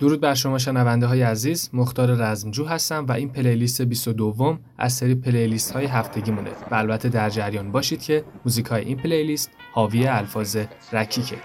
درود 0.00 0.20
بر 0.20 0.34
شما 0.34 0.58
شنونده 0.58 1.06
های 1.06 1.22
عزیز 1.22 1.70
مختار 1.72 2.08
رزمجو 2.14 2.64
هستم 2.64 3.06
و 3.06 3.12
این 3.12 3.28
پلیلیست 3.28 3.82
22 3.82 4.58
از 4.78 4.92
سری 4.92 5.14
پلیلیست 5.14 5.72
های 5.72 5.86
هفتگی 5.86 6.30
مونه 6.30 6.50
و 6.70 6.74
البته 6.74 7.08
در 7.08 7.30
جریان 7.30 7.72
باشید 7.72 8.02
که 8.02 8.24
موزیک 8.44 8.66
های 8.66 8.84
این 8.84 8.96
پلیلیست 8.96 9.50
حاوی 9.72 10.06
الفاظ 10.06 10.56
رکیکه 10.92 11.36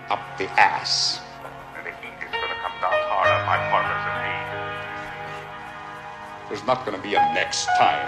There's 6.49 6.67
not 6.67 6.79
gonna 6.85 7.03
be 7.09 7.15
a 7.15 7.21
next 7.39 7.63
time. 7.81 8.05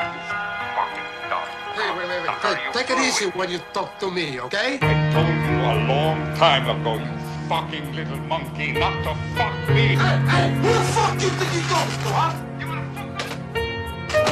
Hey, 1.77 1.89
wait, 1.98 2.07
wait, 2.09 2.21
wait. 2.23 2.36
Take, 2.46 2.62
take 2.75 2.89
it 2.93 3.00
easy 3.07 3.25
when 3.39 3.50
you 3.54 3.59
talk 3.73 3.89
to 4.02 4.07
me, 4.18 4.39
okay? 4.46 4.70
I 4.82 4.93
told 5.16 5.39
you 5.50 5.57
a 5.73 5.75
long 5.93 6.20
time 6.43 6.66
ago, 6.75 6.93
you 7.05 7.24
fucking 7.48 7.93
little 7.93 8.18
monkey 8.18 8.71
not 8.71 9.04
to 9.04 9.14
fuck 9.36 9.54
me. 9.70 9.95
Hey, 9.95 10.18
hey, 10.32 10.54
who 10.55 10.73
the 10.73 10.84
fuck 10.95 11.14
you 11.21 11.30
think 11.30 11.54
you 11.54 11.62
talking 11.70 11.99
to, 12.03 12.09
huh? 12.09 12.34
You 12.59 12.66
wanna 12.67 12.84
fuck 12.95 13.09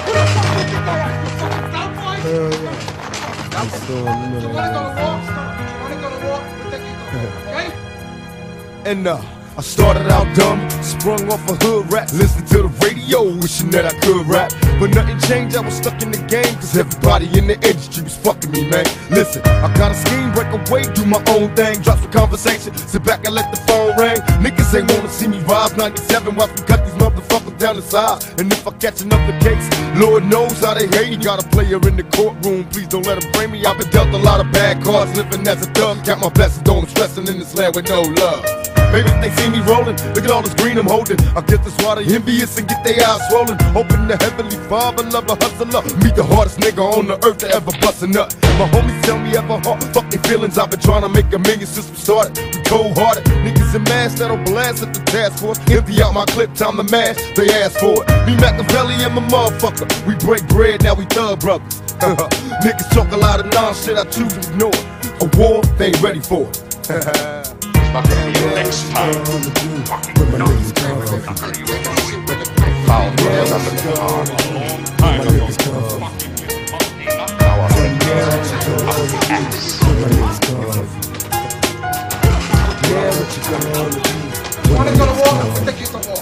Who 0.06 0.14
the 0.14 0.26
fuck 0.34 0.48
you 0.50 0.58
think 0.58 0.70
you 0.74 0.82
talking 0.88 1.22
to, 1.24 1.30
fucking 1.40 1.68
cowboy? 1.76 2.18
Hell 2.26 2.50
yeah. 2.64 3.60
I'm 3.60 3.70
still 3.70 4.08
in 4.08 4.18
the 4.22 4.28
middle. 4.30 4.50
You 4.50 4.56
wanna 4.56 4.74
go 4.74 4.82
to 4.82 4.94
war? 5.02 5.16
You 5.70 5.78
wanna 5.84 5.98
go 6.02 6.10
to 6.10 6.20
war? 6.26 6.40
We'll 6.58 6.72
take 6.72 6.86
you 6.90 6.96
to 6.98 7.06
war, 7.14 7.30
okay? 7.50 7.70
And 8.90 9.08
uh. 9.08 9.43
I 9.56 9.62
started 9.62 10.10
out 10.10 10.26
dumb, 10.36 10.58
sprung 10.82 11.32
off 11.32 11.48
a 11.48 11.54
hood 11.64 11.92
rat, 11.94 12.12
listening 12.14 12.48
to 12.48 12.64
the 12.66 12.74
radio, 12.82 13.30
wishing 13.38 13.70
that 13.70 13.86
I 13.86 13.94
could 14.02 14.26
rap. 14.26 14.50
But 14.80 14.96
nothing 14.98 15.20
changed, 15.30 15.56
I 15.56 15.62
was 15.62 15.76
stuck 15.76 16.02
in 16.02 16.10
the 16.10 16.18
game, 16.26 16.56
cause 16.58 16.76
everybody 16.76 17.30
in 17.38 17.46
the 17.46 17.54
industry 17.62 18.02
was 18.02 18.18
fucking 18.18 18.50
me, 18.50 18.68
man. 18.68 18.86
Listen, 19.12 19.46
I 19.62 19.70
got 19.78 19.92
a 19.92 19.96
scheme, 19.96 20.34
break 20.34 20.50
away, 20.50 20.90
do 20.98 21.06
my 21.06 21.22
own 21.30 21.54
thing, 21.54 21.78
drop 21.86 22.00
some 22.00 22.12
conversation, 22.12 22.74
sit 22.74 23.04
back 23.04 23.26
and 23.26 23.36
let 23.36 23.54
the 23.54 23.62
phone 23.70 23.94
ring. 23.94 24.18
Niggas 24.42 24.74
ain't 24.74 24.90
wanna 24.90 25.10
see 25.10 25.28
me 25.28 25.38
rise 25.46 25.78
97, 25.78 26.34
watch 26.34 26.50
me 26.58 26.66
cut 26.66 26.82
these 26.82 26.98
motherfuckers 26.98 27.58
down 27.60 27.76
the 27.76 27.86
side. 27.86 28.26
And 28.42 28.52
if 28.52 28.68
I 28.68 28.72
catch 28.82 29.02
another 29.02 29.38
case, 29.38 29.70
Lord 30.02 30.26
knows 30.26 30.58
how 30.66 30.74
they 30.74 30.88
hate. 30.88 31.22
Got 31.22 31.46
a 31.46 31.48
player 31.50 31.78
in 31.86 31.96
the 31.96 32.08
courtroom, 32.18 32.66
please 32.74 32.88
don't 32.88 33.06
let 33.06 33.22
him 33.22 33.32
bring 33.34 33.52
me. 33.52 33.64
I've 33.66 33.78
been 33.78 33.90
dealt 33.92 34.10
a 34.10 34.18
lot 34.18 34.42
of 34.42 34.52
bad 34.52 34.84
cards, 34.84 35.16
living 35.16 35.48
as 35.48 35.62
a 35.62 35.70
thug. 35.78 36.04
Got 36.04 36.20
my 36.26 36.30
blessings, 36.30 36.64
don't 36.64 36.90
stressing 36.90 37.28
in 37.28 37.38
this 37.38 37.54
land 37.54 37.76
with 37.76 37.88
no 37.88 38.02
love. 38.02 38.64
Maybe 38.94 39.10
they 39.26 39.34
see 39.44 39.50
me 39.50 39.60
rolling, 39.68 39.98
look 40.16 40.24
at 40.24 40.32
all 40.32 40.42
this 40.42 40.54
green 40.54 40.78
I'm 40.78 40.88
holding. 40.88 41.20
I 41.36 41.42
get 41.42 41.64
this 41.64 41.76
water 41.84 42.02
envious 42.02 42.58
and 42.58 42.68
get 42.68 42.84
their 42.84 42.96
eyes 43.06 43.22
swollen. 43.30 43.58
Hoping 43.76 44.08
the 44.08 44.18
heavenly 44.18 44.58
father 44.70 45.04
love 45.04 45.30
a 45.30 45.36
hustler. 45.36 45.84
Meet 46.00 46.16
the 46.16 46.24
hardest 46.24 46.60
nigga 46.60 46.84
on 46.84 47.08
the 47.08 47.18
earth 47.26 47.40
to 47.40 47.50
ever 47.50 47.72
bust 47.82 48.04
a 48.04 48.08
nut. 48.08 48.36
My 48.60 48.68
homies 48.70 49.02
tell 49.04 49.20
me 49.20 49.36
ever 49.36 49.60
hard, 49.60 49.84
fuck 49.94 50.10
their 50.10 50.22
feelings. 50.24 50.58
I've 50.58 50.70
been 50.72 50.80
trying 50.80 51.02
to 51.02 51.10
make 51.10 51.32
a 51.34 51.40
million 51.40 51.68
since 51.68 51.90
we 51.90 51.96
started. 51.96 52.38
We 52.56 52.62
cold 52.64 52.98
hearted, 52.98 53.26
niggas 53.44 53.76
in 53.76 53.84
masks 53.84 54.20
that'll 54.20 54.38
blast 54.38 54.84
at 54.84 54.94
the 54.94 55.02
task 55.12 55.40
force. 55.40 55.60
Empty 55.70 56.02
out 56.02 56.14
my 56.14 56.26
clip, 56.26 56.54
time 56.54 56.78
to 56.78 56.84
mash, 56.84 57.18
they 57.36 57.50
ask 57.62 57.80
for 57.80 58.00
it. 58.00 58.08
Me 58.26 58.36
Machiavelli 58.38 58.96
and 59.04 59.16
my 59.16 59.24
motherfucker. 59.28 59.88
We 60.08 60.16
break 60.16 60.48
bread, 60.48 60.84
now 60.84 60.96
we 60.96 61.06
thug 61.06 61.40
brothers. 61.42 61.82
niggas 62.64 62.90
talk 62.92 63.12
a 63.12 63.18
lot 63.18 63.40
of 63.40 63.48
nonsense, 63.54 64.00
I 64.00 64.06
choose 64.06 64.34
to 64.34 64.40
ignore. 64.52 64.80
A 65.22 65.28
war, 65.38 65.64
they 65.78 65.88
ain't 65.88 66.02
ready 66.02 66.22
for 66.22 66.48
it. 66.50 67.60
ago. 75.68 76.00
Now 77.40 77.62
I'm. 77.62 77.74
Yeah, 82.90 83.10
what 83.18 83.30
you 83.34 83.42
gonna 83.44 83.90
do? 83.90 84.02
Go 84.98 85.06
to 85.06 85.14
war? 85.14 85.34
Take 85.66 85.80
you 85.80 85.88
to 85.88 86.00
war? 86.10 86.13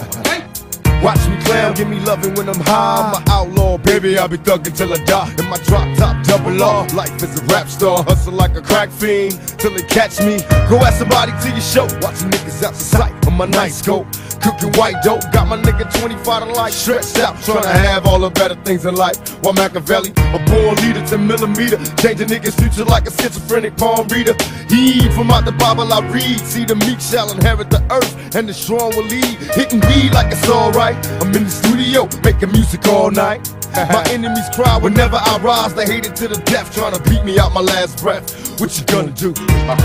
Watch 1.02 1.26
me 1.28 1.36
clown, 1.42 1.74
give 1.74 1.88
me 1.88 1.98
loving 2.00 2.32
when 2.34 2.48
I'm 2.48 2.60
high. 2.60 3.02
I'm 3.02 3.20
an 3.20 3.28
outlaw, 3.28 3.76
baby. 3.76 4.16
I'll 4.16 4.28
be 4.28 4.38
thugging 4.38 4.76
till 4.76 4.92
I 4.92 4.98
die. 5.04 5.34
In 5.36 5.48
my 5.50 5.58
drop 5.64 5.88
top, 5.98 6.24
double 6.24 6.62
R. 6.62 6.86
Life 6.94 7.20
is 7.22 7.40
a 7.40 7.44
rap 7.46 7.66
star, 7.68 8.04
hustle 8.04 8.32
like 8.32 8.54
a 8.54 8.62
crack 8.62 8.88
fiend 8.90 9.32
till 9.58 9.72
they 9.72 9.82
catch 9.82 10.20
me. 10.20 10.38
Go 10.70 10.78
ask 10.78 10.98
somebody 10.98 11.32
to 11.42 11.48
your 11.50 11.60
show. 11.60 11.84
Watching 12.00 12.30
niggas 12.30 12.62
out 12.62 12.74
of 12.74 12.76
sight 12.76 13.26
on 13.26 13.36
my 13.36 13.46
night 13.46 13.72
scope. 13.72 14.06
Cooking 14.42 14.72
white 14.72 15.00
dope, 15.04 15.22
got 15.32 15.46
my 15.46 15.56
nigga 15.56 15.86
25 16.00 16.48
to 16.48 16.52
life 16.54 16.72
stretched 16.72 17.16
out, 17.20 17.40
trying 17.42 17.62
to 17.62 17.68
have 17.68 18.06
all 18.06 18.18
the 18.18 18.30
better 18.30 18.56
things 18.64 18.84
in 18.84 18.96
life. 18.96 19.16
While 19.44 19.54
Machiavelli, 19.54 20.10
a 20.10 20.38
born 20.50 20.74
leader, 20.82 21.06
10 21.06 21.24
millimeter, 21.24 21.78
changing 22.02 22.26
niggas' 22.26 22.58
future 22.60 22.84
like 22.84 23.06
a 23.06 23.12
schizophrenic 23.12 23.76
palm 23.76 24.08
reader. 24.08 24.34
He 24.68 25.08
from 25.10 25.30
out 25.30 25.44
the 25.44 25.52
Bible 25.52 25.92
I 25.92 26.00
read, 26.08 26.40
see 26.40 26.64
the 26.64 26.74
meek 26.74 27.00
shall 27.00 27.30
inherit 27.30 27.70
the 27.70 27.82
earth, 27.92 28.34
and 28.34 28.48
the 28.48 28.54
strong 28.54 28.90
will 28.96 29.06
lead. 29.06 29.38
Hitting 29.54 29.78
me 29.80 30.10
like 30.10 30.32
it's 30.32 30.48
alright. 30.48 30.91
I'm 31.20 31.34
in 31.34 31.44
the 31.44 31.50
studio, 31.50 32.08
making 32.22 32.52
music 32.52 32.86
all 32.88 33.10
night. 33.10 33.48
my 33.74 34.04
enemies 34.10 34.48
cry 34.54 34.76
whenever 34.78 35.16
I 35.16 35.38
rise. 35.38 35.74
They 35.74 35.86
hate 35.86 36.06
it 36.06 36.14
to 36.16 36.28
the 36.28 36.36
death, 36.44 36.74
trying 36.74 36.94
to 36.94 37.02
beat 37.08 37.24
me 37.24 37.38
out 37.38 37.52
my 37.52 37.60
last 37.60 38.02
breath. 38.02 38.60
What 38.60 38.78
you 38.78 38.84
gonna 38.84 39.12
do? 39.12 39.32
Yeah, 39.32 39.76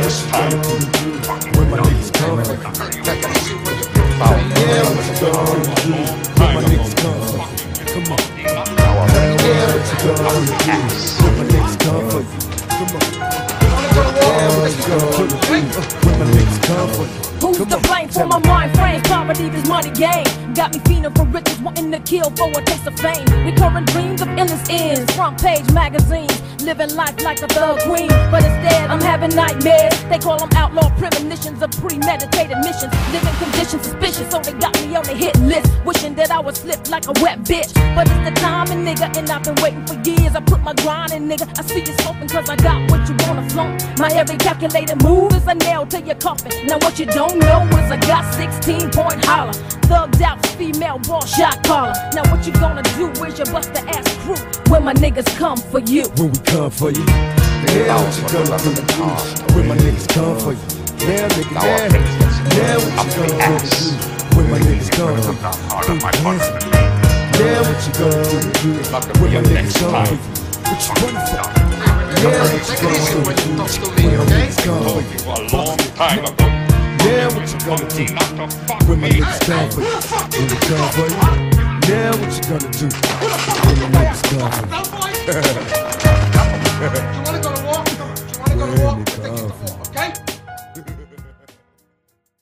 what 0.00 0.14
you 0.16 0.30
gonna 0.32 0.62
do? 0.92 1.58
When 1.58 1.70
my 1.70 1.78
niggas 1.78 2.12
come. 2.14 2.38
Yeah, 2.38 2.52
what 4.88 5.04
you 5.04 5.14
gonna 5.20 5.64
do? 5.82 5.92
Where 6.40 6.52
my 6.54 6.62
niggas 6.64 6.94
come 6.96 7.20
Come 7.92 8.12
on. 8.12 8.20
Yeah, 8.38 8.56
what 9.72 9.86
you 9.86 9.96
gonna 10.02 10.46
do? 10.46 10.76
Where 11.22 11.34
my 11.36 11.44
niggas 11.52 11.76
come 11.80 12.04
for 12.10 12.20
you? 12.20 12.26
Come 12.68 12.96
on. 12.96 13.55
Come? 16.66 16.90
Who's 17.40 17.58
to 17.58 17.78
blame 17.88 18.08
for 18.08 18.26
my 18.26 18.38
mind 18.40 18.76
frame? 18.76 19.00
Poverty, 19.02 19.48
this 19.48 19.68
money 19.68 19.90
game. 19.90 20.26
Got 20.54 20.74
me 20.74 20.80
feeling 20.80 21.14
for 21.14 21.24
riches, 21.24 21.58
wanting 21.60 21.90
to 21.92 22.00
kill 22.00 22.28
for 22.30 22.50
a 22.50 22.64
taste 22.64 22.86
of 22.86 22.98
fame. 22.98 23.24
Recurring 23.44 23.84
dreams 23.86 24.20
of 24.20 24.28
endless 24.28 24.68
ends. 24.68 25.10
Front 25.14 25.40
page 25.40 25.70
magazines. 25.72 26.42
Living 26.62 26.94
life 26.96 27.22
like 27.22 27.40
a 27.42 27.46
thug 27.46 27.78
queen. 27.82 28.08
But 28.30 28.44
instead, 28.44 28.90
I'm 28.90 29.00
having 29.00 29.30
nightmares. 29.34 29.94
They 30.10 30.18
call 30.18 30.38
them 30.38 30.50
outlaw 30.56 30.90
premonitions 30.98 31.62
of 31.62 31.70
premeditated 31.72 32.58
missions. 32.58 32.92
Living 33.12 33.34
conditions 33.38 33.82
suspicious, 33.82 34.30
so 34.30 34.40
they 34.40 34.52
got 34.58 34.74
me 34.82 34.96
on 34.96 35.04
the 35.04 35.14
hit 35.14 35.38
list. 35.40 35.70
Wishing 35.84 36.14
that 36.16 36.30
I 36.30 36.40
would 36.40 36.56
slip 36.56 36.88
like 36.90 37.06
a 37.06 37.14
wet 37.22 37.44
bitch. 37.44 37.72
But 37.94 38.08
it's 38.10 38.28
the 38.28 38.34
timing, 38.40 38.84
nigga, 38.84 39.16
and 39.16 39.30
I've 39.30 39.44
been 39.44 39.56
waiting 39.62 39.86
for 39.86 39.94
years. 40.02 40.34
I 40.34 40.40
put 40.40 40.60
my 40.62 40.74
grind 40.74 41.12
in, 41.12 41.28
nigga. 41.28 41.46
I 41.58 41.62
see 41.62 41.80
you 41.80 41.96
smoking 42.02 42.28
cause 42.28 42.50
I 42.50 42.56
got 42.56 42.90
what 42.90 43.08
you 43.08 43.14
wanna 43.24 43.48
flaunt. 43.50 43.85
My 43.98 44.10
every 44.12 44.36
calculated 44.36 45.02
move 45.02 45.32
is 45.32 45.46
a 45.46 45.54
nail 45.54 45.86
to 45.86 46.00
your 46.00 46.16
coffin. 46.16 46.52
Now 46.66 46.78
what 46.78 46.98
you 46.98 47.06
don't 47.06 47.38
know 47.38 47.66
is 47.78 47.90
I 47.90 47.96
got 47.96 48.32
16 48.34 48.90
point 48.90 49.24
holler. 49.24 49.52
Thugged 49.88 50.20
out 50.20 50.44
female 50.58 50.98
ball 50.98 51.24
shot 51.24 51.62
caller. 51.64 51.94
Now 52.12 52.22
what 52.30 52.46
you 52.46 52.52
gonna 52.54 52.82
do? 52.82 53.08
Where's 53.20 53.38
your 53.38 53.46
buster 53.46 53.82
ass 53.88 54.06
crew? 54.24 54.36
When 54.70 54.84
my 54.84 54.94
niggas 54.94 55.26
come 55.38 55.58
for 55.58 55.80
you. 55.80 56.04
When 56.16 56.32
we 56.32 56.38
come 56.40 56.70
for 56.70 56.90
you. 56.90 57.04
Yeah, 57.06 57.96
what 57.96 58.16
you 58.16 58.22
gonna 58.28 58.58
do? 58.58 58.70
When 59.54 59.66
my 59.68 59.76
niggas 59.76 60.08
come 60.08 60.38
for 60.40 60.52
you. 60.52 60.58
Yeah, 61.06 61.28
nigga, 61.28 61.62
yeah. 61.62 61.88
Yeah, 62.56 62.76
what 62.76 63.16
you 63.16 63.22
gonna 63.22 63.58
do? 63.58 64.36
When 64.36 64.46
my 64.50 64.58
niggas 64.58 64.90
come 64.92 65.16
for 65.22 65.32
you. 65.32 66.38
Yeah, 67.38 67.60
what 67.62 67.78
you 67.86 67.92
gonna 67.96 68.52
do? 68.60 68.70
When 69.20 69.30
my 69.32 69.40
niggas 69.42 69.74
come 69.78 70.06
for 70.06 70.12
you. 70.12 70.18
What 70.66 70.78
you 70.82 70.92
running 71.06 71.26
for? 71.70 71.75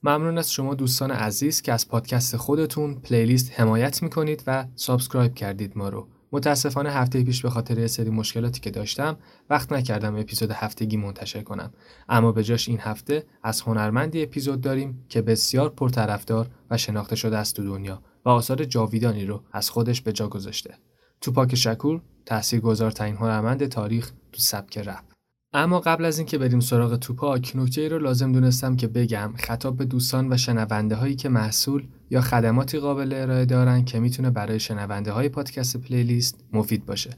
ممنون 0.03 0.39
از 0.39 0.53
شما 0.53 0.75
دوستان 0.75 1.11
عزیز 1.11 1.63
که 1.63 1.73
از 1.73 1.89
پادکست 1.89 2.37
خودتون 2.37 2.95
پلیلیست 2.95 3.53
حمایت 3.61 4.03
می‌کنید 4.03 4.43
و 4.47 4.65
سابسکرایب 4.77 5.35
کردید 5.35 5.73
ما 5.77 5.89
رو. 5.89 6.14
متاسفانه 6.35 6.91
هفته 6.91 7.23
پیش 7.23 7.43
به 7.43 7.51
خاطر 7.51 7.79
یه 7.79 7.87
سری 7.87 8.11
مشکلاتی 8.11 8.61
که 8.61 8.71
داشتم 8.71 9.17
وقت 9.51 9.73
نکردم 9.73 10.17
اپیزود 10.17 10.51
هفتگی 10.51 10.97
منتشر 10.97 11.43
کنم. 11.43 11.73
اما 12.09 12.33
به 12.33 12.45
جاش 12.45 12.69
این 12.69 12.79
هفته 12.81 13.25
از 13.43 13.61
هنرمندی 13.61 14.23
اپیزود 14.23 14.61
داریم 14.61 15.05
که 15.09 15.23
بسیار 15.23 15.71
پرطرفدار 15.71 16.51
و 16.71 16.77
شناخته 16.77 17.17
شده 17.17 17.39
است 17.39 17.57
تو 17.57 17.65
دنیا 17.65 18.03
و 18.25 18.29
آثار 18.29 18.65
جاویدانی 18.65 19.25
رو 19.25 19.43
از 19.53 19.71
خودش 19.71 20.01
به 20.01 20.13
جا 20.13 20.29
گذاشته. 20.29 20.75
توپاک 21.21 21.55
شکور 21.55 22.01
تاثیرگذارترین 22.27 23.17
هنرمند 23.17 23.67
تاریخ 23.67 24.13
تو 24.33 24.41
سبک 24.41 24.79
رپ. 24.79 25.14
اما 25.57 25.81
قبل 25.81 26.05
از 26.05 26.19
اینکه 26.19 26.39
بریم 26.39 26.61
سراغ 26.61 26.97
توپاک 26.97 27.53
نکته 27.55 27.81
ای 27.81 27.89
رو 27.89 27.99
لازم 27.99 28.33
دونستم 28.33 28.77
که 28.77 28.87
بگم 28.87 29.33
خطاب 29.37 29.77
به 29.77 29.85
دوستان 29.85 30.33
و 30.33 30.37
شنونده 30.37 30.95
هایی 30.95 31.17
که 31.17 31.29
محصول 31.29 31.87
یا 32.11 32.21
خدماتی 32.21 32.79
قابل 32.79 33.13
ارائه 33.13 33.45
دارن 33.45 33.85
که 33.85 34.01
می‌تونه 34.01 34.31
برای 34.31 34.61
شنونده 34.61 35.13
های 35.13 35.29
پادکست 35.29 35.77
پلیلیست 35.77 36.45
مفید 36.53 36.87
باشه. 36.87 37.11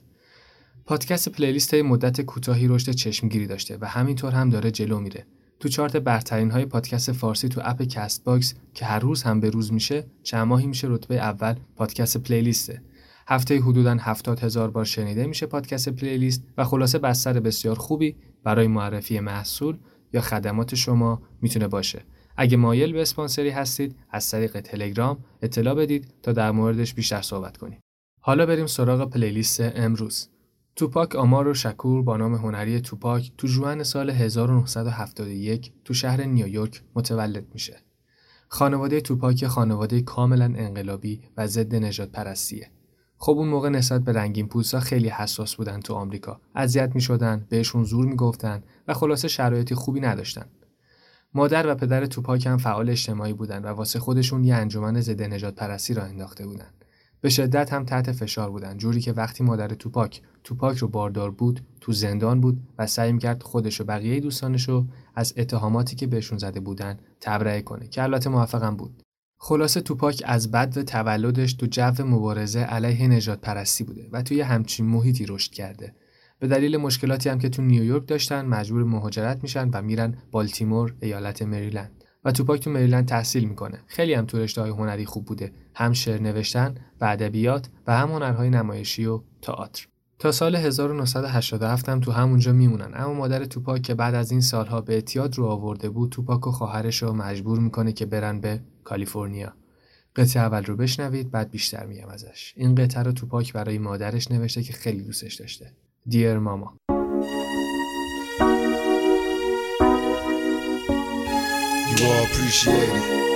پادکست 0.84 1.28
پلیلیست 1.28 1.74
مدت 1.74 2.20
کوتاهی 2.20 2.68
رشد 2.68 2.92
چشمگیری 2.92 3.46
داشته 3.46 3.78
و 3.80 3.86
همینطور 3.86 4.32
هم 4.32 4.50
داره 4.50 4.70
جلو 4.70 5.00
میره. 5.00 5.26
تو 5.60 5.68
چارت 5.68 5.96
برترین 5.96 6.50
های 6.50 6.66
پادکست 6.66 7.12
فارسی 7.12 7.48
تو 7.48 7.60
اپ 7.64 7.82
کست 7.82 8.24
باکس 8.24 8.54
که 8.74 8.84
هر 8.84 8.98
روز 8.98 9.22
هم 9.22 9.40
به 9.40 9.50
روز 9.50 9.72
میشه 9.72 10.06
چند 10.22 10.46
ماهی 10.46 10.66
میشه 10.66 10.88
رتبه 10.90 11.14
اول 11.14 11.54
پادکست 11.76 12.16
پلیلیسته 12.16 12.82
هفته 13.28 13.60
حدودا 13.60 13.96
70 14.00 14.40
هزار 14.40 14.70
بار 14.70 14.84
شنیده 14.84 15.26
میشه 15.26 15.46
پادکست 15.46 15.88
پلیلیست 15.88 16.42
و 16.58 16.64
خلاصه 16.64 16.98
بستر 16.98 17.40
بسیار 17.40 17.76
خوبی 17.76 18.16
برای 18.44 18.66
معرفی 18.66 19.20
محصول 19.20 19.78
یا 20.12 20.20
خدمات 20.20 20.74
شما 20.74 21.22
می‌تونه 21.42 21.68
باشه 21.68 22.04
اگه 22.36 22.56
مایل 22.56 22.92
به 22.92 23.02
اسپانسری 23.02 23.50
هستید 23.50 23.96
از 24.10 24.30
طریق 24.30 24.60
تلگرام 24.60 25.24
اطلاع 25.42 25.74
بدید 25.74 26.14
تا 26.22 26.32
در 26.32 26.50
موردش 26.50 26.94
بیشتر 26.94 27.22
صحبت 27.22 27.56
کنیم 27.56 27.80
حالا 28.20 28.46
بریم 28.46 28.66
سراغ 28.66 29.10
پلیلیست 29.10 29.60
امروز 29.60 30.28
توپاک 30.76 31.16
آمار 31.16 31.48
و 31.48 31.54
شکور 31.54 32.02
با 32.02 32.16
نام 32.16 32.34
هنری 32.34 32.80
توپاک 32.80 33.32
تو 33.38 33.46
جوان 33.46 33.82
سال 33.82 34.10
1971 34.10 35.72
تو 35.84 35.94
شهر 35.94 36.24
نیویورک 36.24 36.82
متولد 36.94 37.44
میشه. 37.54 37.76
خانواده 38.48 39.00
توپاک 39.00 39.46
خانواده 39.46 40.00
کاملا 40.00 40.44
انقلابی 40.44 41.20
و 41.36 41.46
ضد 41.46 41.74
نجات 41.74 42.12
پرستیه. 42.12 42.70
خب 43.18 43.32
اون 43.32 43.48
موقع 43.48 43.68
نسبت 43.68 44.00
به 44.04 44.12
رنگین 44.12 44.48
پوستا 44.48 44.80
خیلی 44.80 45.08
حساس 45.08 45.54
بودن 45.54 45.80
تو 45.80 45.94
آمریکا. 45.94 46.40
اذیت 46.54 46.94
می‌شدن، 46.94 47.46
بهشون 47.48 47.84
زور 47.84 48.06
می‌گفتن 48.06 48.62
و 48.88 48.94
خلاصه 48.94 49.28
شرایطی 49.28 49.74
خوبی 49.74 50.00
نداشتن. 50.00 50.46
مادر 51.34 51.66
و 51.66 51.74
پدر 51.74 52.06
توپاک 52.06 52.46
هم 52.46 52.56
فعال 52.56 52.90
اجتماعی 52.90 53.32
بودن 53.32 53.62
و 53.62 53.66
واسه 53.66 53.98
خودشون 53.98 54.44
یه 54.44 54.54
انجمن 54.54 55.00
ضد 55.00 55.22
نجات 55.22 55.54
پرستی 55.54 55.94
را 55.94 56.02
انداخته 56.02 56.46
بودن. 56.46 56.70
به 57.20 57.28
شدت 57.28 57.72
هم 57.72 57.84
تحت 57.84 58.12
فشار 58.12 58.50
بودن 58.50 58.76
جوری 58.76 59.00
که 59.00 59.12
وقتی 59.12 59.44
مادر 59.44 59.68
توپاک 59.68 60.22
توپاک 60.44 60.78
رو 60.78 60.88
باردار 60.88 61.30
بود 61.30 61.60
تو 61.80 61.92
زندان 61.92 62.40
بود 62.40 62.60
و 62.78 62.86
سعی 62.86 63.12
می‌کرد 63.12 63.42
خودش 63.42 63.80
و 63.80 63.84
بقیه 63.84 64.20
دوستانش 64.20 64.68
رو 64.68 64.86
از 65.14 65.34
اتهاماتی 65.36 65.96
که 65.96 66.06
بهشون 66.06 66.38
زده 66.38 66.60
بودن 66.60 66.98
تبرئه 67.20 67.62
کنه 67.62 67.88
که 67.88 68.02
البته 68.02 68.30
موفقم 68.30 68.76
بود 68.76 69.02
خلاصه 69.38 69.80
توپاک 69.80 70.22
از 70.26 70.50
بد 70.50 70.76
و 70.76 70.82
تولدش 70.82 71.54
تو 71.54 71.66
جو 71.66 72.04
مبارزه 72.04 72.60
علیه 72.60 73.08
نجات 73.08 73.40
پرستی 73.40 73.84
بوده 73.84 74.08
و 74.12 74.22
توی 74.22 74.40
همچین 74.40 74.86
محیطی 74.86 75.26
رشد 75.26 75.52
کرده. 75.52 75.94
به 76.38 76.46
دلیل 76.46 76.76
مشکلاتی 76.76 77.28
هم 77.28 77.38
که 77.38 77.48
تو 77.48 77.62
نیویورک 77.62 78.08
داشتن 78.08 78.46
مجبور 78.46 78.84
مهاجرت 78.84 79.42
میشن 79.42 79.70
و 79.70 79.82
میرن 79.82 80.18
بالتیمور 80.30 80.94
ایالت 81.00 81.42
مریلند. 81.42 82.04
و 82.24 82.32
توپاک 82.32 82.60
تو 82.60 82.70
مریلند 82.70 83.08
تحصیل 83.08 83.44
می‌کنه. 83.44 83.80
خیلی 83.86 84.14
هم 84.14 84.26
تو 84.26 84.38
رشته 84.38 84.60
های 84.60 84.70
هنری 84.70 85.04
خوب 85.04 85.24
بوده. 85.24 85.52
هم 85.74 85.92
شعر 85.92 86.20
نوشتن 86.20 86.74
و 87.00 87.04
ادبیات 87.04 87.68
و 87.86 87.98
هم 87.98 88.10
هنرهای 88.10 88.50
نمایشی 88.50 89.06
و 89.06 89.20
تئاتر. 89.42 89.88
تا 90.18 90.32
سال 90.32 90.56
1987 90.56 91.88
هم 91.88 92.00
تو 92.00 92.12
همونجا 92.12 92.52
میمونن. 92.52 92.90
اما 92.94 93.12
مادر 93.12 93.44
توپاک 93.44 93.82
که 93.82 93.94
بعد 93.94 94.14
از 94.14 94.30
این 94.30 94.40
سالها 94.40 94.80
به 94.80 94.94
اعتیاد 94.94 95.38
رو 95.38 95.46
آورده 95.46 95.90
بود 95.90 96.10
توپاک 96.10 96.46
و 96.46 96.50
خواهرش 96.50 97.02
رو 97.02 97.12
مجبور 97.12 97.58
می‌کنه 97.58 97.92
که 97.92 98.06
برن 98.06 98.40
به 98.40 98.60
کالیفرنیا. 98.84 99.52
قطعه 100.16 100.42
اول 100.42 100.64
رو 100.64 100.76
بشنوید 100.76 101.30
بعد 101.30 101.50
بیشتر 101.50 101.86
میگم 101.86 102.08
ازش. 102.08 102.52
این 102.56 102.74
قطعه 102.74 103.02
رو 103.02 103.12
توپاک 103.12 103.52
برای 103.52 103.78
مادرش 103.78 104.30
نوشته 104.30 104.62
که 104.62 104.72
خیلی 104.72 105.02
دوستش 105.02 105.34
داشته. 105.34 105.72
دیر 106.06 106.38
ماما 106.38 106.76
You 111.88 112.04
all 112.04 112.24
appreciate 112.26 112.92
it. 113.00 113.35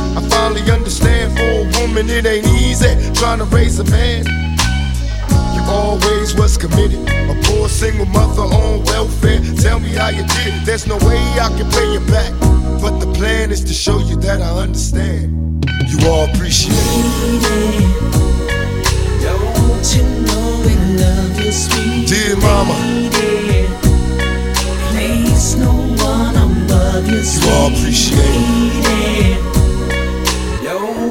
I 0.17 0.21
finally 0.29 0.69
understand 0.71 1.37
for 1.37 1.43
a 1.43 1.81
woman 1.81 2.09
it 2.09 2.25
ain't 2.25 2.47
easy 2.47 2.91
trying 3.13 3.39
to 3.39 3.45
raise 3.45 3.79
a 3.79 3.83
man. 3.85 4.25
You 5.55 5.61
always 5.69 6.35
was 6.35 6.57
committed, 6.57 6.99
a 7.09 7.35
poor 7.43 7.69
single 7.69 8.05
mother 8.07 8.41
on 8.43 8.83
welfare. 8.85 9.39
Tell 9.57 9.79
me 9.79 9.89
how 9.89 10.09
you 10.09 10.23
did 10.27 10.53
it. 10.55 10.65
There's 10.65 10.85
no 10.87 10.97
way 10.97 11.19
I 11.39 11.49
can 11.57 11.69
pay 11.71 11.93
you 11.93 11.99
back, 12.11 12.31
but 12.81 12.99
the 12.99 13.11
plan 13.13 13.51
is 13.51 13.63
to 13.65 13.73
show 13.73 13.99
you 13.99 14.15
that 14.17 14.41
I 14.41 14.49
understand. 14.61 15.65
You 15.87 16.07
all 16.09 16.25
appreciate 16.29 16.73
it. 16.75 18.11
Don't 19.21 19.95
you 19.95 20.03
know 20.25 20.61
we 20.65 20.75
love 20.99 21.39
you, 21.39 21.51
sweet 21.51 22.07
Dear 22.07 22.35
mama. 22.37 22.73
lady? 22.73 23.67
Place 24.91 25.55
no 25.55 25.71
one 26.03 26.35
above 26.35 27.07
you, 27.07 27.21
You 27.21 27.49
all 27.51 27.67
appreciate 27.67 28.19
it. 28.19 29.60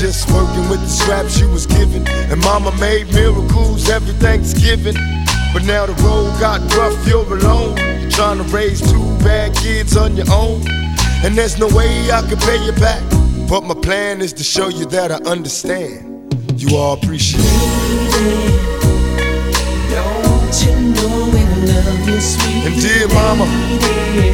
Just 0.00 0.30
working 0.30 0.66
with 0.70 0.80
the 0.80 0.88
scraps 0.88 1.38
you 1.38 1.46
was 1.50 1.66
given. 1.66 2.08
And 2.08 2.40
mama 2.40 2.72
made 2.80 3.12
miracles 3.12 3.90
every 3.90 4.14
Thanksgiving. 4.14 4.94
But 5.52 5.64
now 5.64 5.84
the 5.84 5.92
road 6.02 6.32
got 6.40 6.62
rough, 6.74 7.06
you're 7.06 7.30
alone. 7.36 7.76
You're 8.00 8.10
trying 8.10 8.38
to 8.38 8.44
raise 8.44 8.80
two 8.80 9.04
bad 9.18 9.54
kids 9.56 9.98
on 9.98 10.16
your 10.16 10.24
own. 10.32 10.62
And 11.22 11.36
there's 11.36 11.58
no 11.58 11.68
way 11.68 12.10
I 12.10 12.22
can 12.22 12.38
pay 12.38 12.64
you 12.64 12.72
back. 12.80 13.02
But 13.46 13.64
my 13.64 13.74
plan 13.74 14.22
is 14.22 14.32
to 14.34 14.42
show 14.42 14.68
you 14.68 14.86
that 14.86 15.12
I 15.12 15.16
understand. 15.30 16.32
You 16.58 16.78
all 16.78 16.94
appreciate 16.94 17.44
it. 17.44 18.70
Don't 19.90 20.64
you 20.64 20.80
know 20.96 21.28
we 21.28 21.44
love 21.68 22.08
you, 22.08 22.20
sweet 22.22 22.64
And 22.64 22.80
dear 22.80 23.06
mama. 23.08 23.44
lady? 23.84 24.32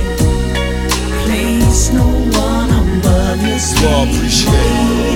Place 1.25 1.91
no 1.93 2.07
one 2.39 2.71
above 2.71 3.43
you, 3.43 3.59
sweet 3.59 3.83
You 3.83 3.89
all 3.89 4.05
appreciate 4.05 4.55
it. 4.55 5.16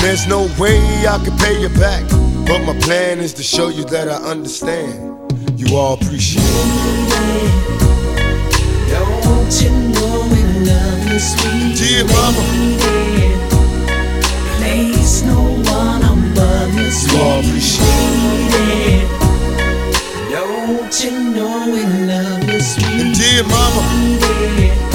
There's 0.00 0.26
no 0.26 0.48
way 0.58 0.80
I 1.06 1.20
can 1.22 1.36
pay 1.36 1.60
you 1.60 1.68
back. 1.68 2.08
But 2.46 2.64
my 2.64 2.76
plan 2.80 3.20
is 3.20 3.34
to 3.34 3.42
show 3.42 3.68
you 3.68 3.84
that 3.84 4.08
I 4.08 4.16
understand. 4.16 5.30
You 5.60 5.76
all 5.76 5.94
appreciate 5.94 6.42
it. 6.42 7.70
Don't 8.88 9.62
you 9.62 9.70
know 9.70 10.26
we 10.32 10.42
love 10.66 11.06
you, 11.12 11.18
sweet 11.18 11.76
Dear 11.76 12.04
mama. 12.06 12.42
Place 14.56 15.22
no 15.22 15.40
one 15.70 16.02
above 16.02 16.74
you, 16.74 16.90
sweet 16.90 17.12
You 17.12 17.20
all 17.20 17.40
appreciate 17.40 18.40
lady. 18.56 19.06
Don't 20.32 21.04
you 21.04 21.12
know 21.34 21.70
we 21.70 21.82
love 22.06 22.44
you, 22.48 22.60
sweet 22.60 23.14
dear 23.14 23.44
mama. 23.44 24.89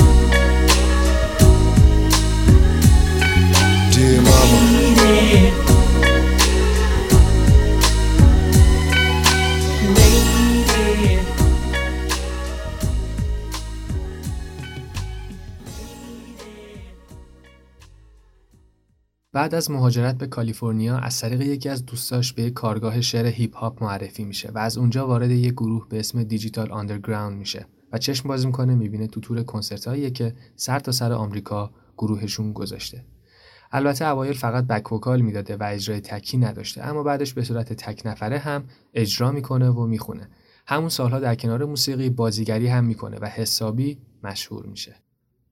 بعد 19.36 19.56
از 19.56 19.72
مهاجرت 19.72 20.18
به 20.18 20.27
کالیفرنیا 20.27 20.98
از 20.98 21.20
طریق 21.20 21.42
یکی 21.42 21.70
از 21.70 21.86
دوستاش 21.86 22.34
به 22.34 22.50
کارگاه 22.50 23.01
شعر 23.01 23.25
هیپ 23.25 23.58
هاپ 23.58 23.84
معرفی 23.84 24.24
میشه 24.24 24.51
و 24.51 24.58
از 24.58 24.77
اونجا 24.77 25.08
وارد 25.08 25.32
یک 25.32 25.54
گروه 25.54 25.89
به 25.89 26.00
اسم 26.00 26.24
دیجیتال 26.24 26.72
آندرگراوند 26.72 27.38
میشه 27.38 27.65
و 27.92 27.98
چشم 27.98 28.30
باز 28.30 28.46
می‌کنه 28.46 28.75
می‌بینه 28.75 29.08
تو 29.08 29.20
تور 29.20 29.44
کنسرت 29.44 30.13
که 30.13 30.36
سر 30.56 30.80
تا 30.80 30.92
سر 30.92 31.13
آمریکا 31.13 31.72
گروهشون 31.98 32.54
گذاشته. 32.54 33.06
البته 33.75 34.05
اوایل 34.05 34.34
فقط 34.34 34.67
بک 34.67 34.91
وکال 34.91 35.22
می‌داده 35.22 35.58
و 35.58 35.63
اجرای 35.63 36.01
تکی 36.01 36.38
نداشته 36.38 36.84
اما 36.84 37.03
بعدش 37.03 37.34
به 37.34 37.44
صورت 37.44 37.74
تک 37.74 38.01
نفره 38.05 38.38
هم 38.38 38.63
اجرا 38.94 39.32
می‌کنه 39.32 39.70
و 39.70 39.86
می‌خونه 39.86 40.29
همون 40.67 40.89
سالها 40.89 41.20
در 41.20 41.36
کنار 41.36 41.65
موسیقی 41.65 42.10
بازیگری 42.10 42.67
هم 42.67 42.84
می‌کنه 42.84 43.17
و 43.22 43.25
حسابی 43.25 43.98
مشهور 44.24 44.65
میشه 44.65 44.96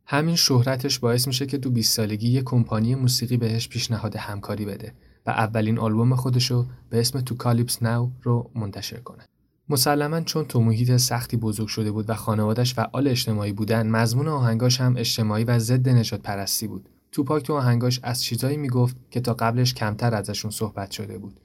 همین 0.05 0.35
شهرتش 0.35 0.99
باعث 0.99 1.27
میشه 1.27 1.45
که 1.45 1.57
تو 1.57 1.69
20 1.69 1.95
سالگی 1.95 2.29
یه 2.29 2.41
کمپانی 2.41 2.95
موسیقی 2.95 3.37
بهش 3.37 3.67
پیشنهاد 3.67 4.15
همکاری 4.15 4.65
بده 4.65 4.93
و 5.25 5.29
اولین 5.29 5.79
آلبوم 5.79 6.15
خودشو 6.15 6.65
به 6.89 6.99
اسم 6.99 7.21
تو 7.21 7.35
کالیپس 7.35 7.83
ناو 7.83 8.11
رو 8.21 8.51
منتشر 8.55 8.99
کنه. 8.99 9.23
مسلما 9.69 10.21
چون 10.21 10.45
تو 10.45 10.61
محیط 10.61 10.97
سختی 10.97 11.37
بزرگ 11.37 11.67
شده 11.67 11.91
بود 11.91 12.09
و 12.09 12.13
خانوادش 12.13 12.73
فعال 12.73 13.07
اجتماعی 13.07 13.53
بودن 13.53 13.87
مضمون 13.87 14.27
آهنگاش 14.27 14.81
هم 14.81 14.97
اجتماعی 14.97 15.43
و 15.43 15.59
ضد 15.59 15.89
نجات 15.89 16.21
پرستی 16.21 16.67
بود. 16.67 16.89
توپاک 17.13 17.43
تو 17.43 17.53
آهنگاش 17.53 17.99
از 18.03 18.23
چیزایی 18.23 18.57
می‌گفت 18.57 18.95
که 19.11 19.21
تا 19.21 19.33
قبلش 19.33 19.73
کمتر 19.73 20.15
ازشون 20.15 20.51
صحبت 20.51 20.91
شده 20.91 21.17
بود. 21.17 21.39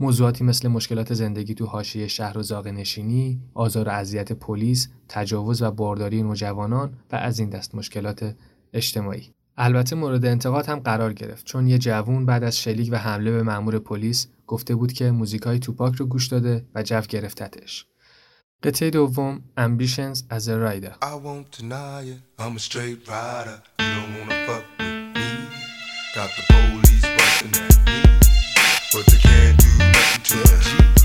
موضوعاتی 0.00 0.44
مثل 0.44 0.68
مشکلات 0.68 1.14
زندگی 1.14 1.54
تو 1.54 1.66
حاشیه 1.66 2.08
شهر 2.08 2.38
و 2.38 2.42
زاغ 2.42 2.68
نشینی، 2.68 3.40
آزار 3.54 3.88
و 3.88 3.90
اذیت 3.90 4.32
پلیس، 4.32 4.88
تجاوز 5.08 5.62
و 5.62 5.70
بارداری 5.70 6.22
نوجوانان 6.22 6.92
و 7.12 7.16
از 7.16 7.38
این 7.38 7.50
دست 7.50 7.74
مشکلات 7.74 8.36
اجتماعی. 8.72 9.34
البته 9.56 9.96
مورد 9.96 10.24
انتقاد 10.24 10.66
هم 10.66 10.78
قرار 10.78 11.12
گرفت 11.12 11.46
چون 11.46 11.66
یه 11.66 11.78
جوون 11.78 12.26
بعد 12.26 12.44
از 12.44 12.58
شلیک 12.58 12.88
و 12.92 12.96
حمله 12.96 13.30
به 13.30 13.42
مأمور 13.42 13.78
پلیس 13.78 14.26
گفته 14.46 14.74
بود 14.74 14.92
که 14.92 15.10
موزیکای 15.10 15.58
توپاک 15.58 15.94
رو 15.94 16.06
گوش 16.06 16.26
داده 16.26 16.64
و 16.74 16.82
جو 16.82 17.00
گرفتتش. 17.00 17.86
قطعه 18.62 18.90
دوم 18.90 19.42
Ambitions 19.58 20.18
as 20.30 20.48
a 20.48 20.56
Rider 20.66 20.94
I 21.02 21.14
won't 21.14 21.50
deny 21.58 22.02
it. 22.12 22.20
I'm 22.38 22.56
a 22.56 22.62
straight 22.68 23.08
rider. 23.08 23.58
You 23.80 23.94
don't 23.96 24.12
wanna 24.18 24.46
fuck. 24.46 24.81
Got 26.14 26.28
the 26.36 26.42
police 26.50 27.00
busting 27.00 27.62
at 27.62 27.86
me, 27.86 28.02
but 28.92 29.06
they 29.06 29.16
can't 29.16 29.58
do 29.58 29.78
nothing 29.78 30.22
to 30.24 30.96
me. 30.96 31.01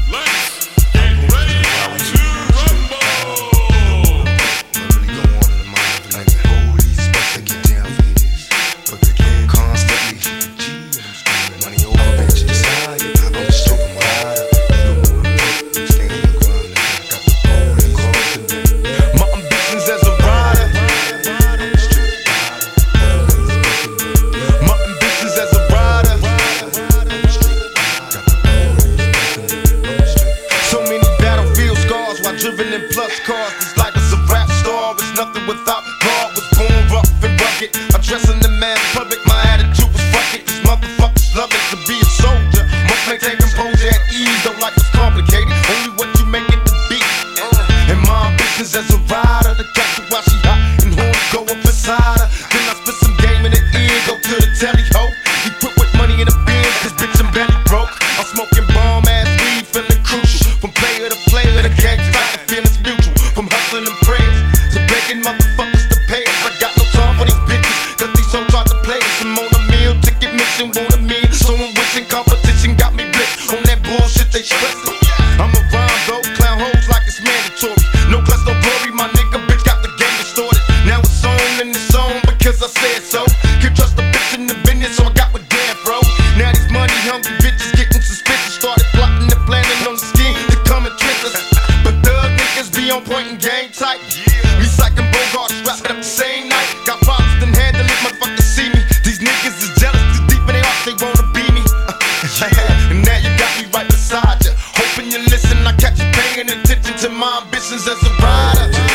To 106.99 107.09
my 107.09 107.41
ambitions 107.43 107.87
as 107.87 108.01
a 108.01 108.09
rider. 108.23 108.86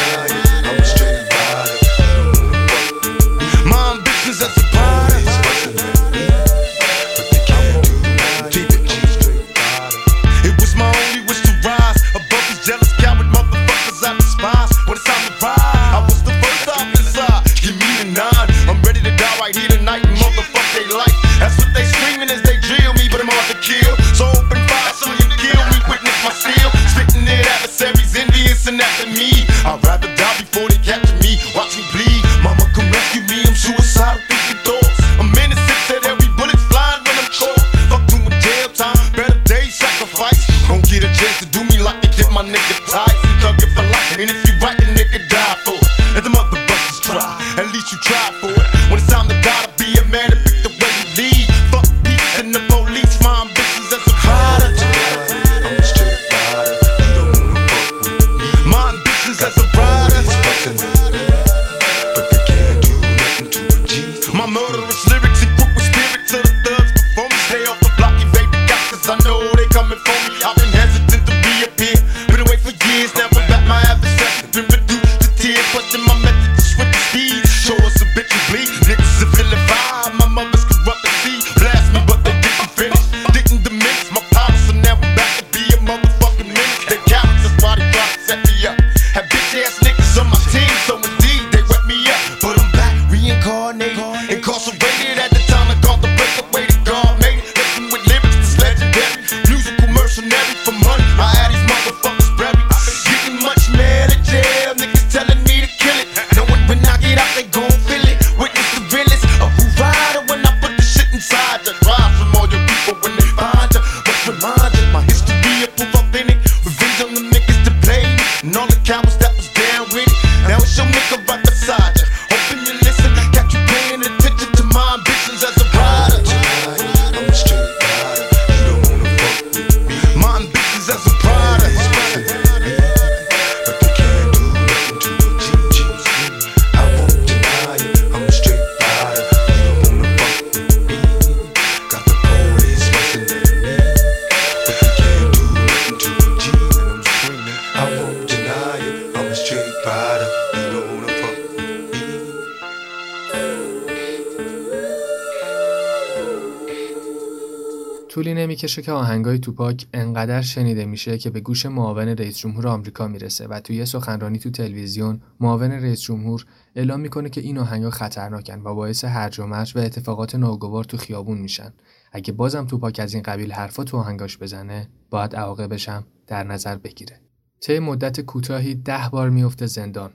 طولی 158.62 158.70
نمی‌کشه 158.70 158.82
که 158.82 158.92
آهنگای 158.92 159.38
توپاک 159.38 159.86
انقدر 159.94 160.42
شنیده 160.42 160.84
میشه 160.84 161.18
که 161.18 161.30
به 161.30 161.40
گوش 161.40 161.66
معاون 161.66 162.08
رئیس 162.08 162.38
جمهور 162.38 162.68
آمریکا 162.68 163.08
می‌رسه 163.08 163.46
و 163.46 163.60
توی 163.60 163.86
سخنرانی 163.86 164.38
تو 164.38 164.50
تلویزیون 164.50 165.22
معاون 165.40 165.72
رئیس 165.72 166.00
جمهور 166.00 166.46
اعلام 166.74 167.00
می‌کنه 167.00 167.30
که 167.30 167.40
این 167.40 167.58
آهنگا 167.58 167.90
خطرناکن 167.90 168.60
و 168.64 168.74
باعث 168.74 169.04
هرج 169.04 169.40
و 169.40 169.46
مرج 169.46 169.76
و 169.76 169.78
اتفاقات 169.78 170.34
ناگوار 170.34 170.84
تو 170.84 170.96
خیابون 170.96 171.38
میشن. 171.38 171.72
اگه 172.12 172.32
بازم 172.32 172.66
توپاک 172.66 173.00
از 173.02 173.14
این 173.14 173.22
قبیل 173.22 173.52
حرفا 173.52 173.84
تو 173.84 173.96
آهنگاش 173.96 174.38
بزنه 174.38 174.88
باید 175.10 175.34
هم 175.34 176.04
در 176.26 176.44
نظر 176.44 176.76
بگیره. 176.76 177.20
طی 177.60 177.78
مدت 177.78 178.20
کوتاهی 178.20 178.74
ده 178.74 179.08
بار 179.12 179.30
میفته 179.30 179.66
زندان. 179.66 180.10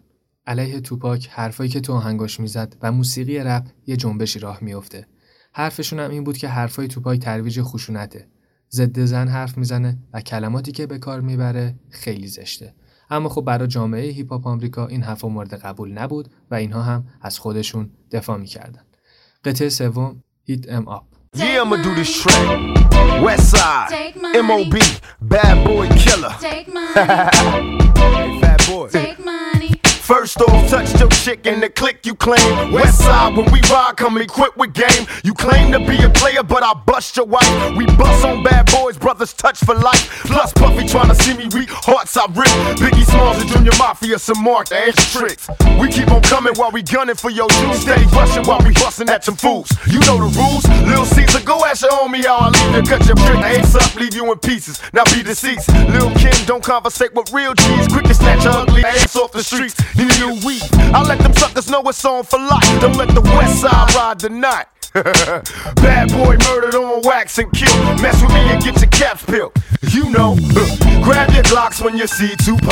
علیه 0.46 0.80
توپاک 0.80 1.28
حرفایی 1.32 1.70
که 1.70 1.80
تو 1.80 1.94
آهنگاش 1.94 2.40
می‌زد 2.40 2.76
و 2.82 2.92
موسیقی 2.92 3.40
رپ 3.40 3.68
یه 3.88 3.98
جنبشی 3.98 4.40
راه 4.40 4.58
میفته 4.62 5.08
حرفشون 5.54 6.00
هم 6.00 6.12
این 6.12 6.24
بود 6.24 6.38
که 6.38 6.48
حرفای 6.48 6.88
توپاک 6.88 7.20
ترویج 7.20 7.62
خشونته. 7.62 8.28
ضد 8.72 9.00
زن 9.00 9.28
حرف 9.28 9.58
می‌زنه 9.58 9.98
و 10.14 10.22
کلماتی 10.22 10.72
که 10.72 10.88
به 10.88 10.98
کار 10.98 11.22
می‌بره 11.22 11.76
خیلی 11.90 12.28
زشته 12.28 12.74
اما 13.10 13.30
خب 13.30 13.42
برای 13.42 13.68
جامعه 13.68 14.12
هیپ 14.12 14.32
هاپ 14.32 14.48
آمریکا 14.48 14.88
این 14.88 15.04
حرفا 15.04 15.28
مورد 15.28 15.54
قبول 15.54 15.92
نبود 15.92 16.30
و 16.52 16.56
اینها 16.56 16.82
هم 16.82 17.08
از 17.22 17.40
خودشون 17.40 17.90
دفاع 18.12 18.38
می‌کردن 18.38 18.82
قطعه 19.46 19.70
سوم 19.70 20.24
هیت 20.44 20.72
ام 20.72 20.88
آپ 20.88 21.08
Yeah, 21.36 21.62
I'ma 21.62 21.78
do 21.84 21.94
this 21.94 22.12
track. 22.22 22.48
West 23.22 23.52
Side, 23.52 24.16
MOB, 24.48 24.76
Bad 25.22 25.58
Boy 25.68 25.88
Killer. 26.04 26.34
Take 26.40 26.68
hey, 26.96 28.40
Fat 28.42 28.60
Boy. 28.68 28.90
Take 28.90 29.20
money. 29.24 29.57
First 30.08 30.40
off, 30.40 30.70
touch 30.70 30.98
your 31.02 31.10
chick 31.10 31.46
in 31.46 31.60
the 31.60 31.68
click 31.68 32.06
you 32.06 32.16
claim. 32.16 32.72
West 32.72 33.00
side, 33.00 33.36
when 33.36 33.52
we 33.52 33.60
ride, 33.70 33.98
come 33.98 34.18
equipped 34.20 34.56
with 34.56 34.72
game. 34.72 35.06
You 35.26 35.34
claim 35.34 35.74
to 35.74 35.80
be 35.80 36.02
a 36.02 36.10
player, 36.10 36.44
but 36.44 36.64
I 36.64 36.74
bust 36.86 37.18
your 37.18 37.26
wife. 37.26 37.76
We 37.76 37.86
bust 37.98 38.24
on 38.24 38.42
bad 38.42 38.72
boys, 38.72 38.98
brothers 38.98 39.34
touch 39.34 39.60
for 39.60 39.76
life. 39.76 40.24
Plus, 40.24 40.54
Puffy 40.54 40.86
tryna 40.88 41.14
see 41.14 41.36
me 41.36 41.50
weak, 41.54 41.68
hearts 41.70 42.16
I 42.16 42.24
rip. 42.28 42.48
Biggie 42.80 43.04
Smalls 43.04 43.42
and 43.42 43.50
Junior 43.50 43.74
Mafia, 43.78 44.18
some 44.18 44.42
mark 44.42 44.72
ass 44.72 45.12
tricks. 45.12 45.50
We 45.78 45.90
keep 45.90 46.10
on 46.10 46.22
coming 46.22 46.54
while 46.56 46.72
we 46.72 46.84
gunning 46.84 47.16
for 47.16 47.30
your 47.30 47.50
juice. 47.50 47.82
Steady 47.82 48.06
rushing 48.16 48.46
while 48.46 48.62
we 48.64 48.72
busting 48.76 49.10
at 49.10 49.26
some 49.26 49.36
fools. 49.36 49.70
You 49.92 50.00
know 50.08 50.24
the 50.24 50.32
rules. 50.40 50.64
Lil 50.88 51.04
Cease, 51.04 51.38
go 51.44 51.66
ask 51.66 51.82
your 51.82 51.92
homie 51.92 52.24
I 52.26 52.48
leave 52.48 52.76
you. 52.78 52.84
Cut 52.90 53.06
your 53.08 53.18
prick, 53.18 53.44
ace 53.44 53.76
up, 53.76 53.94
leave 53.96 54.16
you 54.16 54.32
in 54.32 54.40
pieces. 54.40 54.82
Now 54.94 55.04
be 55.04 55.22
deceased. 55.22 55.68
Lil 55.92 56.16
Kim, 56.16 56.46
don't 56.46 56.64
conversate 56.64 57.14
with 57.14 57.34
real 57.34 57.54
G's. 57.54 57.90
Quick 57.90 58.06
to 58.06 58.14
snatch 58.14 58.46
ugly 58.46 58.86
ass 58.86 59.14
off 59.18 59.34
the 59.34 59.44
streets. 59.44 59.76
New 59.98 60.34
weed. 60.46 60.62
I 60.94 61.04
let 61.04 61.20
them 61.20 61.34
suckers 61.34 61.70
know 61.70 61.82
it's 61.84 62.06
on 62.06 62.24
for 62.24 62.40
life. 62.40 62.82
Don't 62.82 62.96
let 62.96 63.10
the 63.10 63.22
west 63.22 63.62
side 63.62 63.94
ride 63.96 64.20
the 64.20 64.30
night. 64.30 64.68
Bad 64.94 66.12
boy 66.12 66.38
murdered 66.48 66.76
on 66.76 67.02
wax 67.04 67.38
and 67.40 67.52
killed. 67.52 68.02
Mess 68.02 68.22
with 68.22 68.32
me 68.32 68.40
and 68.50 68.64
get 68.64 68.80
your 68.80 68.90
caps 68.90 69.26
peeled. 69.26 69.54
You 69.90 70.10
know, 70.10 70.36
grab 71.04 71.34
your 71.34 71.44
Glocks 71.44 71.84
when 71.84 71.98
you 71.98 72.08
see 72.08 72.36
Tupac. 72.38 72.72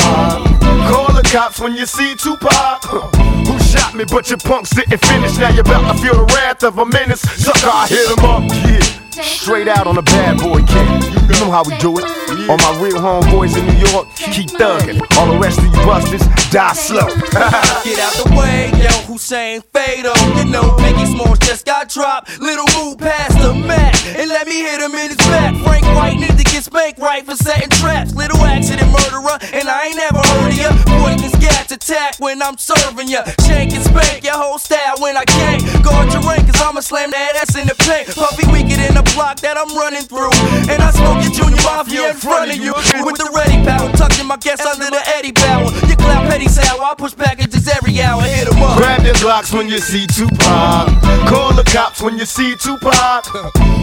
Call 0.90 1.14
the 1.14 1.28
cops 1.32 1.60
when 1.60 1.76
you 1.76 1.86
see 1.86 2.16
Tupac. 2.16 2.84
Who 3.48 3.60
shot 3.60 3.96
me? 3.96 4.06
But 4.06 4.30
your 4.30 4.40
punks 4.40 4.70
didn't 4.72 5.04
finish. 5.06 5.38
Now 5.38 5.50
you're 5.50 5.62
about 5.62 5.94
to 5.94 6.02
feel 6.02 6.14
the 6.14 6.34
wrath 6.34 6.64
of 6.64 6.78
a 6.78 6.86
menace. 6.86 7.22
Sucker, 7.22 7.70
I 7.72 7.88
hit 7.88 8.18
him 8.18 8.26
up. 8.26 8.44
Yeah. 8.52 9.24
Straight 9.24 9.68
out 9.68 9.88
on 9.88 9.98
a 9.98 10.04
bad 10.04 10.40
boy 10.40 10.62
kid. 10.64 11.04
You 11.30 11.46
know 11.46 11.52
how 11.52 11.64
we 11.64 11.78
do 11.78 11.98
it. 11.98 12.25
Mm. 12.46 12.50
All 12.50 12.58
my 12.58 12.82
real 12.82 12.98
homeboys 12.98 13.58
in 13.58 13.66
New 13.66 13.90
York, 13.90 14.08
keep 14.16 14.50
thugging. 14.50 15.02
All 15.18 15.32
the 15.32 15.40
rest 15.40 15.60
of 15.60 15.66
you 15.66 15.72
busters, 15.86 16.22
die 16.52 16.74
slow. 16.74 17.08
Get 17.84 18.00
out 18.00 18.14
the 18.22 18.34
way, 18.38 18.70
yo, 18.82 18.90
Hussein 19.10 19.62
Fatal. 19.74 20.14
You 20.38 20.52
know, 20.52 20.76
Biggie 20.78 21.08
Smalls 21.08 21.40
just 21.40 21.66
got 21.66 21.90
dropped. 21.90 22.40
Little 22.40 22.66
move 22.78 23.00
past 23.00 23.38
the 23.40 23.54
mat 23.54 23.96
and 24.18 24.30
let 24.30 24.48
me 24.48 24.62
hit 24.62 24.80
him 24.82 24.94
in 24.94 25.10
his 25.10 25.18
back. 25.18 25.56
Frank 25.64 25.86
White 25.96 26.20
need 26.20 26.38
to 26.38 26.44
get 26.44 26.64
spanked 26.64 27.00
right 27.00 27.26
for 27.26 27.36
setting 27.36 27.70
traps. 27.70 28.14
Little 28.14 28.38
accident 28.46 28.90
murderer, 28.92 29.38
and 29.54 29.68
I 29.68 29.88
ain't 29.88 29.98
never 29.98 30.20
heard 30.20 30.52
of 30.52 30.58
ya. 30.58 30.70
Poisonous 31.02 31.36
gas 31.42 31.72
attack 31.72 32.20
when 32.20 32.42
I'm 32.42 32.58
serving 32.58 33.10
ya. 33.10 33.24
Shank 33.48 33.74
and 33.74 33.84
spank 33.84 34.24
your 34.24 34.38
whole 34.38 34.60
style 34.60 34.96
when 35.00 35.18
I 35.18 35.26
can't. 35.26 35.62
Guard 35.84 36.14
your 36.14 36.22
rank, 36.22 36.46
cause 36.46 36.62
I'ma 36.62 36.82
slam 36.82 37.10
that 37.12 37.42
ass 37.42 37.56
in 37.58 37.68
the 37.68 37.76
paint. 37.76 38.14
Puffy 38.14 38.46
weaker 38.52 38.78
in 38.78 38.94
the 38.94 39.06
block 39.16 39.40
that 39.42 39.58
I'm 39.58 39.72
running 39.76 40.06
through. 40.06 40.34
And 40.70 40.82
I 40.82 40.92
smoke 40.92 41.24
your 41.24 41.34
junior 41.34 41.62
mafia 41.64 42.12
in 42.12 42.18
front 42.36 42.52
of 42.52 42.58
you. 42.58 42.74
With 43.06 43.18
the 43.18 43.30
ready 43.32 43.58
power, 43.64 43.88
tucked 43.96 44.20
in 44.20 44.28
my 44.28 44.38
guess 44.38 44.60
under 44.60 44.90
the 44.92 45.02
Eddie 45.16 45.32
Bauer. 45.32 45.72
You 45.88 45.96
cloud 45.96 46.28
petty 46.30 46.48
sour, 46.48 46.82
I 46.84 46.94
push 46.98 47.16
packages 47.16 47.68
every 47.68 48.02
hour, 48.02 48.22
Hit 48.22 48.48
hit 48.48 48.54
'em 48.54 48.62
up. 48.62 48.78
Grab 48.78 49.04
your 49.06 49.16
Glocks 49.16 49.54
when 49.54 49.70
you 49.70 49.80
see 49.80 50.06
Tupac. 50.08 50.92
Call 51.32 51.54
the 51.54 51.64
cops 51.64 52.02
when 52.02 52.18
you 52.18 52.26
see 52.26 52.56
Tupac. 52.56 53.26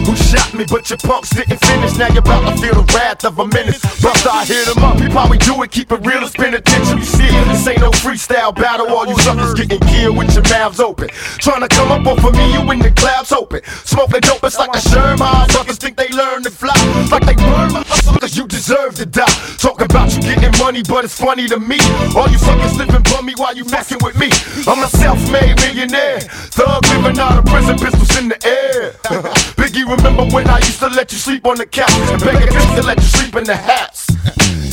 Who 0.05 0.15
shot 0.15 0.53
me, 0.53 0.65
but 0.69 0.89
your 0.89 0.97
punks 0.97 1.29
didn't 1.29 1.59
finish. 1.65 1.95
Now 1.97 2.07
you're 2.09 2.19
about 2.19 2.43
to 2.49 2.61
feel 2.61 2.75
the 2.75 2.85
wrath 2.93 3.25
of 3.25 3.39
a 3.39 3.47
menace. 3.47 3.81
Buster, 4.01 4.29
I 4.29 4.45
hit 4.45 4.67
'em 4.67 4.83
up. 4.83 4.99
How 5.13 5.27
we 5.27 5.37
do 5.37 5.61
it, 5.63 5.71
keep 5.71 5.91
it 5.91 5.99
real, 6.05 6.23
it's 6.23 6.35
penitentiary. 6.35 7.03
See, 7.03 7.31
this 7.49 7.67
ain't 7.67 7.81
no 7.81 7.91
freestyle 7.91 8.53
battle. 8.53 8.87
All 8.93 9.07
you 9.07 9.17
suckers 9.19 9.53
getting 9.53 9.79
killed 9.91 10.17
with 10.17 10.33
your 10.33 10.43
mouths 10.49 10.79
open. 10.79 11.09
Trying 11.39 11.61
to 11.61 11.67
come 11.67 11.91
up 11.91 12.05
off 12.05 12.23
of 12.23 12.33
me, 12.35 12.53
you 12.53 12.61
in 12.71 12.79
the 12.79 12.91
clouds 12.91 13.31
open. 13.31 13.61
Smoking 13.85 14.21
dope, 14.21 14.43
it's 14.43 14.57
like 14.57 14.75
a 14.75 14.79
sherm. 14.79 15.19
My 15.19 15.47
brothers 15.47 15.77
think 15.77 15.97
they 15.97 16.09
learn 16.09 16.43
to 16.43 16.51
fly. 16.51 16.75
Like 17.11 17.25
they 17.25 17.35
burn 17.35 17.73
my 17.73 17.83
cause 18.19 18.37
you 18.37 18.42
deserve 18.47 18.95
to 18.95 19.05
die. 19.05 19.25
Talk 19.57 19.81
about 19.81 20.13
you 20.15 20.21
getting 20.21 20.57
money, 20.59 20.83
but 20.83 21.05
it's 21.05 21.19
funny 21.19 21.47
to 21.47 21.59
me. 21.59 21.77
All 22.15 22.29
you 22.29 22.37
suckers 22.37 22.77
living 22.77 23.03
bummy 23.03 23.33
while 23.35 23.55
you 23.55 23.65
messing 23.65 23.99
with 24.01 24.17
me. 24.17 24.29
I'm 24.67 24.83
a 24.83 24.87
self-made 24.87 25.55
millionaire. 25.61 26.19
Thug 26.19 26.83
living 26.87 27.19
out 27.19 27.37
of 27.39 27.45
prison, 27.45 27.77
pistols 27.77 28.17
in 28.17 28.29
the 28.29 28.39
air. 28.45 28.91
Biggie, 29.57 29.89
remember 29.89 30.25
when 30.33 30.47
I 30.49 30.57
used 30.57 30.79
to 30.79 30.87
let 30.87 31.11
you 31.11 31.17
sleep 31.17 31.45
on 31.45 31.57
the 31.57 31.65
couch 31.65 31.91
and 31.91 32.21
beg 32.21 32.35
a 32.35 32.47
to 32.47 32.81
let 32.83 32.97
you 32.97 33.07
sleep 33.07 33.35
in 33.35 33.43
the 33.43 33.55
house. 33.55 34.12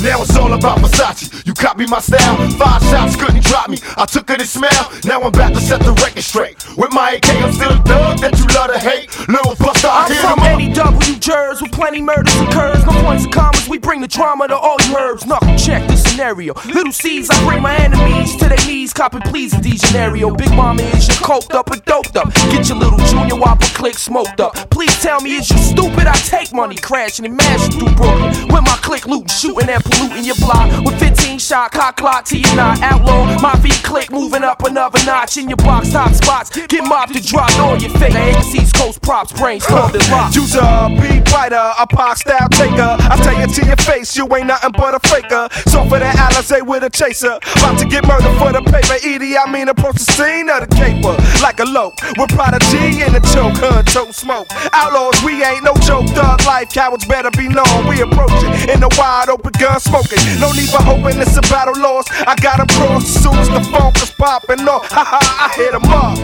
Now 0.02 0.22
it's 0.22 0.34
all 0.36 0.52
about 0.54 0.78
Versace. 0.78 1.46
You 1.46 1.52
copy 1.52 1.86
my 1.86 2.00
style. 2.00 2.36
Five 2.56 2.82
shots 2.84 3.16
couldn't 3.16 3.44
drop 3.44 3.68
me. 3.68 3.78
I 3.98 4.06
took 4.06 4.30
it 4.30 4.40
and 4.40 4.48
smell. 4.48 4.92
Now 5.04 5.20
I'm 5.20 5.26
about 5.26 5.52
to 5.52 5.60
set 5.60 5.80
the 5.80 5.92
record 5.92 6.22
straight. 6.22 6.56
With 6.76 6.92
my 6.92 7.12
AK, 7.12 7.28
I'm 7.28 7.52
still 7.52 7.72
a 7.72 7.82
thug 7.84 8.18
that 8.20 8.38
you 8.38 8.46
love 8.54 8.72
to 8.72 8.78
hate. 8.78 9.12
Little 9.28 9.54
buster, 9.56 9.88
I 9.88 10.08
I'm 10.08 10.14
from 10.16 10.40
up. 10.40 10.74
W. 10.74 11.18
Jers 11.18 11.60
with 11.60 11.72
plenty 11.72 12.00
murders 12.00 12.34
occurs. 12.40 12.84
No 12.86 12.92
points 13.02 13.24
and 13.24 13.34
commas, 13.34 13.68
we 13.68 13.76
bring 13.76 14.00
the 14.00 14.08
drama 14.08 14.48
to 14.48 14.56
all 14.56 14.76
you 14.88 14.96
herbs. 14.96 15.26
Knuckle 15.26 15.56
check 15.56 15.86
the 15.86 15.96
scenario. 15.96 16.54
Little 16.64 16.92
C's, 16.92 17.28
I 17.28 17.44
bring 17.44 17.60
my 17.60 17.76
enemies 17.76 18.36
to 18.36 18.48
their 18.48 18.64
knees, 18.66 18.94
copping 18.94 19.22
please 19.22 19.52
in 19.52 19.60
Degenario. 19.60 20.36
Big 20.36 20.50
mama 20.54 20.82
is 20.82 21.08
you 21.08 21.14
coked 21.14 21.52
up 21.52 21.70
and 21.70 21.84
doped 21.84 22.16
up. 22.16 22.32
Get 22.50 22.68
your 22.68 22.78
little 22.78 22.98
junior 23.06 23.36
whopper 23.36 23.66
click 23.74 23.94
smoked 23.94 24.40
up. 24.40 24.54
Please 24.70 24.96
tell 25.02 25.20
me, 25.20 25.36
is 25.36 25.50
you 25.50 25.58
stupid? 25.58 26.06
I 26.06 26.14
take 26.14 26.54
money 26.54 26.76
crashing 26.76 27.26
and 27.26 27.36
mashing 27.36 27.72
through 27.72 27.94
Brooklyn. 27.96 28.48
With 28.48 28.64
my 28.64 28.78
click 28.80 29.06
looting, 29.06 29.28
shooting 29.28 29.68
and 29.68 29.84
polluting 29.90 30.24
your 30.24 30.36
block. 30.36 30.68
With 30.84 30.98
15 30.98 31.38
shot, 31.38 31.72
cock 31.72 31.96
clock 31.96 32.24
to 32.26 32.38
your. 32.38 32.50
Outlaw, 32.60 33.40
my 33.40 33.54
feet 33.60 33.80
click, 33.82 34.10
moving 34.10 34.42
up 34.42 34.62
another 34.64 34.98
notch 35.04 35.36
in 35.36 35.48
your 35.48 35.56
box 35.58 35.92
top 35.92 36.12
spots. 36.12 36.50
Get 36.66 36.84
mobbed 36.84 37.14
to 37.14 37.22
drop 37.22 37.50
all 37.58 37.76
your 37.76 37.90
fake. 37.98 38.12
The 38.12 38.60
East 38.60 38.74
Coast 38.74 39.00
props, 39.02 39.32
brains, 39.32 39.64
stormed 39.64 39.94
and 39.94 40.10
locked. 40.10 40.34
You's 40.36 40.54
a 40.54 40.88
beat 41.00 41.30
writer, 41.32 41.72
a 41.78 41.86
pop 41.86 42.16
style 42.18 42.48
taker. 42.50 42.96
I 43.00 43.16
tell 43.22 43.38
you 43.38 43.46
to 43.46 43.66
your 43.66 43.76
face, 43.76 44.16
you 44.16 44.24
ain't 44.36 44.46
nothing 44.46 44.72
but 44.72 44.94
a 44.94 45.00
faker. 45.08 45.48
So 45.70 45.84
for 45.88 45.98
that 45.98 46.16
Alizé 46.16 46.66
with 46.66 46.84
a 46.84 46.90
chaser, 46.90 47.38
about 47.56 47.78
to 47.78 47.86
get 47.86 48.06
murdered 48.06 48.36
for 48.38 48.52
the 48.52 48.62
paper. 48.62 48.98
Edie, 49.02 49.36
I 49.36 49.50
mean 49.50 49.68
approach 49.68 49.96
the 49.96 50.12
scene 50.12 50.48
of 50.50 50.68
the 50.68 50.70
caper 50.74 51.16
like 51.42 51.60
a 51.60 51.64
lope 51.64 51.94
with 52.18 52.30
prodigy 52.30 53.02
in 53.02 53.12
the 53.12 53.22
choke, 53.32 53.56
hun, 53.56 53.84
choke 53.86 54.12
smoke. 54.12 54.46
Outlaws, 54.72 55.22
we 55.24 55.42
ain't 55.42 55.64
no 55.64 55.74
joke. 55.82 56.06
Thug 56.10 56.44
life, 56.44 56.70
cowards 56.70 57.06
better 57.06 57.30
be 57.32 57.48
known. 57.48 57.88
We 57.88 58.00
approach 58.02 58.36
it 58.44 58.70
in 58.70 58.80
the 58.80 58.90
wide 58.98 59.28
open 59.28 59.52
gun 59.58 59.79
smoking. 59.80 60.18
No 60.38 60.52
need 60.52 60.68
for 60.68 60.82
hoping 60.82 61.18
it's 61.20 61.36
a 61.36 61.42
battle 61.42 61.74
lost. 61.80 62.10
I 62.26 62.34
got 62.36 62.60
'em 62.60 62.66
crossed 62.68 63.16
as 63.16 63.22
soon 63.22 63.38
as 63.38 63.48
the 63.48 63.60
funk 63.72 63.96
is 64.02 64.10
popping 64.10 64.68
off. 64.68 64.86
Ha 64.92 65.04
ha, 65.04 65.20
I 65.46 65.54
hit 65.56 65.74
'em 65.74 65.84
up. 65.90 66.18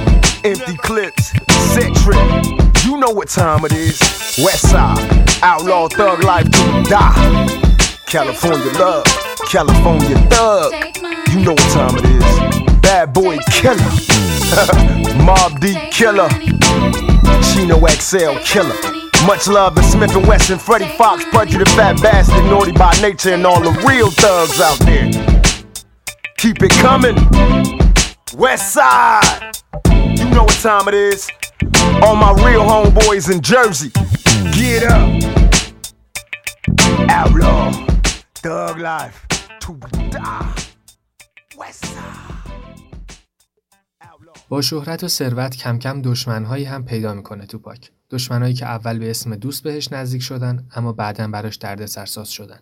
Empty 0.45 0.77
clips, 0.77 1.33
set 1.75 1.95
trip. 2.03 2.21
You 2.85 2.99
know 2.99 3.11
what 3.11 3.29
time 3.29 3.65
it 3.65 3.73
is. 3.73 3.99
West 4.45 4.71
side, 4.71 5.01
outlaw 5.43 5.89
thug 5.89 6.23
life 6.23 6.49
to 6.51 6.83
die. 6.89 7.63
California 8.07 8.73
love, 8.79 9.05
California 9.51 10.17
thug. 10.31 10.73
You 11.33 11.41
know 11.41 11.53
what 11.53 11.71
time 11.73 11.97
it 11.99 12.05
is. 12.05 12.81
Bad 12.81 13.13
boy 13.13 13.39
killer, 13.51 13.77
Mobb 15.27 15.59
Deep 15.61 15.91
killer, 15.91 16.29
Chino 17.43 17.81
XL 17.87 18.39
killer. 18.45 18.96
Much 19.25 19.49
love 19.49 19.75
to 19.77 19.83
Smith 19.83 20.15
and 20.17 20.27
Wesson, 20.27 20.59
Freddie 20.59 20.89
Fox, 20.99 21.25
Prejudice, 21.27 21.73
Fat 21.75 22.01
Bastard, 22.03 22.45
Naughty 22.45 22.73
by 22.73 22.93
Nature, 23.01 23.35
and 23.35 23.47
all 23.47 23.61
the 23.61 23.73
real 23.87 24.11
thugs 24.11 24.61
out 24.61 24.79
there. 24.81 25.09
Keep 26.39 26.63
it 26.63 26.73
coming. 26.73 27.17
West 28.37 28.73
Side. 28.75 29.57
You 30.19 30.27
know 30.31 30.45
what 30.45 30.59
time 30.63 30.87
it 30.89 30.95
is. 30.95 31.29
All 32.03 32.17
my 32.17 32.33
real 32.47 32.63
homeboys 32.63 33.31
in 33.33 33.41
Jersey. 33.41 33.91
Get 34.59 34.83
up. 34.85 35.09
Outlaw. 37.09 37.73
Thug 38.35 38.79
life. 38.79 39.27
To 39.61 39.73
die. 40.11 40.55
West 41.59 41.85
Side. 41.85 42.37
با 44.49 44.63
شهرت 44.63 45.05
و 45.05 45.09
ثروت 45.09 45.57
کم 45.57 45.79
کم 45.79 46.03
دشمنهایی 46.03 46.65
هم 46.65 46.85
پیدا 46.85 47.15
می‌کنه 47.15 47.47
توپاک 47.47 47.91
دشمنایی 48.11 48.55
که 48.55 48.67
اول 48.67 48.99
به 48.99 49.11
اسم 49.11 49.37
دوست 49.37 49.63
بهش 49.63 49.93
نزدیک 49.93 50.23
شدن 50.23 50.67
اما 50.75 50.93
بعدا 50.93 51.29
براش 51.29 51.57
درد 51.57 51.87
سرساز 51.87 52.29
شدن. 52.29 52.59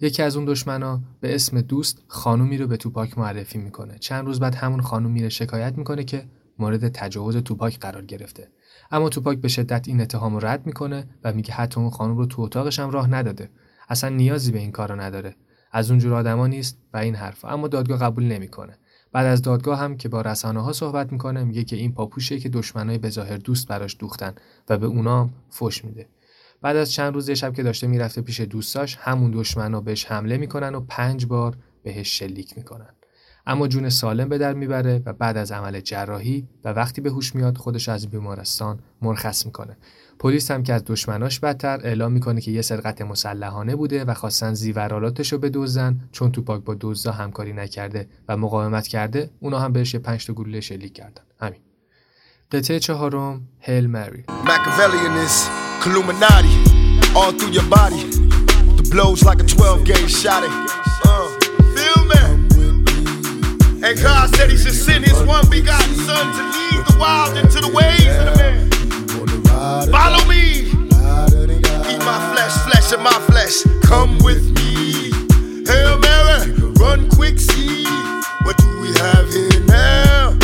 یکی 0.00 0.22
از 0.22 0.36
اون 0.36 0.44
دشمنا 0.44 1.00
به 1.20 1.34
اسم 1.34 1.60
دوست 1.60 2.02
خانومی 2.06 2.58
رو 2.58 2.66
به 2.66 2.76
توپاک 2.76 3.18
معرفی 3.18 3.58
می‌کنه. 3.58 3.98
چند 3.98 4.26
روز 4.26 4.40
بعد 4.40 4.54
همون 4.54 4.80
خانوم 4.80 5.12
میره 5.12 5.28
شکایت 5.28 5.78
می‌کنه 5.78 6.04
که 6.04 6.24
مورد 6.58 6.88
تجاوز 6.88 7.36
توپاک 7.36 7.78
قرار 7.78 8.04
گرفته. 8.04 8.48
اما 8.90 9.08
توپاک 9.08 9.38
به 9.38 9.48
شدت 9.48 9.88
این 9.88 10.00
اتهام 10.00 10.34
رو 10.34 10.46
رد 10.46 10.66
می‌کنه 10.66 11.06
و 11.24 11.32
میگه 11.32 11.54
حتی 11.54 11.80
اون 11.80 11.90
خانم 11.90 12.16
رو 12.16 12.26
تو 12.26 12.42
اتاقش 12.42 12.78
هم 12.78 12.90
راه 12.90 13.10
نداده. 13.10 13.50
اصلا 13.88 14.10
نیازی 14.10 14.52
به 14.52 14.58
این 14.58 14.72
کارو 14.72 15.00
نداره. 15.00 15.36
از 15.72 15.90
اونجور 15.90 16.14
آدما 16.14 16.46
نیست 16.46 16.78
و 16.92 16.96
این 16.96 17.14
حرف 17.14 17.44
اما 17.44 17.68
دادگاه 17.68 17.98
قبول 17.98 18.24
نمی‌کنه. 18.24 18.78
بعد 19.12 19.26
از 19.26 19.42
دادگاه 19.42 19.78
هم 19.78 19.96
که 19.96 20.08
با 20.08 20.20
رسانه 20.20 20.60
ها 20.60 20.72
صحبت 20.72 21.12
می‌کنه 21.12 21.44
میگه 21.44 21.64
که 21.64 21.76
این 21.76 21.92
پاپوشه 21.94 22.40
که 22.40 22.48
دشمنای 22.48 22.98
به 22.98 23.10
ظاهر 23.10 23.36
دوست 23.36 23.68
براش 23.68 23.96
دوختن 23.98 24.34
و 24.68 24.78
به 24.78 24.86
اونام 24.86 25.34
فش 25.50 25.84
میده. 25.84 26.08
بعد 26.62 26.76
از 26.76 26.92
چند 26.92 27.14
روز 27.14 27.30
شب 27.30 27.54
که 27.54 27.62
داشته 27.62 27.86
می‌رفته 27.86 28.22
پیش 28.22 28.40
دوستاش 28.40 28.96
همون 29.00 29.30
دشمنا 29.30 29.80
بهش 29.80 30.04
حمله 30.06 30.36
می‌کنن 30.36 30.74
و 30.74 30.80
پنج 30.80 31.26
بار 31.26 31.56
بهش 31.82 32.18
شلیک 32.18 32.56
می‌کنن. 32.56 32.94
اما 33.46 33.68
جون 33.68 33.88
سالم 33.88 34.28
به 34.28 34.38
در 34.38 34.54
می‌بره 34.54 35.02
و 35.06 35.12
بعد 35.12 35.36
از 35.36 35.52
عمل 35.52 35.80
جراحی 35.80 36.48
و 36.64 36.68
وقتی 36.68 37.00
به 37.00 37.10
هوش 37.10 37.34
میاد 37.34 37.58
خودش 37.58 37.88
از 37.88 38.10
بیمارستان 38.10 38.78
مرخص 39.02 39.46
می‌کنه 39.46 39.76
پلیس 40.18 40.50
هم 40.50 40.62
که 40.62 40.74
از 40.74 40.82
دشمناش 40.86 41.40
بدتر 41.40 41.80
اعلام 41.84 42.12
می‌کنه 42.12 42.40
که 42.40 42.50
یه 42.50 42.62
سرقت 42.62 43.02
مسلحانه 43.02 43.76
بوده 43.76 44.04
و 44.04 44.14
خواستن 44.14 44.54
زیورالاتش 44.54 45.32
رو 45.32 45.38
بدزدن 45.38 46.00
چون 46.12 46.32
توپاک 46.32 46.64
با 46.64 46.76
دزدا 46.80 47.12
همکاری 47.12 47.52
نکرده 47.52 48.08
و 48.28 48.36
مقاومت 48.36 48.88
کرده 48.88 49.30
اونا 49.40 49.58
هم 49.58 49.72
بهش 49.72 49.94
یه 49.94 50.00
پنج 50.00 50.26
تا 50.26 50.32
گلوله 50.32 50.60
شلیک 50.60 50.92
کردن 50.94 51.22
همین 51.40 51.60
قطعه 52.52 52.78
چهارم 52.78 53.48
هیل 53.58 53.86
مری 53.86 54.24
all 57.14 57.32
through 57.32 57.52
your 57.52 57.64
body. 57.64 58.04
The 58.78 58.88
blows 58.90 59.22
like 59.22 59.40
a 59.40 59.44
12 59.44 59.84
gauge 59.84 60.10
shot. 60.10 60.81
And 63.84 64.00
God 64.00 64.32
said 64.36 64.48
He 64.48 64.56
should 64.56 64.74
send 64.74 65.04
His 65.04 65.20
one 65.24 65.48
begotten 65.50 65.94
Son 65.96 66.26
to 66.36 66.42
lead 66.56 66.86
the 66.86 66.96
wild 67.00 67.36
into 67.36 67.60
the 67.60 67.68
ways 67.68 68.06
of 68.06 68.26
the 68.26 68.34
man. 68.36 68.70
Follow 69.90 70.24
me. 70.28 70.70
Eat 71.90 71.98
my 72.04 72.32
flesh, 72.32 72.54
flesh 72.62 72.92
of 72.92 73.00
my 73.00 73.18
flesh. 73.26 73.64
Come 73.82 74.18
with 74.22 74.44
me. 74.56 75.10
Hail 75.66 75.98
Mary, 75.98 76.52
run 76.78 77.10
quick, 77.10 77.40
see. 77.40 77.84
What 78.44 78.56
do 78.58 78.80
we 78.80 78.92
have 78.98 79.28
here 79.32 79.64
now? 79.66 80.38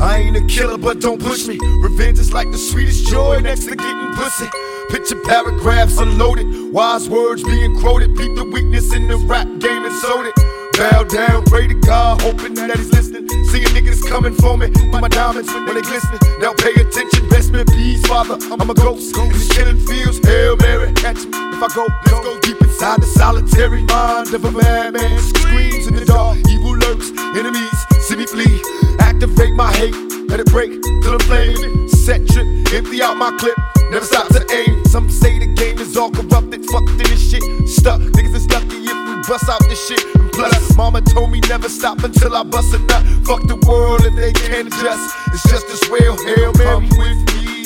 I 0.00 0.18
ain't 0.18 0.36
a 0.36 0.46
killer, 0.46 0.78
but 0.78 1.00
don't 1.00 1.20
push 1.20 1.48
me. 1.48 1.58
Revenge 1.82 2.20
is 2.20 2.32
like 2.32 2.52
the 2.52 2.58
sweetest 2.58 3.08
joy 3.08 3.40
next 3.40 3.64
to 3.64 3.74
getting 3.74 4.14
pussy. 4.14 4.46
Picture 4.90 5.20
paragraphs 5.24 5.98
unloaded, 5.98 6.72
wise 6.72 7.08
words 7.08 7.42
being 7.42 7.78
quoted. 7.80 8.14
Beat 8.16 8.34
the 8.34 8.44
weakness 8.44 8.92
in 8.92 9.08
the 9.08 9.16
rap 9.16 9.46
game 9.58 9.84
and 9.84 9.94
sold 9.94 10.26
it. 10.26 10.34
Bow 10.78 11.04
down, 11.04 11.44
pray 11.44 11.66
to 11.66 11.74
God, 11.74 12.20
hoping 12.20 12.54
that 12.54 12.76
he's 12.76 12.92
listening. 12.92 13.28
Seeing 13.46 13.66
niggas 13.74 14.06
coming 14.08 14.34
for 14.34 14.56
me, 14.56 14.68
my 14.92 15.08
diamonds 15.08 15.52
when 15.52 15.74
they 15.74 15.82
glistening. 15.82 16.20
Now 16.38 16.52
pay 16.54 16.74
attention, 16.74 17.28
best 17.28 17.50
me 17.50 17.64
peace, 17.64 18.06
father. 18.06 18.38
I'm 18.52 18.68
a 18.68 18.74
ghost 18.74 19.16
in 19.16 19.32
these 19.32 19.48
killing 19.52 19.78
fields. 19.78 20.18
Hail 20.26 20.56
Mary, 20.56 20.92
catch 20.94 21.24
me 21.24 21.30
if 21.32 21.62
I 21.62 21.68
go. 21.74 21.86
Let's 22.06 22.20
go 22.24 22.38
deep 22.40 22.60
inside 22.60 23.00
the 23.00 23.06
solitary 23.06 23.82
mind 23.84 24.34
of 24.34 24.44
a 24.44 24.50
madman. 24.50 25.18
Screams 25.20 25.86
in 25.86 25.94
the 25.94 26.04
dark, 26.04 26.38
evil 26.48 26.76
lurks, 26.76 27.10
enemies 27.36 27.86
see 28.06 28.16
me 28.16 28.26
flee. 28.26 28.62
Activate 29.00 29.54
my 29.54 29.72
hate, 29.72 29.94
let 30.28 30.40
it 30.40 30.46
break 30.46 30.70
till 31.02 31.14
I'm 31.14 31.20
flaming. 31.20 31.85
Set 32.06 32.24
trip, 32.28 32.46
empty 32.72 33.02
out 33.02 33.16
my 33.16 33.36
clip. 33.36 33.58
Never 33.90 34.04
stop 34.04 34.28
to 34.28 34.38
aim. 34.54 34.84
Some 34.84 35.10
say 35.10 35.40
the 35.40 35.46
game 35.46 35.76
is 35.80 35.96
all 35.96 36.08
corrupted. 36.08 36.64
Fucked 36.66 36.90
in 36.90 36.98
this 36.98 37.30
shit. 37.30 37.42
Stuck. 37.66 38.00
Niggas 38.00 38.32
is 38.32 38.48
lucky 38.48 38.76
if 38.76 38.94
we 39.08 39.14
bust 39.26 39.48
out 39.48 39.58
this 39.68 39.88
shit. 39.88 40.04
And 40.14 40.30
plus, 40.30 40.76
mama 40.76 41.00
told 41.00 41.32
me 41.32 41.40
never 41.48 41.68
stop 41.68 42.04
until 42.04 42.36
I 42.36 42.44
bust 42.44 42.72
a 42.74 42.78
nut. 42.78 43.02
Fuck 43.26 43.48
the 43.48 43.56
world 43.66 44.02
if 44.04 44.14
they 44.14 44.32
can't 44.32 44.68
adjust. 44.68 45.16
It's 45.34 45.42
just 45.50 45.66
as 45.66 45.82
well. 45.90 46.16
Hail 46.22 46.52
Mary 46.54 46.86
with 46.94 47.18
me. 47.34 47.64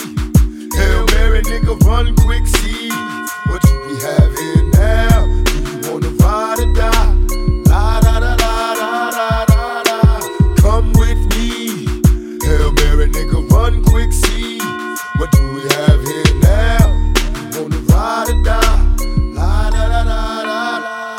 Hail 0.73 1.05
Mary, 1.13 1.43
nigga, 1.43 1.79
run 1.85 2.17
quick, 2.17 2.47
see. 2.47 2.89
What 3.45 3.63
we 3.85 4.01
have 4.01 4.33
here 4.41 4.65
now? 4.73 5.27
Do 5.45 5.53
you 5.69 5.93
wanna 5.93 6.17
ride 6.17 6.61
or 6.65 6.73
die? 6.73 7.13
La 7.69 8.01
da 8.01 8.21
da 8.21 8.37
da 8.37 8.75
da 8.75 9.45
da 9.45 9.83
da. 9.85 10.01
Come 10.65 10.95
with 10.95 11.21
me. 11.37 11.85
Hail 12.41 12.73
Mary, 12.73 13.07
nigga, 13.13 13.47
run 13.51 13.85
quick, 13.85 14.11
see. 14.15 14.30
What 15.21 15.33
do 15.33 15.53
we 15.53 15.61
have 15.61 16.01
here 16.01 16.41
now? 16.41 17.13
You 17.53 17.69
wanna 17.69 17.77
ride 17.93 18.31
or 18.33 18.43
die? 18.43 18.97
La 19.37 19.69
da 19.69 19.89
da 19.93 20.05
da 20.09 20.43
da. 20.49 21.19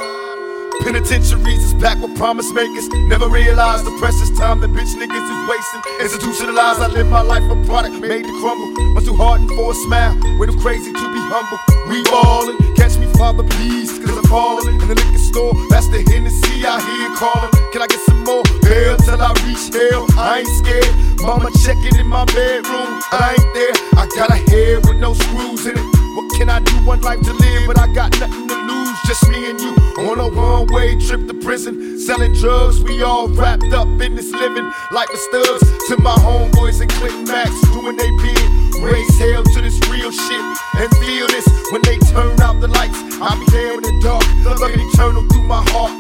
Penitentiaries 0.82 1.62
is 1.62 1.76
packed 1.76 2.02
with 2.02 2.18
promise 2.18 2.52
makers. 2.52 2.90
Never 3.14 3.30
realized 3.30 3.86
the 3.86 3.96
precious 4.00 4.32
time 4.40 4.60
that 4.62 4.72
bitch 4.72 4.90
niggas 4.98 5.22
is 5.22 5.42
wasting. 5.46 5.82
Institutionalized, 6.02 6.82
I 6.82 6.88
live 6.88 7.12
my 7.12 7.22
life 7.22 7.44
a 7.44 7.56
product 7.68 8.02
made 8.02 8.26
to 8.26 8.42
crumble. 8.42 8.74
Much 8.96 9.06
too 9.06 9.14
hardened 9.14 9.52
for 9.52 9.70
a 9.70 9.76
smile. 9.86 10.18
Way 10.40 10.48
too 10.48 10.58
crazy 10.58 10.92
to 10.92 11.06
be 11.14 11.22
humble. 11.30 11.60
We 11.86 12.02
ballin', 12.10 12.58
catch 12.74 12.98
me, 12.98 13.06
father, 13.22 13.44
please, 13.44 14.00
cause 14.00 14.18
I'm 14.18 14.24
falling. 14.24 14.82
In 14.82 14.88
the 14.88 14.96
liquor 14.96 15.20
store, 15.20 15.54
that's 15.70 15.88
the 15.94 16.02
Hennessy 16.10 16.66
I 16.66 16.82
hear 16.82 17.10
calling. 17.22 17.54
Can 17.72 17.84
I 17.86 17.88
get 17.94 18.02
some 18.10 18.24
more? 18.24 18.42
Hell 18.66 18.98
till 18.98 19.22
I 19.22 19.30
reach 19.46 19.70
hell. 19.70 20.08
I 20.18 20.40
ain't 20.40 20.54
scared. 20.58 21.22
Mama 21.22 21.52
checking 21.64 21.96
in 22.02 22.08
my 22.08 22.26
bedroom. 22.34 22.90
I 23.14 23.38
ain't 23.38 23.50
there. 23.54 23.76
I 24.02 24.10
got 24.18 24.32
a 24.32 24.40
head 24.50 24.88
with 24.88 24.98
no 24.98 25.14
screws 25.14 25.68
in 25.68 25.78
it. 25.78 25.88
What 26.16 26.34
can 26.36 26.50
I 26.50 26.62
do? 26.62 26.74
One 26.84 27.02
life 27.02 27.22
to 27.22 27.34
live, 27.34 27.62
but 27.68 27.78
I 27.78 27.94
got 27.94 28.10
nothing 28.20 28.48
to 28.48 28.56
lose. 28.56 28.81
Just 29.12 29.30
me 29.30 29.50
and 29.50 29.60
you 29.60 29.76
on 30.08 30.20
a 30.22 30.30
one 30.30 30.68
way 30.72 30.96
trip 30.96 31.28
to 31.28 31.34
prison. 31.34 32.00
Selling 32.00 32.34
drugs, 32.34 32.82
we 32.82 33.04
all 33.04 33.28
wrapped 33.28 33.74
up 33.74 33.90
in 34.00 34.16
this 34.16 34.32
living. 34.32 34.72
Like 34.90 35.10
the 35.12 35.18
studs 35.18 35.88
to 35.90 35.98
my 36.02 36.16
homeboys 36.24 36.80
and 36.80 36.90
Clinton 36.90 37.26
Max 37.26 37.52
doing 37.74 37.98
they 37.98 38.10
bid. 38.24 38.50
Raise 38.80 39.20
hell 39.20 39.44
to 39.44 39.60
this 39.60 39.78
real 39.92 40.12
shit 40.12 40.46
and 40.80 40.90
feel 41.04 41.28
this 41.28 41.46
when 41.74 41.82
they 41.82 41.98
turn 42.08 42.40
out 42.40 42.62
the 42.62 42.70
lights. 42.70 42.98
I'll 43.20 43.38
be 43.38 43.46
there 43.52 43.74
in 43.74 43.82
the 43.82 44.00
dark, 44.02 44.24
looking 44.46 44.80
eternal 44.80 45.28
through 45.28 45.44
my 45.44 45.62
heart. 45.76 45.92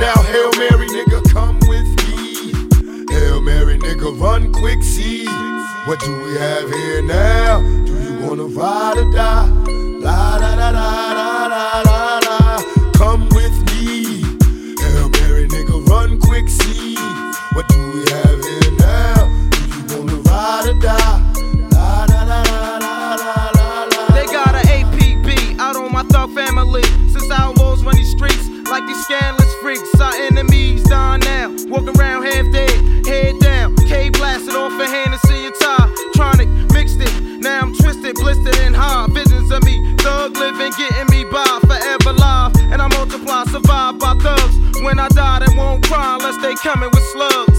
Now, 0.00 0.20
Hail 0.20 0.50
Mary, 0.58 0.88
nigga, 0.88 1.22
come 1.30 1.56
with 1.68 1.86
me. 2.02 2.50
Hail 3.14 3.40
Mary, 3.42 3.78
nigga, 3.78 4.20
run 4.20 4.52
quick, 4.52 4.82
see. 4.82 5.24
What 5.86 6.00
do 6.00 6.10
we 6.24 6.34
have 6.34 6.68
here 6.68 7.02
now? 7.02 7.60
Do 7.60 7.94
you 7.94 8.26
wanna 8.26 8.46
ride 8.46 8.98
or 8.98 9.12
die? 9.12 9.46
La 10.02 10.36
da 10.40 10.56
da 10.56 10.72
da 10.72 11.14
da 11.14 11.82
da. 11.84 11.99
Family. 26.28 26.82
Since 27.08 27.30
outlaws 27.30 27.84
run 27.84 27.96
these 27.96 28.10
streets 28.10 28.48
like 28.70 28.86
these 28.86 29.02
scandalous 29.04 29.52
freaks. 29.62 29.88
Our 30.00 30.14
enemies 30.30 30.82
dying 30.84 31.20
now. 31.20 31.54
Walking 31.68 31.98
around 31.98 32.24
half 32.24 32.50
dead, 32.52 33.06
head 33.06 33.38
down. 33.40 33.76
K 33.88 34.10
blasted 34.10 34.54
off 34.54 34.72
a 34.80 34.86
Hennessy 34.86 35.46
and 35.46 35.56
see 35.56 35.64
your. 35.64 35.80
Tronic 36.16 36.48
mixed 36.72 37.00
it. 37.00 37.40
Now 37.40 37.60
I'm 37.62 37.74
twisted, 37.74 38.14
blistered, 38.16 38.56
and 38.60 38.76
high. 38.76 39.06
Visions 39.10 39.50
of 39.50 39.62
me, 39.64 39.96
thug 39.98 40.36
living, 40.36 40.72
getting 40.78 41.08
me 41.10 41.24
by. 41.24 41.58
Forever 41.66 42.12
live. 42.12 42.52
And 42.72 42.80
I 42.80 42.88
multiply, 42.88 43.44
survive 43.44 43.98
by 43.98 44.14
thugs. 44.22 44.56
When 44.82 44.98
I 44.98 45.08
die, 45.08 45.40
they 45.40 45.56
won't 45.56 45.84
cry 45.84 46.16
unless 46.16 46.40
they 46.42 46.54
coming 46.56 46.90
with 46.92 47.04
slugs. 47.12 47.49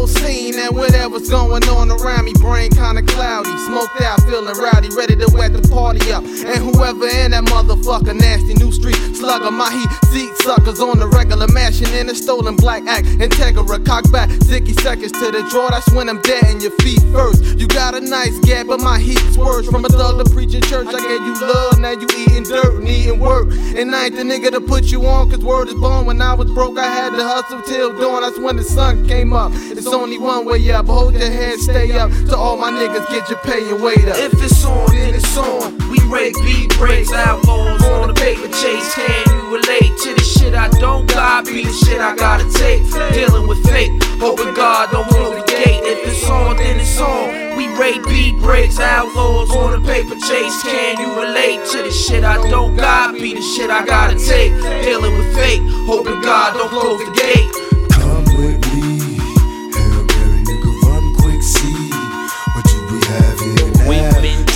Whole 0.00 0.06
scene 0.06 0.58
and 0.58 0.74
whatever's 0.74 1.28
going 1.28 1.62
on 1.68 1.90
around 1.90 2.24
me. 2.24 2.32
Brain 2.40 2.70
kinda 2.70 3.02
cloudy, 3.02 3.54
smoked 3.68 4.00
out, 4.00 4.22
feeling 4.22 4.56
rowdy, 4.56 4.88
ready 4.96 5.14
to 5.14 5.28
wet 5.36 5.52
the 5.52 5.60
party 5.68 6.00
up. 6.10 6.24
And 6.24 6.56
whoever 6.56 7.06
in 7.06 7.32
that 7.32 7.44
motherfucker, 7.44 8.18
nasty 8.18 8.54
new 8.54 8.72
street 8.72 8.96
slugger, 9.14 9.50
my 9.50 9.70
heat 9.70 9.90
seat 10.10 10.30
suckers 10.38 10.80
on 10.80 11.00
the 11.00 11.06
regular, 11.06 11.46
mashing 11.48 11.92
in 11.92 12.08
a 12.08 12.14
stolen 12.14 12.56
black 12.56 12.86
act. 12.86 13.08
Integra, 13.20 13.84
cock 13.84 14.10
back, 14.10 14.30
zicky 14.48 14.72
seconds 14.80 15.12
to 15.12 15.30
the 15.30 15.46
draw. 15.50 15.68
That's 15.68 15.92
when 15.92 16.08
I'm 16.08 16.22
dead 16.22 16.44
in 16.48 16.62
your 16.62 16.72
feet 16.80 17.02
first. 17.12 17.44
You 17.60 17.68
got 17.68 17.94
a 17.94 18.00
nice 18.00 18.38
gap, 18.40 18.68
but 18.68 18.80
my 18.80 18.98
heat's 18.98 19.36
worse. 19.36 19.68
From 19.68 19.84
a 19.84 19.90
thug 19.90 20.24
to 20.24 20.30
preaching 20.32 20.62
church, 20.62 20.88
I 20.88 20.98
gave 20.98 21.20
you 21.28 21.34
love, 21.42 21.78
now 21.78 21.90
you 21.90 22.08
eating 22.16 22.44
dirt 22.44 22.80
and 22.80 22.88
eating 22.88 23.20
work. 23.20 23.48
And 23.76 23.94
I 23.94 24.06
ain't 24.06 24.16
the 24.16 24.22
nigga 24.22 24.50
to 24.52 24.62
put 24.62 24.84
you 24.84 25.04
on, 25.04 25.28
cause 25.28 25.40
word 25.40 25.68
is 25.68 25.74
born. 25.74 26.06
When 26.06 26.22
I 26.22 26.32
was 26.32 26.50
broke, 26.50 26.78
I 26.78 26.88
had 26.88 27.10
to 27.10 27.22
hustle 27.22 27.60
till 27.62 27.92
dawn. 28.00 28.22
That's 28.22 28.38
when 28.38 28.56
the 28.56 28.64
sun 28.64 29.06
came 29.06 29.34
up. 29.34 29.52
It's 29.52 29.89
only 29.92 30.18
one 30.18 30.44
way 30.44 30.70
up. 30.70 30.86
Hold 30.86 31.14
your 31.14 31.30
head, 31.30 31.58
stay 31.58 31.92
up. 31.92 32.10
To 32.28 32.36
all 32.36 32.56
my 32.56 32.70
niggas, 32.70 33.08
get 33.08 33.28
your 33.28 33.38
pay 33.40 33.70
and 33.70 33.82
weight 33.82 34.06
up. 34.08 34.16
If 34.16 34.34
it's 34.42 34.64
on, 34.64 34.90
then 34.94 35.14
it's 35.14 35.36
on. 35.36 35.76
We 35.90 35.98
break 36.08 36.34
beat 36.44 36.76
breaks, 36.76 37.12
outlaws 37.12 37.82
on 37.84 38.08
the 38.08 38.14
paper 38.14 38.48
chase. 38.48 38.94
Can 38.94 39.24
you 39.28 39.54
relate 39.56 39.96
to 40.04 40.14
the 40.14 40.22
shit 40.22 40.54
I 40.54 40.68
don't 40.78 41.06
got? 41.08 41.46
Be 41.46 41.64
the 41.64 41.72
shit 41.72 42.00
I 42.00 42.14
gotta 42.16 42.48
take. 42.52 42.82
Dealing 43.12 43.46
with 43.46 43.62
fate, 43.68 43.90
hoping 44.18 44.54
God 44.54 44.90
don't 44.90 45.08
close 45.08 45.34
the 45.34 45.46
gate. 45.46 45.82
If 45.84 46.06
it's 46.06 46.28
on, 46.28 46.56
then 46.56 46.80
it's 46.80 46.98
on. 46.98 47.56
We 47.56 47.68
rate 47.76 48.02
beat 48.04 48.38
breaks, 48.40 48.78
outlaws 48.78 49.50
on 49.50 49.80
the 49.80 49.86
paper 49.86 50.14
chase. 50.14 50.62
Can 50.62 50.98
you 51.00 51.08
relate 51.20 51.64
to 51.72 51.82
the 51.82 51.90
shit 51.90 52.24
I 52.24 52.36
don't 52.48 52.76
got? 52.76 53.14
Be 53.14 53.34
the 53.34 53.42
shit 53.42 53.70
I 53.70 53.84
gotta 53.84 54.18
take. 54.18 54.52
Dealing 54.84 55.16
with 55.18 55.34
fate, 55.34 55.62
hoping 55.86 56.20
God 56.22 56.54
don't 56.54 56.70
close 56.70 57.04
the 57.04 57.12
gate. 57.12 57.49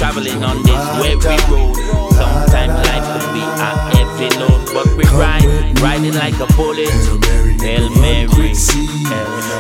Traveling 0.05 0.45
on 0.45 0.63
this 0.65 0.85
weary 1.01 1.41
road. 1.49 1.73
Sometimes 2.13 2.77
life 2.85 3.09
can 3.17 3.27
be 3.33 3.41
a 3.41 3.71
heavy 3.97 4.29
load, 4.37 4.61
but 4.77 4.85
we 5.01 5.05
ride, 5.17 5.49
riding 5.81 6.13
like 6.13 6.37
a 6.41 6.49
bullet. 6.53 6.93
Hail 6.93 7.17
Mary, 7.25 7.57
Hail 7.65 7.89
Mary, 8.03 8.29
quick, 8.29 8.55
see 8.55 8.85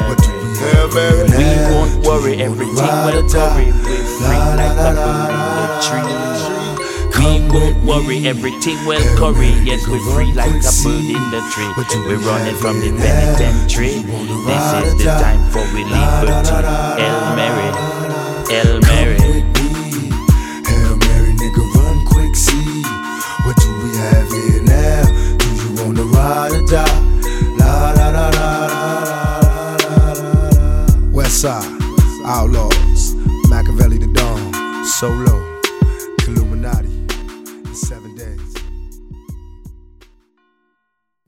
what 0.05 0.19
do 0.21 0.29
we 0.37 0.53
have 0.69 0.93
here 0.93 1.25
We 1.25 1.45
now. 1.49 1.73
won't 1.73 1.97
worry, 2.05 2.35
everything 2.45 2.77
will 2.77 3.25
worry. 3.33 3.73
We're 3.89 4.05
free 4.21 4.45
like 4.61 4.77
a 4.77 4.93
bird 5.01 5.33
in 5.33 5.49
the 5.57 5.67
tree. 5.81 6.13
We 7.17 7.31
won't 7.49 7.77
worry, 7.89 8.29
everything 8.29 8.77
will 8.85 9.07
curry. 9.17 9.49
Yes, 9.65 9.89
we're 9.89 10.05
free 10.13 10.33
like 10.35 10.61
a 10.61 10.73
bird 10.85 11.09
in 11.09 11.25
the 11.33 11.41
tree. 11.57 11.73
We're 12.05 12.21
running 12.21 12.57
from 12.57 12.81
the 12.81 12.93
penitentiary. 13.01 14.05
This 14.45 14.67
is 14.85 14.93
the 15.01 15.09
time 15.25 15.41
for 15.51 15.65
we 15.73 15.85
liberty. 15.89 16.53
El 17.01 17.19
Mary, 17.33 17.71
El 18.53 18.81
Mary. 18.93 19.44
You 25.95 26.01
wanna 26.01 26.17
ride 26.19 26.53
or 26.59 26.63
die? 26.67 27.01
La 27.61 27.93
la 27.99 28.07
la 28.17 28.27
la 28.39 28.49
la 28.73 28.87
la 29.83 29.97
la 29.97 30.33
la. 30.59 30.75
West 31.17 31.37
Side, 31.43 31.73
Outlaws, 32.37 33.03
Machiavelli 33.51 33.99
the 34.05 34.11
Dawn, 34.19 34.43
Solo. 34.99 35.37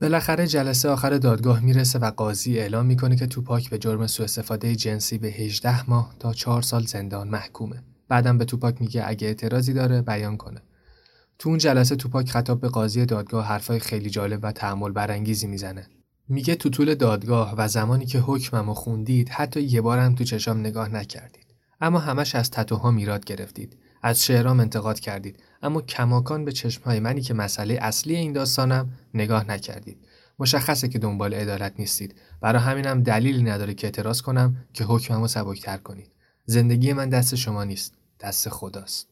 بالاخره 0.01 0.47
جلسه 0.47 0.89
آخر 0.89 1.17
دادگاه 1.17 1.59
می‌رسه 1.59 1.99
و 1.99 2.11
قاضی 2.11 2.59
اعلام 2.59 2.85
می‌کنه 2.85 3.15
که 3.15 3.27
توپاک 3.27 3.69
به 3.69 3.77
جرم 3.77 4.07
سوء 4.07 4.23
استفاده 4.23 4.75
جنسی 4.75 5.17
به 5.17 5.27
18 5.27 5.89
ماه 5.89 6.15
تا 6.19 6.33
4 6.33 6.61
سال 6.61 6.85
زندان 6.85 7.27
محکومه. 7.27 7.83
بعدم 8.07 8.37
به 8.37 8.45
توپاک 8.45 8.81
میگه 8.81 9.03
اگه 9.07 9.27
اعتراضی 9.27 9.73
داره 9.73 10.01
بیان 10.01 10.37
کنه. 10.37 10.61
تو 11.39 11.49
اون 11.49 11.57
جلسه 11.57 11.95
توپاک 11.95 12.29
خطاب 12.29 12.61
به 12.61 12.69
قاضی 12.69 13.05
دادگاه 13.05 13.45
حرفای 13.45 13.79
خیلی 13.79 14.09
جالب 14.09 14.39
و 14.43 14.51
تحمل 14.51 14.91
برانگیزی 14.91 15.47
می‌زنه. 15.47 15.87
میگه 16.29 16.55
تو 16.55 16.69
طول 16.69 16.95
دادگاه 16.95 17.55
و 17.57 17.67
زمانی 17.67 18.05
که 18.05 18.19
حکممو 18.19 18.73
خوندید 18.73 19.29
حتی 19.29 19.61
یه 19.61 19.81
بارم 19.81 20.15
تو 20.15 20.23
چشام 20.23 20.59
نگاه 20.59 20.89
نکردید. 20.89 21.45
اما 21.81 21.99
همش 21.99 22.35
از 22.35 22.51
تتوها 22.51 22.91
میراد 22.91 23.25
گرفتید. 23.25 23.77
از 24.01 24.25
شعرام 24.25 24.59
انتقاد 24.59 24.99
کردید 24.99 25.43
اما 25.61 25.81
کماکان 25.81 26.45
به 26.45 26.51
چشمهای 26.51 26.99
منی 26.99 27.21
که 27.21 27.33
مسئله 27.33 27.77
اصلی 27.81 28.15
این 28.15 28.33
داستانم 28.33 28.89
نگاه 29.13 29.47
نکردید. 29.47 29.97
مشخصه 30.39 30.87
که 30.87 30.99
دنبال 30.99 31.33
عدالت 31.33 31.73
نیستید. 31.79 32.15
برای 32.41 32.61
همینم 32.61 33.03
دلیلی 33.03 33.43
نداره 33.43 33.73
که 33.73 33.87
اعتراض 33.87 34.21
کنم 34.21 34.57
که 34.73 34.83
حکممو 34.83 35.27
سبکتر 35.27 35.77
کنید. 35.77 36.11
زندگی 36.45 36.93
من 36.93 37.09
دست 37.09 37.35
شما 37.35 37.63
نیست. 37.63 37.93
دست 38.19 38.49
خداست. 38.49 39.07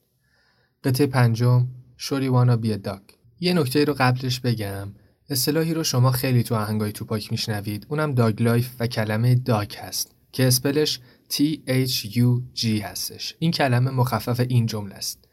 قطعه 0.83 1.07
پنجم 1.07 1.67
شوری 1.97 2.27
وانا 2.27 2.57
بی 2.57 2.77
داگ 2.77 3.01
یه 3.39 3.53
نکته 3.53 3.85
رو 3.85 3.95
قبلش 3.99 4.39
بگم. 4.39 4.93
اصطلاحی 5.29 5.73
رو 5.73 5.83
شما 5.83 6.11
خیلی 6.11 6.43
تو 6.43 6.55
آهنگای 6.55 6.91
توپاک 6.91 7.31
میشنوید. 7.31 7.85
اونم 7.89 8.13
داگ 8.13 8.41
لایف 8.41 8.75
و 8.79 8.87
کلمه 8.87 9.35
داگ 9.35 9.75
هست. 9.75 10.15
که 10.31 10.47
اسپلش 10.47 10.99
T 11.29 11.35
H 11.67 12.05
U 12.05 12.41
G 12.55 12.65
هستش. 12.65 13.35
این 13.39 13.51
کلمه 13.51 13.91
مخفف 13.91 14.39
این 14.39 14.65
جمله 14.65 14.95
است. 14.95 15.27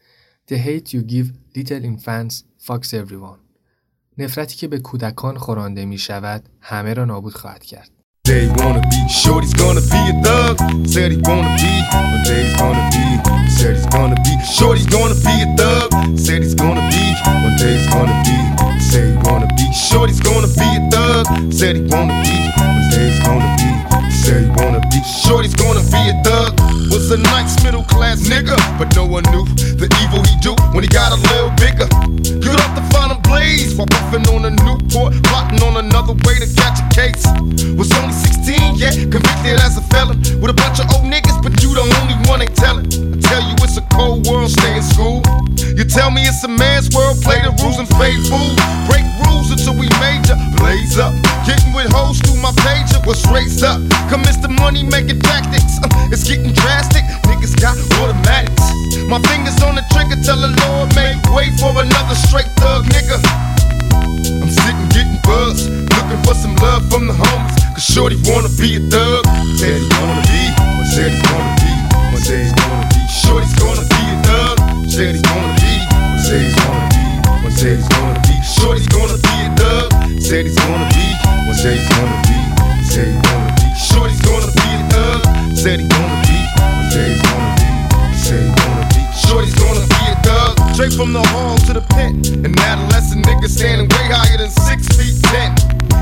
The 0.50 0.54
hate 0.54 0.88
you 0.88 1.10
give 1.10 1.58
little 1.58 1.84
infants 1.84 2.34
fucks 2.66 2.90
everyone. 2.90 3.38
نفرتی 4.18 4.56
که 4.56 4.68
به 4.68 4.78
کودکان 4.78 5.38
خورانده 5.38 5.84
می 5.84 5.98
شود 5.98 6.48
همه 6.60 6.94
را 6.94 7.04
نابود 7.04 7.34
خواهد 7.34 7.64
کرد. 7.64 8.01
They 8.24 8.46
wanna 8.54 8.80
be, 8.82 9.08
Shorty's 9.08 9.52
gonna 9.52 9.80
be 9.80 9.98
a 9.98 10.22
thug. 10.22 10.86
Said 10.86 11.10
he 11.10 11.16
wanna 11.24 11.56
be, 11.58 11.72
one 11.90 12.22
day 12.22 12.44
he's 12.44 12.54
gonna 12.54 12.88
be. 12.94 13.50
Said 13.50 13.74
he's 13.74 13.86
gonna 13.86 14.14
be, 14.22 14.38
Shorty's 14.46 14.86
gonna 14.86 15.16
be 15.16 15.42
a 15.42 15.56
thug. 15.56 15.90
Said 16.16 16.42
he's 16.44 16.54
gonna 16.54 16.88
be, 16.88 17.02
one 17.26 17.56
day 17.56 17.78
he's 17.78 17.88
gonna 17.90 18.22
be. 18.22 18.80
Say 18.80 19.10
he 19.10 19.16
wanna 19.28 19.48
be, 19.56 19.72
Shorty's 19.72 20.20
gonna 20.20 20.46
be 20.46 20.62
a 20.62 20.88
thug. 20.88 21.52
Said 21.52 21.74
he 21.74 21.82
wanna 21.82 22.22
be, 22.22 22.38
one 22.62 22.90
day 22.92 23.10
he's 23.10 23.18
gonna 23.26 23.56
be. 23.58 24.11
Say 24.22 24.46
he 24.46 24.50
wanna 24.54 24.78
be, 24.86 25.02
Shorty's 25.02 25.54
gonna 25.54 25.82
be 25.90 25.98
a 26.06 26.14
thug. 26.22 26.54
Was 26.94 27.10
a 27.10 27.18
nice 27.18 27.58
middle 27.64 27.82
class 27.82 28.22
nigga, 28.22 28.54
but 28.78 28.94
no 28.94 29.04
one 29.04 29.24
knew 29.34 29.42
the 29.74 29.90
evil 29.98 30.22
he 30.22 30.38
do 30.38 30.54
when 30.70 30.86
he 30.86 30.88
got 30.88 31.10
a 31.10 31.18
little 31.34 31.50
bigger. 31.58 31.90
Good 32.38 32.54
off 32.62 32.70
the 32.78 32.86
final 32.94 33.18
blaze 33.26 33.74
while 33.74 33.90
puffing 33.90 34.22
on 34.30 34.46
a 34.46 34.54
Newport, 34.62 35.18
plotting 35.26 35.58
on 35.66 35.82
another 35.82 36.14
way 36.22 36.38
to 36.38 36.46
catch 36.54 36.78
a 36.78 36.86
case. 36.94 37.26
Was 37.74 37.90
only 37.98 38.14
16, 38.14 38.78
yeah, 38.78 38.94
convicted 39.10 39.58
as 39.58 39.74
a 39.76 39.82
felon 39.90 40.22
with 40.38 40.54
a 40.54 40.56
bunch 40.56 40.78
of 40.78 40.86
old 40.94 41.10
niggas, 41.10 41.42
but 41.42 41.58
you 41.58 41.74
the 41.74 41.82
only 41.82 42.14
one 42.30 42.46
ain't 42.46 42.54
telling. 42.54 42.86
I 42.86 43.18
tell 43.18 43.42
you 43.42 43.58
it's 43.58 43.74
a 43.74 43.82
cold 43.90 44.30
world, 44.30 44.54
stay 44.54 44.76
in 44.78 44.86
school. 44.86 45.18
You 45.74 45.82
tell 45.82 46.14
me 46.14 46.22
it's 46.22 46.44
a 46.44 46.48
man's 46.48 46.94
world, 46.94 47.18
play 47.26 47.42
the 47.42 47.50
rules 47.58 47.82
and 47.82 47.90
fade 47.98 48.22
fool. 48.30 48.54
Break 48.86 49.02
rules 49.26 49.50
until 49.50 49.74
we 49.74 49.90
major, 49.98 50.38
blaze 50.62 50.94
up. 50.94 51.10
Getting 51.42 51.74
with 51.74 51.90
hoes 51.90 52.22
through 52.22 52.38
my 52.38 52.52
pager, 52.62 53.02
was 53.06 53.18
raised 53.32 53.64
up? 53.64 53.80
Commence 54.12 54.36
the 54.44 54.52
money 54.60 54.84
making 54.84 55.24
tactics. 55.24 55.80
Uh, 55.80 55.88
it's 56.12 56.28
getting 56.28 56.52
drastic, 56.52 57.00
niggas 57.24 57.56
got 57.56 57.80
automatics. 57.96 58.60
My 59.08 59.16
fingers 59.32 59.56
on 59.64 59.72
the 59.72 59.80
trigger, 59.88 60.20
tell 60.20 60.36
the 60.36 60.52
Lord 60.52 60.92
make 60.92 61.16
way 61.32 61.48
for 61.56 61.72
another 61.72 62.12
straight 62.28 62.52
thug 62.60 62.84
nigga. 62.92 63.16
I'm 64.36 64.52
sitting 64.52 64.84
getting 64.92 65.16
buzzed, 65.24 65.72
looking 65.96 66.20
for 66.28 66.36
some 66.36 66.52
love 66.60 66.84
from 66.92 67.08
the 67.08 67.16
homies. 67.16 67.56
Cause 67.72 67.88
Shorty 67.88 68.20
wanna 68.28 68.52
be 68.60 68.76
a 68.76 68.84
thug. 68.92 69.24
Said 69.56 69.80
he 69.80 69.88
wanna 69.96 70.20
be, 70.28 70.40
one 70.60 70.84
said 70.92 71.08
he's 71.08 71.24
gonna 71.24 71.56
be, 71.56 71.72
one 72.12 72.20
day 72.20 72.44
he's 72.44 72.52
gonna 72.52 72.84
be. 72.92 73.00
Shorty's 73.08 73.56
gonna 73.56 73.84
be 73.96 74.02
a 74.12 74.16
thug. 74.28 74.56
Said 74.92 75.16
he's 75.16 75.24
gonna 75.24 75.56
be, 75.56 75.72
one 75.88 76.20
said 76.20 76.44
he's 76.44 76.56
gonna 76.60 76.84
be, 76.92 77.04
one 77.48 77.54
said 77.56 77.80
he's 77.80 77.88
gonna 77.88 78.20
be. 78.28 78.36
Shorty's 78.44 78.88
gonna 78.92 79.16
be 79.24 79.36
a 79.40 79.50
thug. 79.56 79.88
Said 80.20 80.44
he's 80.44 80.60
gonna 80.60 80.84
be, 80.92 81.06
one 81.48 81.56
said 81.56 81.80
he's 81.80 81.88
gonna 81.96 82.20
be, 82.28 82.36
said 82.92 83.08
he's 83.08 83.22
gonna 83.24 83.46
be. 83.48 83.51
Shorty's 83.92 84.20
gonna 84.24 84.50
be 84.50 84.68
a 84.72 84.82
thug. 84.88 85.20
Said 85.56 85.80
he's 85.80 85.88
gonna 85.88 86.18
be, 86.24 86.38
he's 86.90 87.22
gonna 87.22 87.54
be, 87.60 87.68
said 88.16 88.42
he's 88.42 88.56
gonna 88.56 88.88
be. 88.88 89.02
Shorty's 89.12 89.54
gonna 89.54 89.84
be 89.86 90.02
a 90.08 90.16
thug. 90.24 90.74
Straight 90.74 90.94
from 90.94 91.12
the 91.12 91.22
hall 91.28 91.56
to 91.68 91.72
the 91.72 91.84
pen. 91.92 92.24
An 92.44 92.58
adolescent 92.58 93.24
nigga 93.26 93.48
standing 93.48 93.88
way 93.88 94.06
higher 94.08 94.38
than 94.38 94.50
six 94.50 94.88
feet 94.96 95.14
ten. 95.28 95.54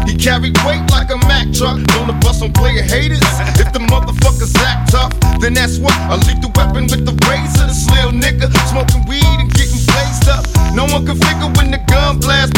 He 0.07 0.17
carried 0.17 0.57
weight 0.65 0.83
like 0.91 1.11
a 1.11 1.19
Mack 1.29 1.53
truck. 1.53 1.77
Known 1.93 2.07
to 2.09 2.17
bust 2.23 2.43
on 2.43 2.53
player 2.53 2.83
haters. 2.83 3.21
If 3.59 3.73
the 3.73 3.83
motherfuckers 3.91 4.55
act 4.63 4.93
tough, 4.93 5.13
then 5.41 5.55
that's 5.55 5.79
what 5.79 5.93
I 6.09 6.17
leave 6.27 6.41
the 6.41 6.51
weapon 6.57 6.85
with 6.87 7.05
the 7.05 7.13
razor. 7.29 7.67
This 7.67 7.91
little 7.91 8.15
nigga 8.15 8.49
smoking 8.71 9.05
weed 9.11 9.37
and 9.43 9.51
getting 9.53 9.83
blazed 9.91 10.29
up. 10.31 10.47
No 10.73 10.87
one 10.87 11.05
can 11.05 11.19
figure 11.19 11.51
when 11.59 11.71
the 11.71 11.83
gun 11.91 12.19
blast, 12.19 12.55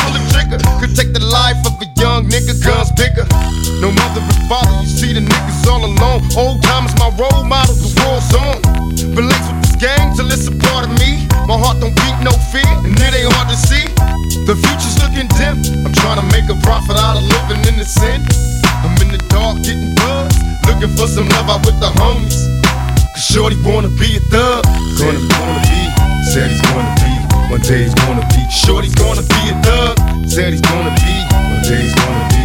No 3.92 4.00
mother 4.00 4.24
and 4.24 4.48
father, 4.48 4.72
you 4.80 4.88
see 4.88 5.12
the 5.12 5.20
niggas 5.20 5.68
all 5.68 5.84
alone. 5.84 6.24
Old 6.36 6.62
time 6.62 6.88
is 6.88 6.96
my 6.96 7.12
role 7.20 7.44
model, 7.44 7.76
the 7.76 7.92
war's 8.00 8.32
on. 8.32 8.56
Been 9.12 9.28
laced 9.28 9.52
with 9.52 9.60
this 9.68 9.76
game 9.76 10.16
till 10.16 10.28
it's 10.32 10.48
a 10.48 10.54
part 10.64 10.88
of 10.88 10.92
me. 10.96 11.28
My 11.44 11.60
heart 11.60 11.80
don't 11.80 11.92
beat 11.92 12.16
no 12.24 12.32
fear, 12.48 12.64
and 12.84 12.96
it 12.96 13.12
ain't 13.12 13.32
hard 13.36 13.52
to 13.52 13.58
see. 13.58 13.84
The 14.48 14.56
future's 14.56 14.96
looking 15.04 15.28
dim. 15.36 15.60
I'm 15.84 15.92
trying 15.92 16.20
to 16.24 16.26
make 16.32 16.48
a 16.48 16.56
profit 16.64 16.96
out 16.96 17.20
of 17.20 17.24
living 17.24 17.60
in 17.68 17.76
the 17.76 17.84
sin. 17.84 18.24
I'm 18.80 18.96
in 19.04 19.12
the 19.12 19.20
dark 19.28 19.60
getting 19.60 19.92
buzzed, 19.92 20.40
looking 20.64 20.92
for 20.96 21.04
some 21.04 21.28
love 21.36 21.52
out 21.52 21.60
with 21.68 21.76
the 21.76 21.92
homies. 22.00 22.48
Cause 23.12 23.24
Shorty 23.28 23.60
wanna 23.60 23.92
be 24.00 24.16
a 24.16 24.22
thug. 24.32 24.64
Gonna 24.96 25.20
wanna 25.20 25.60
be, 25.68 25.80
said 26.32 26.48
he's 26.48 26.64
gonna 26.64 26.88
be. 26.96 27.12
One 27.52 27.60
day 27.60 27.84
he's 27.84 27.94
gonna 27.94 28.24
be. 28.32 28.40
Shorty's 28.48 28.96
gonna 28.96 29.20
be 29.20 29.40
a 29.52 29.54
thug. 29.60 30.00
Said 30.24 30.56
he's 30.56 30.64
gonna 30.64 30.96
be. 30.96 31.14
One 31.28 31.62
day 31.68 31.82
he's 31.84 31.94
gonna 31.94 32.28
be. 32.32 32.41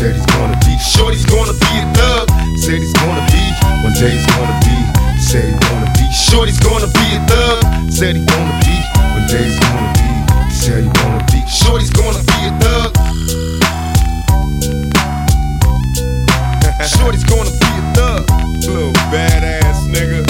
Said 0.00 0.16
he's 0.16 0.24
gonna 0.32 0.56
be. 0.64 0.78
Shorty's 0.78 1.26
gonna 1.26 1.52
be 1.52 1.72
a 1.76 1.84
thug. 1.92 2.30
Said 2.56 2.80
he's 2.80 2.94
gonna 2.94 3.20
be. 3.28 3.44
One 3.84 3.92
day 3.92 4.16
he's 4.16 4.24
gonna 4.32 4.56
be. 4.64 4.72
Said 5.20 5.44
he's 5.44 5.60
gonna 5.68 5.92
be. 5.92 6.08
Shorty's 6.08 6.58
gonna 6.58 6.88
be 6.88 7.04
a 7.12 7.20
thug. 7.28 7.92
Said 7.92 8.16
he's 8.16 8.24
gonna 8.24 8.56
be. 8.64 8.80
One 9.12 9.28
day 9.28 9.44
he's 9.44 9.60
gonna 9.60 9.92
be. 10.00 10.08
Said 10.56 10.84
he's 10.84 10.92
gonna 10.96 11.20
be. 11.28 11.44
Shorty's 11.44 11.90
gonna 11.92 12.16
be 12.16 12.48
a 12.48 12.52
thug. 12.64 12.96
Shorty's 16.88 17.24
gonna 17.28 17.52
be 17.60 17.68
a 17.68 17.84
thug. 17.92 18.24
Little 18.64 18.96
badass 19.12 19.84
nigga. 19.84 20.24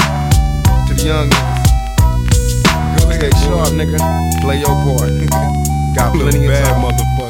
To 0.88 0.94
the 0.98 1.02
young 1.06 1.30
niggas. 1.30 2.98
Go 2.98 3.10
ahead, 3.10 3.32
sharp 3.38 3.70
nigga. 3.78 4.02
Play 4.40 4.58
your 4.58 4.74
part. 4.82 5.14
Got 5.94 6.12
plenty 6.12 6.46
of 6.46 6.50
bad 6.50 6.74
motherfuckers. 6.82 7.29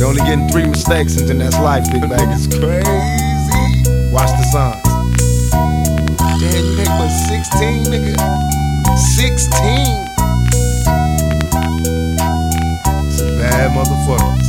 They 0.00 0.06
only 0.06 0.22
getting 0.22 0.48
three 0.48 0.66
mistakes, 0.66 1.18
and 1.18 1.28
then 1.28 1.36
that's 1.36 1.58
life, 1.58 1.84
big 1.92 2.00
bag. 2.08 2.26
It's 2.32 2.46
crazy. 2.46 2.80
Watch 4.10 4.30
the 4.30 4.44
signs. 4.50 4.80
Damn, 6.40 6.64
you 6.64 6.80
ain't 6.80 6.88
but 6.96 7.10
16, 7.28 7.84
nigga. 7.84 8.16
16. 8.96 9.50
Some 13.10 13.36
bad 13.36 13.72
motherfuckers. 13.76 14.39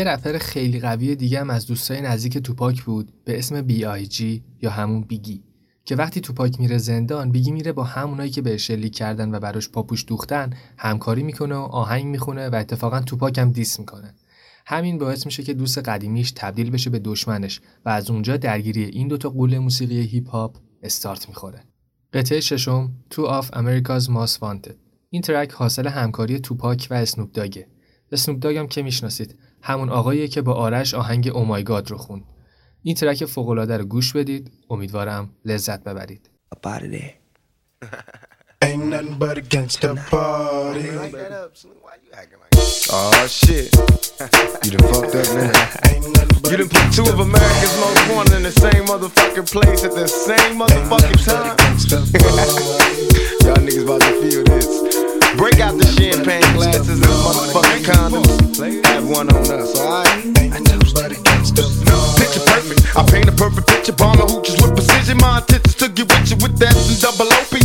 یه 0.00 0.04
رپر 0.04 0.38
خیلی 0.38 0.80
قوی 0.80 1.16
دیگه 1.16 1.40
هم 1.40 1.50
از 1.50 1.66
دوستای 1.66 2.00
نزدیک 2.00 2.38
توپاک 2.38 2.82
بود 2.82 3.12
به 3.24 3.38
اسم 3.38 3.62
بی 3.62 3.84
آی 3.84 4.06
جی 4.06 4.44
یا 4.62 4.70
همون 4.70 5.00
بیگی. 5.00 5.42
که 5.84 5.96
وقتی 5.96 6.20
توپاک 6.20 6.60
میره 6.60 6.78
زندان 6.78 7.30
بیگی 7.30 7.50
میره 7.50 7.72
با 7.72 7.84
همونایی 7.84 8.30
که 8.30 8.42
بهش 8.42 8.66
شلیک 8.66 8.94
کردن 8.94 9.34
و 9.34 9.40
براش 9.40 9.68
پاپوش 9.68 10.04
دوختن 10.08 10.50
همکاری 10.78 11.22
می‌کنه 11.22 11.54
و 11.54 11.58
آهنگ 11.58 12.04
می‌خونه 12.04 12.48
و 12.48 12.54
اتفاقا 12.54 13.00
توپاک 13.00 13.38
هم 13.38 13.52
دیس 13.52 13.78
می‌کنه. 13.78 14.14
همین 14.66 14.98
باعث 14.98 15.26
میشه 15.26 15.42
که 15.42 15.54
دوست 15.54 15.78
قدیمیش 15.78 16.32
تبدیل 16.36 16.70
بشه 16.70 16.90
به 16.90 16.98
دشمنش 16.98 17.60
و 17.84 17.88
از 17.88 18.10
اونجا 18.10 18.36
درگیری 18.36 18.84
این 18.84 19.08
دوتا 19.08 19.28
قول 19.28 19.58
موسیقی 19.58 20.00
هیپ 20.00 20.28
هاپ 20.28 20.56
استارت 20.82 21.28
می‌خوره. 21.28 21.60
قطعه 22.12 22.40
ششم 22.40 22.90
تو 23.10 23.24
آف 23.24 23.50
امریکاز 23.52 24.10
ماس 24.10 24.42
وانتد 24.42 24.76
این 25.10 25.22
ترک 25.22 25.52
حاصل 25.52 25.86
همکاری 25.86 26.38
توپاک 26.40 26.88
و 26.90 26.94
اسنوپ 26.94 27.32
داگه 27.32 27.66
اسنوپ 28.12 28.38
داگ 28.38 28.56
هم 28.56 28.66
که 28.66 28.82
می‌شناسید. 28.82 29.38
همون 29.62 29.88
آقاییه 29.88 30.28
که 30.28 30.42
با 30.42 30.52
آرش 30.52 30.94
آهنگ 30.94 31.30
اومایگاد 31.34 31.90
رو 31.90 31.98
خوند 31.98 32.24
این 32.82 32.94
ترک 32.94 33.24
فوق‌العاده 33.24 33.76
رو 33.76 33.84
گوش 33.84 34.12
بدید 34.12 34.52
امیدوارم 34.70 35.30
لذت 35.44 35.84
ببرید 35.84 36.30
Ain't 38.62 38.84
nothing 38.92 39.18
but 39.18 39.38
a 39.38 39.40
gangsta 39.40 39.90
party. 40.10 40.90
Oh 42.92 43.26
shit. 43.26 43.74
You 44.64 44.70
done 44.72 44.86
fucked 44.92 45.14
up 45.14 45.28
now. 45.34 46.50
You 46.50 46.56
done 46.58 46.68
put 46.68 46.92
two 46.92 47.06
of 47.12 47.20
America's 47.20 47.74
most 47.80 48.02
wanted 48.12 48.34
in 48.34 48.42
the 48.42 48.50
same 48.50 48.84
motherfucking 48.84 49.50
place 49.50 49.82
at 49.84 49.94
the 49.94 50.06
same 50.06 50.58
motherfucking 50.60 51.24
time. 51.24 51.56
Y'all 53.44 53.56
niggas 53.64 53.84
about 53.84 54.00
to 54.02 54.12
feel 54.20 54.44
this. 54.44 55.19
Break 55.36 55.60
out 55.60 55.78
the 55.78 55.86
champagne 55.96 56.42
glasses 56.54 56.88
and 56.88 57.02
motherfucking 57.02 57.84
condoms. 57.84 58.84
Have 58.86 59.08
one 59.08 59.28
on 59.32 59.50
us, 59.50 59.78
alright? 59.78 60.06
I. 60.06 60.60
Picture 62.18 62.44
perfect. 62.46 62.96
I 62.96 63.06
paint 63.06 63.28
a 63.28 63.32
perfect 63.32 63.68
picture. 63.68 63.92
Bomber 63.92 64.26
hooches 64.26 64.60
with 64.60 64.74
precision. 64.74 65.18
My 65.18 65.38
intentions 65.38 65.76
to 65.76 65.88
get 65.88 66.08
with 66.08 66.30
you 66.30 66.36
with 66.42 66.58
that 66.58 66.76
and 66.76 67.00
double 67.00 67.32
OP. 67.32 67.59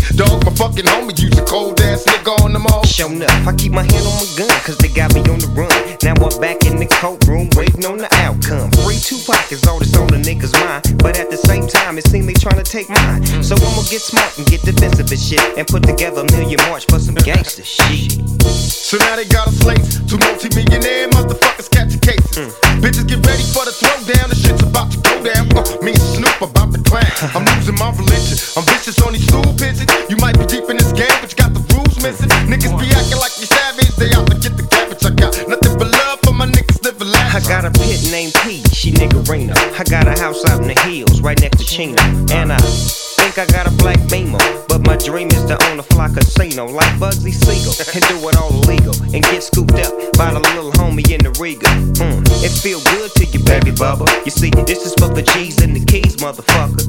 My 0.46 0.54
fucking 0.54 0.86
homie. 0.86 1.18
Use 1.18 1.38
a 1.38 1.46
cold 1.46 1.80
ass 1.82 2.06
nigga 2.06 2.38
on 2.44 2.54
them 2.54 2.66
all. 2.68 2.84
Shown 2.86 3.22
up, 3.22 3.32
I 3.48 3.54
keep 3.56 3.72
my 3.72 3.84
hand 3.84 4.06
on 4.06 4.14
my 4.14 4.28
gun, 4.38 4.52
cause 4.62 4.78
they 4.78 4.90
got 4.90 5.14
me 5.14 5.22
on 5.32 5.40
the 5.40 5.50
run. 5.58 5.72
Now 6.04 6.14
I'm 6.14 6.40
back 6.40 6.66
in 6.66 6.78
the 6.78 6.86
courtroom, 6.86 7.50
waiting 7.56 7.86
on 7.86 7.98
the 7.98 8.10
outcome. 8.22 8.70
Free 8.86 9.00
two 9.00 9.18
pockets, 9.26 9.66
all 9.68 9.80
this 9.80 9.96
on 9.98 10.08
the 10.08 10.22
niggas' 10.22 10.54
mind. 10.62 11.02
But 11.02 11.18
at 11.18 11.32
the 11.32 11.38
same 11.38 11.68
time, 11.68 11.98
it 11.98 12.06
seems 12.08 12.28
they 12.28 12.38
trying 12.38 12.62
to 12.62 12.68
take 12.68 12.90
mine. 12.90 13.26
So 13.42 13.56
I'ma 13.56 13.84
get 13.90 14.02
smart 14.06 14.38
and 14.38 14.46
get 14.46 14.62
defensive 14.62 15.10
and 15.10 15.20
shit. 15.20 15.42
And 15.58 15.66
put 15.68 15.84
together 15.84 16.22
a 16.22 16.32
million 16.32 16.60
march 16.70 16.86
for 16.86 17.00
some 17.00 17.16
gangster 17.16 17.64
shit. 17.64 18.14
So 18.46 18.98
now 19.02 19.16
they 19.16 19.26
got 19.26 19.48
a 19.48 19.54
slate. 19.56 19.82
Two 20.06 20.22
multi-millionaire 20.22 21.10
motherfuckers 21.10 21.72
catching 21.72 22.00
cases. 22.00 22.54
Bitches 22.84 23.08
get 23.08 23.24
ready 23.26 23.44
for 23.50 23.66
the 23.66 23.74
throwdown. 23.74 24.30
The 24.30 24.38
shit's 24.38 24.62
about 24.62 24.92
to 24.94 25.00
go 25.02 25.24
down. 25.26 25.50
Uh, 25.58 25.64
me 25.82 25.96
Snoop 26.38 26.50
about 26.50 26.74
to 26.74 26.82
clang. 26.84 27.06
I'm 27.34 27.46
losing 27.56 27.76
my 27.76 27.92
religion. 27.92 28.38
I'm 28.58 28.64
vicious 28.66 29.02
on 29.02 29.14
these 29.14 29.28
stool 29.28 29.44
pigeons. 29.58 29.92
You 30.10 30.18
might 30.18 30.38
be 30.38 30.46
deep 30.46 30.70
in 30.70 30.78
this 30.78 30.92
game, 30.92 31.12
but 31.22 31.32
you 31.32 31.38
got 31.38 31.54
the 31.54 31.64
rules 31.74 31.96
missing. 32.02 32.30
Niggas 32.48 32.76
be 32.80 32.88
acting 32.92 33.20
like 33.20 33.36
you 33.40 33.48
savage. 33.48 33.96
They 33.96 34.12
out 34.12 34.28
to 34.28 34.36
get 34.40 34.58
the 34.58 34.68
cabbage. 34.68 35.06
I 35.06 35.12
got 35.12 35.36
nothing 35.48 35.78
but 35.78 35.92
love 35.92 36.20
for 36.24 36.34
my 36.34 36.48
niggas 36.48 36.84
living 36.84 37.14
I 37.14 37.40
got 37.48 37.66
a 37.66 37.72
pit 37.72 38.12
named 38.12 38.34
P, 38.44 38.64
she 38.72 38.92
niggerina. 38.92 39.56
I 39.80 39.84
got 39.84 40.08
a 40.08 40.20
house 40.20 40.44
out 40.50 40.62
in 40.62 40.68
the 40.68 40.80
hills, 40.82 41.22
right 41.22 41.40
next 41.40 41.58
to 41.60 41.66
Chino. 41.66 42.02
And 42.32 42.52
I 42.52 42.60
think 42.60 43.38
I 43.38 43.46
got 43.46 43.68
a 43.68 43.72
black 43.78 44.00
beamer. 44.10 44.40
But 44.68 44.75
my 44.86 44.98
dream 44.98 45.28
is 45.30 45.44
to 45.46 45.58
own 45.70 45.80
a 45.80 45.84
fly 45.84 46.08
casino 46.10 46.66
like 46.66 46.92
Bugsy 47.00 47.34
Siegel. 47.34 47.74
And 47.94 48.04
do 48.08 48.30
it 48.30 48.38
all 48.38 48.54
illegal. 48.64 48.96
And 49.14 49.24
get 49.24 49.44
scooped 49.44 49.74
up 49.74 49.94
by 50.18 50.32
the 50.32 50.40
little 50.40 50.72
homie 50.74 51.10
in 51.12 51.22
the 51.24 51.34
Regal. 51.42 51.70
Mm, 52.00 52.22
it 52.44 52.54
feel 52.54 52.80
good 52.96 53.12
to 53.18 53.26
you, 53.26 53.44
baby 53.44 53.72
bubba. 53.72 54.08
You 54.26 54.32
see, 54.32 54.50
this 54.50 54.86
is 54.86 54.94
for 54.94 55.14
the 55.14 55.22
G's 55.22 55.62
and 55.62 55.76
the 55.76 55.84
keys, 55.84 56.18
motherfucker. 56.18 56.86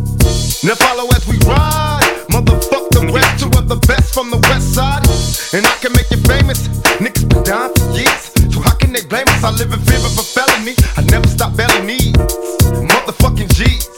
Now 0.65 0.75
follow 0.75 1.09
as 1.15 1.27
we 1.27 1.39
ride. 1.49 2.27
Motherfuck 2.29 2.91
the 2.91 3.13
rest, 3.13 3.41
two 3.41 3.51
of 3.59 3.69
the 3.69 3.77
best 3.87 4.15
from 4.15 4.31
the 4.31 4.39
west 4.49 4.75
side. 4.75 5.05
And 5.55 5.67
I 5.67 5.75
can 5.81 5.93
make 5.93 6.11
you 6.11 6.21
famous. 6.29 6.69
Niggas 6.99 7.29
been 7.29 7.43
down 7.45 7.75
for 7.75 7.87
years. 7.93 8.33
So 8.53 8.61
how 8.61 8.75
can 8.75 8.93
they 8.93 9.05
blame 9.05 9.29
us? 9.29 9.45
I 9.45 9.51
live 9.51 9.73
in 9.73 9.81
fear 9.81 10.01
of 10.01 10.17
a 10.19 10.25
felony. 10.25 10.75
I 10.97 11.03
never 11.13 11.29
stop 11.29 11.57
belly 11.57 11.85
needs. 11.85 12.19
Motherfucking 12.93 13.53
G's. 13.55 13.89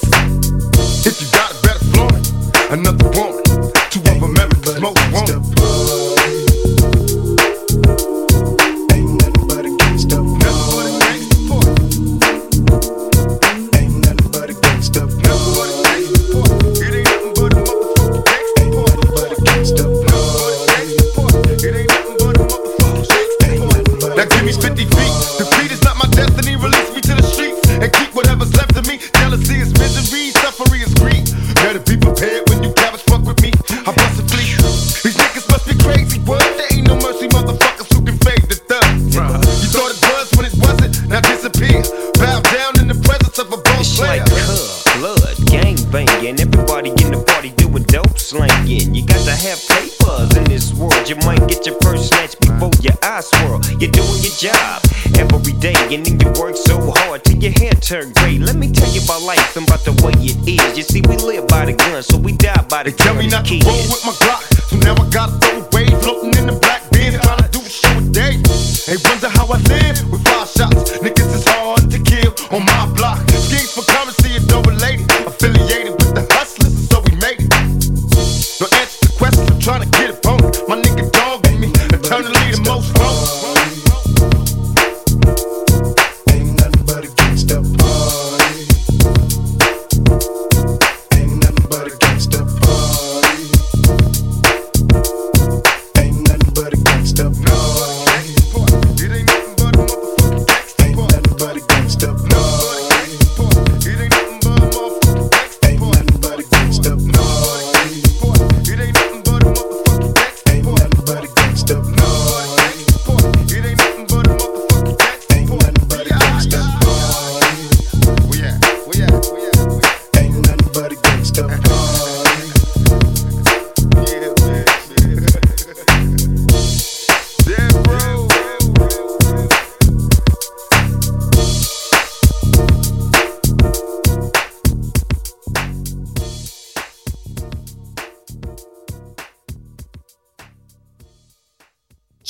If 1.07 1.22
you 1.22 1.28
got 1.32 1.55
it, 1.55 1.62
better 1.62 1.84
flaunt 1.94 2.14
it. 2.18 2.28
Another 2.70 3.09
You're 53.79 53.91
doing 53.93 54.22
your 54.26 54.35
job 54.35 54.83
every 55.18 55.53
day, 55.55 55.74
and 55.95 56.05
then 56.05 56.18
you 56.18 56.29
work 56.41 56.57
so 56.57 56.79
hard 56.97 57.22
till 57.24 57.39
your 57.39 57.53
hair 57.53 57.70
turn 57.74 58.12
gray. 58.14 58.39
Let 58.39 58.57
me 58.57 58.70
tell 58.72 58.91
you 58.91 59.01
about 59.05 59.22
life 59.22 59.57
and 59.57 59.66
about 59.68 59.85
the 59.85 59.93
way 60.03 60.12
it 60.18 60.35
is. 60.49 60.76
You 60.76 60.83
see, 60.83 61.01
we 61.03 61.16
live 61.16 61.47
by 61.47 61.66
the 61.66 61.74
gun, 61.74 62.03
so 62.03 62.18
we 62.18 62.33
die 62.33 62.64
by 62.68 62.83
the 62.83 62.91
They 62.91 62.97
tell 62.97 63.14
gun. 63.14 63.24
me 63.24 63.31
not 63.31 63.47
to 63.47 63.55
roll 63.62 63.79
with 63.87 64.03
my 64.05 64.12
Glock, 64.18 64.43
so 64.66 64.76
now 64.83 64.95
I 64.99 65.09
gotta 65.11 65.39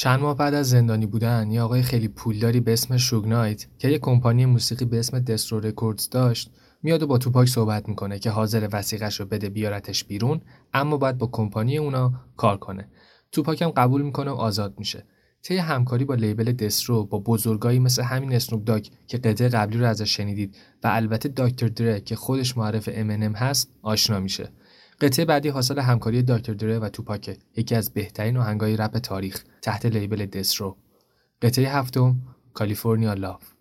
چند 0.09 0.21
ماه 0.21 0.37
بعد 0.37 0.55
از 0.55 0.69
زندانی 0.69 1.07
بودن 1.07 1.51
یه 1.51 1.63
آقای 1.63 1.83
خیلی 1.83 2.09
پولداری 2.09 2.61
به 2.61 2.73
اسم 2.73 2.97
شوگنایت 2.97 3.67
که 3.79 3.89
یه 3.89 3.99
کمپانی 3.99 4.47
موسیقی 4.47 4.85
به 4.85 4.99
اسم 4.99 5.19
دسترو 5.19 5.61
رکوردز 5.61 6.11
داشت 6.11 6.51
میاد 6.83 7.03
و 7.03 7.07
با 7.07 7.19
توپاک 7.19 7.49
صحبت 7.49 7.89
می‌کنه 7.89 8.19
که 8.19 8.31
حاضر 8.31 8.69
وسیقش 8.73 9.21
رو 9.21 9.27
بده 9.27 9.49
بیارتش 9.49 10.05
بیرون 10.05 10.41
اما 10.75 10.97
باید 10.97 11.19
با 11.19 11.27
کمپانی 11.27 11.79
اونا 11.79 12.13
کار 12.37 12.57
کنه. 12.57 12.89
توپاک 13.33 13.63
هم 13.63 13.71
قبول 13.71 14.03
می‌کنه 14.03 14.31
و 14.31 14.35
آزاد 14.35 14.75
میشه. 14.79 15.05
طی 15.43 15.57
همکاری 15.57 16.05
با 16.05 16.15
لیبل 16.15 16.53
دسترو 16.53 17.05
با 17.05 17.19
بزرگایی 17.19 17.79
مثل 17.79 18.03
همین 18.03 18.33
اسنوب 18.33 18.65
داگ 18.65 18.87
که 19.07 19.19
قطعه 19.19 19.49
قبلی 19.49 19.79
رو 19.79 19.87
ازش 19.87 20.17
شنیدید 20.17 20.57
و 20.85 20.89
البته 20.93 21.29
داکتر 21.29 21.69
دره 21.69 22.01
که 22.01 22.17
خودش 22.17 22.57
معرف 22.57 22.89
امنم 22.93 23.33
هست 23.33 23.71
آشنا 23.83 24.21
میشه. 24.21 24.53
قطعه 25.01 25.25
بعدی 25.25 25.49
حاصل 25.49 25.79
همکاری 25.79 26.23
داکتر 26.23 26.55
دره 26.55 26.79
و 26.79 26.89
توپاک 26.89 27.39
یکی 27.57 27.75
از 27.75 27.93
بهترین 27.95 28.37
آهنگای 28.37 28.77
رپ 28.77 28.99
تاریخ 28.99 29.45
تحت 29.63 29.87
لیبل 29.87 30.27
دسترو. 30.27 30.77
قطعه 31.43 31.69
هفتم 31.69 32.17
کالیفرنیا 32.55 33.15
لاف. 33.15 33.58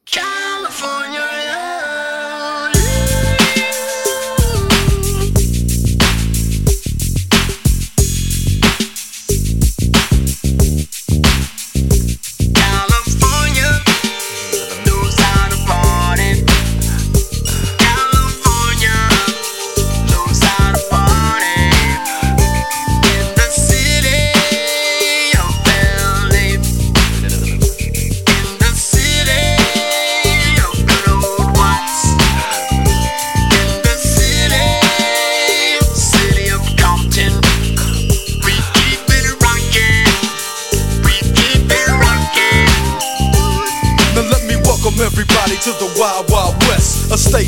everybody 45.00 45.37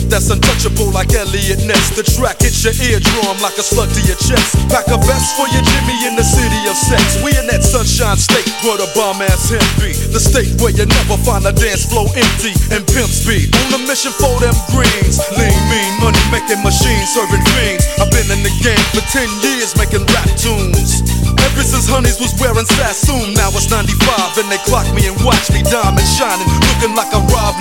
that's 0.10 0.30
untouchable 0.34 0.92
like 0.92 1.14
Eliot 1.14 1.64
Ness. 1.64 1.96
The 1.96 2.04
track 2.04 2.42
hits 2.44 2.66
your 2.66 2.76
eardrum 2.76 3.40
like 3.40 3.56
a 3.56 3.64
slug 3.64 3.88
to 3.94 4.02
your 4.04 4.20
chest. 4.20 4.58
Pack 4.68 4.90
a 4.92 4.98
vest 5.06 5.38
for 5.40 5.48
your 5.54 5.64
Jimmy 5.64 5.96
in 6.10 6.18
the 6.20 6.26
city 6.26 6.60
of 6.68 6.76
sex. 6.76 7.22
We 7.24 7.32
in 7.38 7.48
that 7.48 7.64
sunshine 7.64 8.18
state 8.18 8.50
where 8.68 8.76
the 8.76 8.90
bomb 8.98 9.22
ass 9.24 9.48
hemp 9.48 9.64
be. 9.80 9.96
The 10.12 10.20
state 10.20 10.60
where 10.60 10.74
you 10.74 10.84
never 10.84 11.16
find 11.24 11.46
a 11.46 11.54
dance 11.54 11.88
floor 11.88 12.10
empty 12.12 12.52
and 12.76 12.84
pimp 12.84 13.08
speed. 13.08 13.54
On 13.70 13.80
a 13.80 13.82
mission 13.88 14.12
for 14.20 14.36
them 14.44 14.54
greens. 14.74 15.22
Lean, 15.38 15.56
mean, 15.72 15.92
money 16.04 16.20
making 16.34 16.60
machines 16.66 17.16
serving 17.16 17.46
fiends. 17.56 17.86
I've 18.02 18.12
been 18.12 18.28
in 18.28 18.42
the 18.44 18.54
game 18.60 18.86
for 18.92 19.06
10 19.14 19.24
years 19.46 19.78
making 19.80 20.04
rap 20.12 20.28
tunes. 20.36 21.00
Ever 21.40 21.64
since 21.64 21.88
Honeys 21.88 22.20
was 22.20 22.36
wearing 22.44 22.68
Sassoon, 22.68 23.32
now 23.40 23.48
it's 23.56 23.72
95 23.72 24.44
and 24.44 24.52
they 24.52 24.60
clock 24.68 24.88
me 24.92 25.08
and 25.08 25.16
watch 25.24 25.48
me 25.56 25.64
diamond 25.64 26.08
shining, 26.20 26.50
looking 26.68 26.92
like 27.00 27.12
a 27.16 27.22
Rob 27.32 27.56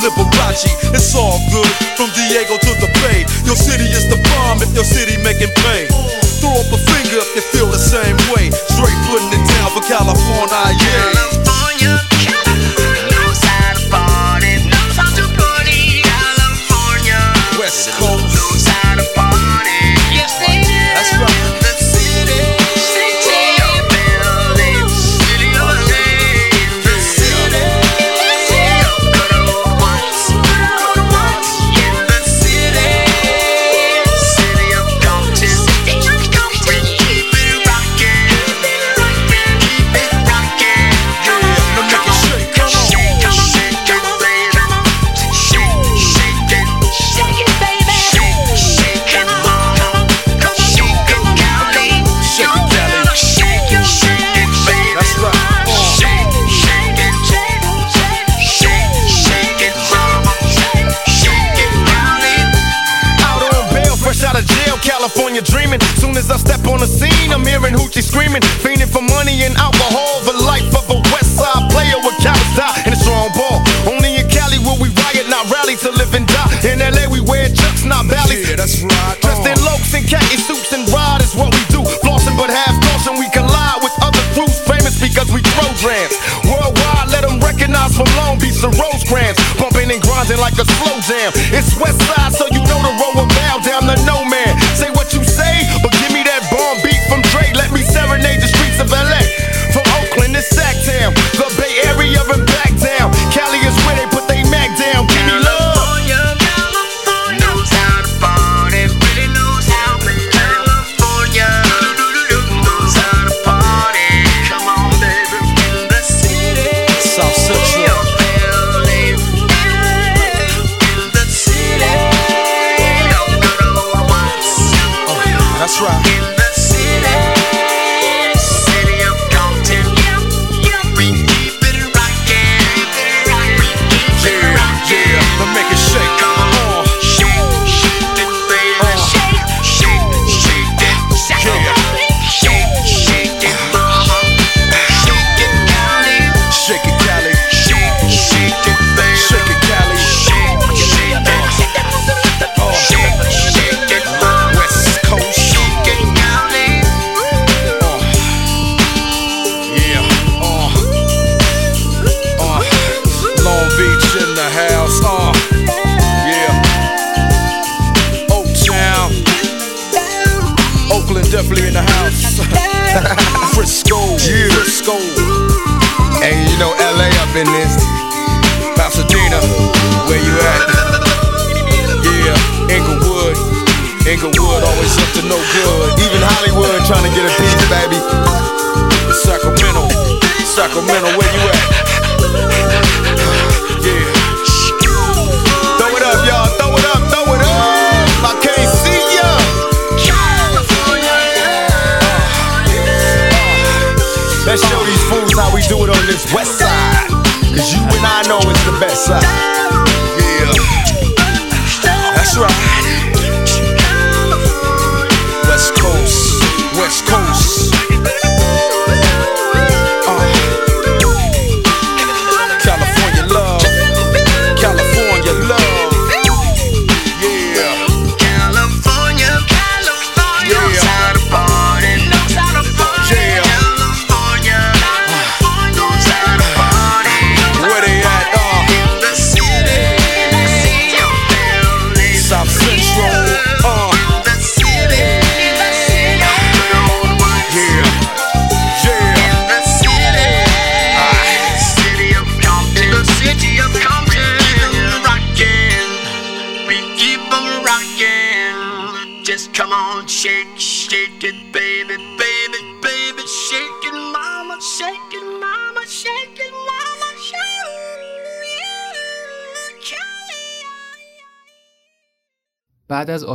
It's 0.93 1.15
all 1.15 1.39
good 1.53 1.71
from 1.97 2.11
Diego 2.11 2.59
to 2.59 2.73
the 2.81 2.91
Bay. 3.05 3.25
Your 3.45 3.57
city 3.57 3.85
is 3.85 4.09
the 4.09 4.17
bomb 4.35 4.63
if 4.63 4.75
your 4.75 4.85
city 4.85 5.17
making 5.23 5.53
pay. 5.63 5.87
Throw 6.41 6.51
up 6.51 6.73
a 6.73 6.79
finger 6.79 7.19
if 7.23 7.37
you 7.37 7.43
feel 7.53 7.67
the 7.67 7.79
same 7.79 8.17
way. 8.35 8.51
Straight 8.51 8.99
putting 9.07 9.31
it 9.33 9.45
down 9.47 9.71
for 9.71 9.83
California, 9.87 10.75
yeah. 10.81 11.38
On 67.29 67.41
I'm 67.41 67.45
hearing 67.45 67.77
hoochie 67.77 68.01
screaming, 68.01 68.41
fiending 68.65 68.89
for 68.89 69.05
money 69.05 69.45
and 69.45 69.53
alcohol. 69.61 70.25
The 70.25 70.33
life 70.49 70.65
of 70.73 70.89
a 70.89 70.97
West 71.13 71.37
Side 71.37 71.69
player 71.69 72.01
with 72.01 72.17
cowards 72.25 72.53
die 72.57 72.89
and 72.89 72.97
a 72.97 72.99
strong 72.99 73.29
ball. 73.37 73.61
Only 73.85 74.17
in 74.17 74.27
Cali 74.33 74.57
will 74.65 74.81
we 74.81 74.89
riot, 75.05 75.29
not 75.29 75.45
rally 75.53 75.77
to 75.85 75.91
live 75.93 76.13
and 76.17 76.25
die. 76.25 76.49
In 76.65 76.81
LA 76.81 77.05
we 77.13 77.21
wear 77.21 77.53
chucks, 77.53 77.85
not 77.85 78.09
Ballys. 78.09 78.49
Yeah, 78.49 78.57
that's 78.57 78.81
right. 78.81 79.17
Dressed 79.21 79.45
in 79.45 79.61
Uh. 79.61 79.69
Locs 79.69 79.93
and 79.93 80.09
khaki 80.09 80.41
suits 80.41 80.73
and 80.73 80.89
ride 80.89 81.21
is 81.21 81.37
what 81.37 81.53
we 81.53 81.61
do. 81.69 81.85
Flossing 82.01 82.37
but 82.41 82.49
half 82.49 82.73
caution, 82.89 83.21
we 83.21 83.29
collide 83.29 83.85
with 83.85 83.93
other 84.01 84.25
crews 84.33 84.57
famous 84.65 84.97
because 84.97 85.29
we 85.29 85.45
throw 85.53 85.69
drams. 85.85 86.17
Worldwide, 86.49 87.13
let 87.13 87.29
them 87.29 87.39
recognize 87.45 87.93
from 87.93 88.09
Long 88.17 88.41
Beach 88.41 88.57
to 88.65 88.73
Rosecrans. 88.73 89.37
Bumping 89.61 89.93
and 89.93 90.01
grinding 90.01 90.41
like 90.41 90.57
a 90.57 90.65
slow 90.65 90.97
jam. 91.05 91.29
It's 91.53 91.77
West 91.77 92.01
Side, 92.09 92.33
so 92.33 92.49
you 92.57 92.58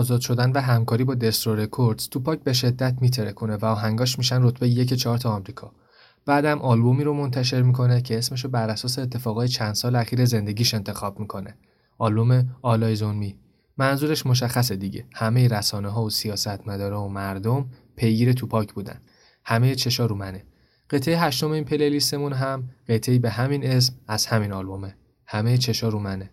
آزاد 0.04 0.22
شدن 0.22 0.52
و 0.52 0.62
همکاری 0.62 1.04
با 1.04 1.16
دسترو 1.16 1.56
رکوردز 1.56 2.10
توپاک 2.10 2.40
به 2.40 2.54
شدت 2.54 2.96
میترکونه 3.02 3.56
و 3.56 3.66
آهنگاش 3.66 4.18
میشن 4.18 4.44
رتبه 4.44 4.70
یک 4.70 4.94
چارت 4.94 5.26
آمریکا. 5.26 5.72
بعدم 6.26 6.60
آلبومی 6.62 7.04
رو 7.04 7.14
منتشر 7.14 7.62
می‌کنه 7.62 8.02
که 8.02 8.18
اسمشو 8.18 8.50
بر 8.50 8.70
اساس 8.70 9.00
اتفاقای 9.00 9.48
چند 9.48 9.74
سال 9.74 9.96
اخیر 9.96 10.26
زندگیش 10.26 10.74
انتخاب 10.74 11.20
می‌کنه. 11.20 11.58
آلبوم 11.98 12.50
آلای 12.62 12.96
زونمی 12.96 13.36
منظورش 13.78 14.26
مشخصه 14.26 14.76
دیگه. 14.76 15.06
همه 15.14 15.48
رسانه 15.48 15.90
ها 15.90 16.04
و 16.04 16.10
سیاستمدارا 16.10 17.04
و 17.04 17.10
مردم 17.10 17.66
پیگیر 17.96 18.34
توپاک 18.34 18.74
بودن. 18.74 19.02
همه 19.46 19.76
چشا 19.76 20.06
رو 20.06 20.16
منه. 20.16 20.44
قطعه 20.90 21.20
هشتم 21.20 21.52
این 21.52 21.64
پلیلیستمون 21.64 22.34
هم 22.34 22.70
قطعی 22.88 23.20
به 23.20 23.30
همین 23.30 23.66
اسم 23.66 23.94
از 24.08 24.26
همین 24.26 24.54
آلبومه. 24.54 24.96
همه 25.26 25.58
چشا 25.58 25.90
رو 25.90 26.00
منه. 26.00 26.30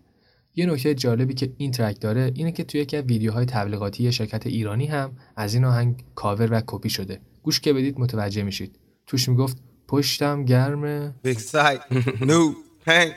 یه 0.55 0.65
نکته 0.65 0.95
جالبی 0.95 1.33
که 1.33 1.53
این 1.57 1.71
ترک 1.71 2.01
داره 2.01 2.31
اینه 2.35 2.51
که 2.51 2.63
توی 2.63 2.81
یکی 2.81 2.97
از 2.97 3.03
ویدیوهای 3.03 3.45
تبلیغاتی 3.45 4.11
شرکت 4.11 4.47
ایرانی 4.47 4.85
هم 4.85 5.11
از 5.35 5.53
این 5.53 5.65
آهنگ 5.65 6.03
کاور 6.15 6.53
و 6.53 6.61
کپی 6.67 6.89
شده 6.89 7.21
گوش 7.43 7.59
که 7.59 7.73
بدید 7.73 7.99
متوجه 7.99 8.43
میشید 8.43 8.79
توش 9.07 9.29
می‌گفت 9.29 9.57
پشتم 9.87 10.45
گرمه 10.45 11.13
Big 11.27 11.39
sight, 11.39 11.81
new, 12.21 12.55
Hank, 12.87 13.13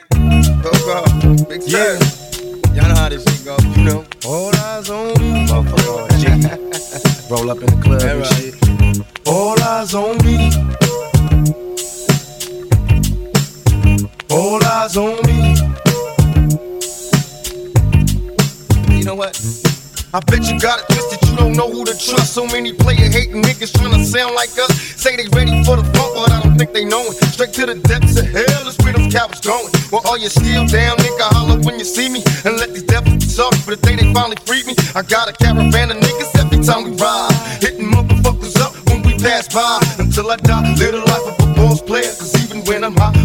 Coco, 0.63 0.97
big 1.49 1.61
yeah. 1.67 1.97
Y'all 2.75 2.89
know 2.89 2.95
how 2.95 3.09
this 3.09 3.23
shit 3.23 3.45
go, 3.45 3.55
you 3.75 3.83
know. 3.87 4.01
All 4.29 4.53
eyes 4.67 4.89
on 4.89 5.07
me, 5.21 5.29
motherfucker. 5.49 5.99
G. 6.21 6.23
Roll 7.31 7.49
up 7.51 7.61
in 7.63 7.69
the 7.73 7.79
club 7.83 8.01
and 8.11 8.25
shit. 8.31 8.53
All 9.33 9.57
eyes 9.73 9.93
on 10.01 10.15
me. 10.25 10.35
All 14.29 14.61
eyes 14.75 14.97
on 14.97 15.15
me. 15.27 15.54
You 19.05 19.11
know 19.11 19.21
what? 19.21 19.37
I 20.17 20.19
bet 20.25 20.49
you 20.49 20.57
got 20.57 20.81
it 20.81 20.89
twisted, 20.89 21.29
you 21.29 21.37
don't 21.37 21.53
know 21.53 21.69
who 21.69 21.85
to 21.85 21.93
trust. 21.93 22.33
So 22.33 22.47
many 22.47 22.73
player 22.73 23.05
hating 23.05 23.43
niggas 23.43 23.77
trying 23.77 23.93
to 23.93 24.03
sound 24.03 24.33
like 24.33 24.49
us. 24.57 24.73
Say 24.97 25.15
they 25.15 25.29
ready 25.29 25.61
for 25.61 25.77
the 25.77 25.85
funk, 25.93 26.17
but 26.17 26.31
I 26.33 26.41
don't 26.41 26.57
think 26.57 26.73
they 26.73 26.85
know 26.85 27.05
it. 27.13 27.21
Straight 27.29 27.53
to 27.53 27.67
the 27.67 27.75
depths 27.85 28.17
of 28.17 28.25
hell 28.25 28.65
is 28.65 28.73
where 28.81 28.93
them 28.93 29.11
cowards 29.11 29.45
going. 29.45 29.69
Well, 29.91 30.01
all 30.09 30.17
you 30.17 30.25
still 30.29 30.65
down, 30.65 30.97
nigga, 30.97 31.21
holler 31.37 31.61
when 31.61 31.77
you 31.77 31.85
see 31.85 32.09
me. 32.09 32.25
And 32.49 32.57
let 32.57 32.73
these 32.73 32.81
devils 32.81 33.21
be 33.21 33.29
sorry 33.29 33.53
for 33.61 33.77
the 33.77 33.81
day 33.85 33.93
they 33.93 34.09
finally 34.09 34.41
freed 34.41 34.65
me. 34.65 34.73
I 34.97 35.03
got 35.05 35.29
a 35.29 35.33
caravan 35.37 35.93
of 35.93 36.01
niggas 36.01 36.33
every 36.41 36.65
time 36.65 36.89
we 36.89 36.97
ride. 36.97 37.29
Hitting 37.61 37.85
motherfuckers 37.85 38.57
up 38.57 38.73
when 38.89 39.05
we 39.05 39.13
pass 39.21 39.45
by. 39.53 39.85
Until 40.01 40.31
I 40.33 40.37
die, 40.37 40.73
live 40.81 40.97
the 40.97 41.05
life 41.05 41.29
of 41.29 41.45
a 41.45 41.53
boss 41.53 41.77
player. 41.77 42.09
Cause 42.09 42.33
even 42.41 42.65
when 42.65 42.81
I'm 42.83 42.97
high, 42.97 43.13
fuck 43.13 43.24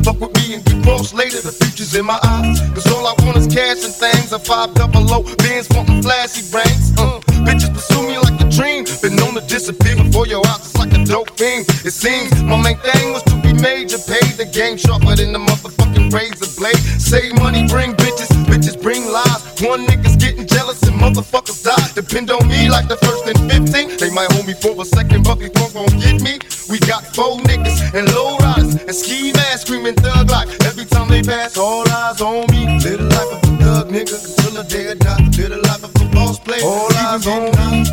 later. 1.12 1.40
The 1.40 1.52
future's 1.52 1.94
in 1.94 2.06
my 2.06 2.18
eyes. 2.22 2.60
Cause 2.74 2.86
all 2.92 3.06
I 3.06 3.14
want 3.24 3.36
is 3.36 3.46
cash 3.46 3.84
and 3.84 3.94
things. 3.94 4.32
A 4.32 4.38
five 4.38 4.74
double 4.74 5.02
low, 5.02 5.22
bands 5.38 5.68
wanting 5.70 6.02
flashy 6.02 6.42
brains. 6.50 6.92
Uh, 6.98 7.20
bitches 7.46 7.72
pursue 7.72 8.02
me 8.06 8.18
like 8.18 8.38
a 8.40 8.48
dream. 8.48 8.84
Been 9.02 9.16
known 9.16 9.34
to 9.34 9.44
disappear 9.46 9.96
before 9.96 10.26
your 10.26 10.46
eyes, 10.46 10.60
it's 10.60 10.76
like 10.76 10.92
a 10.92 11.04
dope 11.04 11.30
thing. 11.36 11.64
It 11.84 11.92
seems 11.92 12.30
my 12.42 12.60
main 12.60 12.78
thing 12.78 13.12
was 13.12 13.22
to 13.24 13.36
be 13.42 13.52
major, 13.54 13.98
pay 13.98 14.24
the 14.36 14.46
game 14.46 14.76
sharper 14.76 15.16
than 15.16 15.32
the 15.32 15.42
motherfucking 15.42 16.12
razor 16.12 16.50
blade. 16.58 16.78
Save 17.00 17.34
money, 17.38 17.66
bring 17.66 17.94
bitches, 17.94 18.30
bitches 18.46 18.80
bring 18.80 19.06
lies. 19.10 19.40
One 19.62 19.86
nigga's 19.86 20.16
getting 20.16 20.46
jealous 20.46 20.82
and 20.82 20.96
motherfuckers 21.00 21.62
die. 21.64 21.88
Depend 21.94 22.30
on 22.30 22.46
me 22.48 22.68
like 22.68 22.88
the 22.88 22.96
first 22.96 23.26
and 23.26 23.38
15. 23.50 23.98
They 23.98 24.10
might 24.10 24.30
hold 24.32 24.46
me 24.46 24.54
for 24.54 24.74
a 24.80 24.84
second, 24.84 25.24
but 25.24 25.38
won't 25.74 26.00
get 26.00 26.20
me. 26.22 26.38
We 26.68 26.78
got 26.80 27.04
four 27.14 27.38
niggas 27.38 27.94
and 27.94 28.06
low 28.14 28.36
riders 28.38 28.74
and 28.74 28.94
ski 28.94 29.32
masks 29.32 29.62
screaming 29.62 29.94
thug 29.94 30.30
like 30.30 30.48
every 30.64 30.79
they 31.22 31.32
pass. 31.32 31.56
All 31.56 31.88
eyes 31.88 32.20
on 32.20 32.46
me. 32.50 32.66
Live 32.66 32.98
the 32.98 33.04
life 33.04 33.32
of 33.32 33.42
a 33.44 33.56
thug 33.62 33.88
nigga 33.88 34.14
until 34.28 34.62
the 34.62 34.68
day 34.68 34.90
I 34.90 34.94
die. 34.94 35.22
Live 35.36 35.50
the 35.50 35.56
life 35.58 35.84
of 35.84 35.94
a 35.96 36.04
boss 36.14 36.38
player. 36.38 36.64
All 36.64 36.92
eyes 36.94 37.26
on 37.26 37.50
me. 37.56 37.84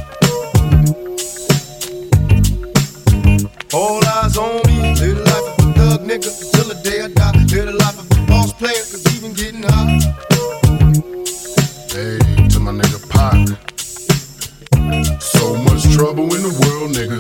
All 3.73 4.05
eyes 4.05 4.37
on 4.37 4.61
me. 4.67 4.93
Live 4.99 5.17
the 5.17 5.23
life 5.23 5.47
of 5.51 5.65
a 5.65 5.73
thug 5.73 6.01
nigga 6.07 6.29
until 6.43 6.67
the 6.73 6.75
day 6.83 7.01
I 7.01 7.07
die. 7.09 7.31
Live 7.31 7.65
the 7.65 7.73
life 7.73 7.99
of 7.99 8.11
a 8.11 8.27
boss 8.27 8.53
player, 8.53 8.73
cause 8.73 9.05
even 9.15 9.33
getting 9.33 9.63
high. 9.63 9.99
Hey, 11.91 12.19
to 12.49 12.59
my 12.59 12.71
nigga 12.71 12.99
Pac. 13.09 13.47
So 15.21 15.55
much 15.63 15.83
trouble 15.93 16.33
in 16.35 16.43
the 16.43 16.53
world, 16.61 16.91
nigga. 16.95 17.19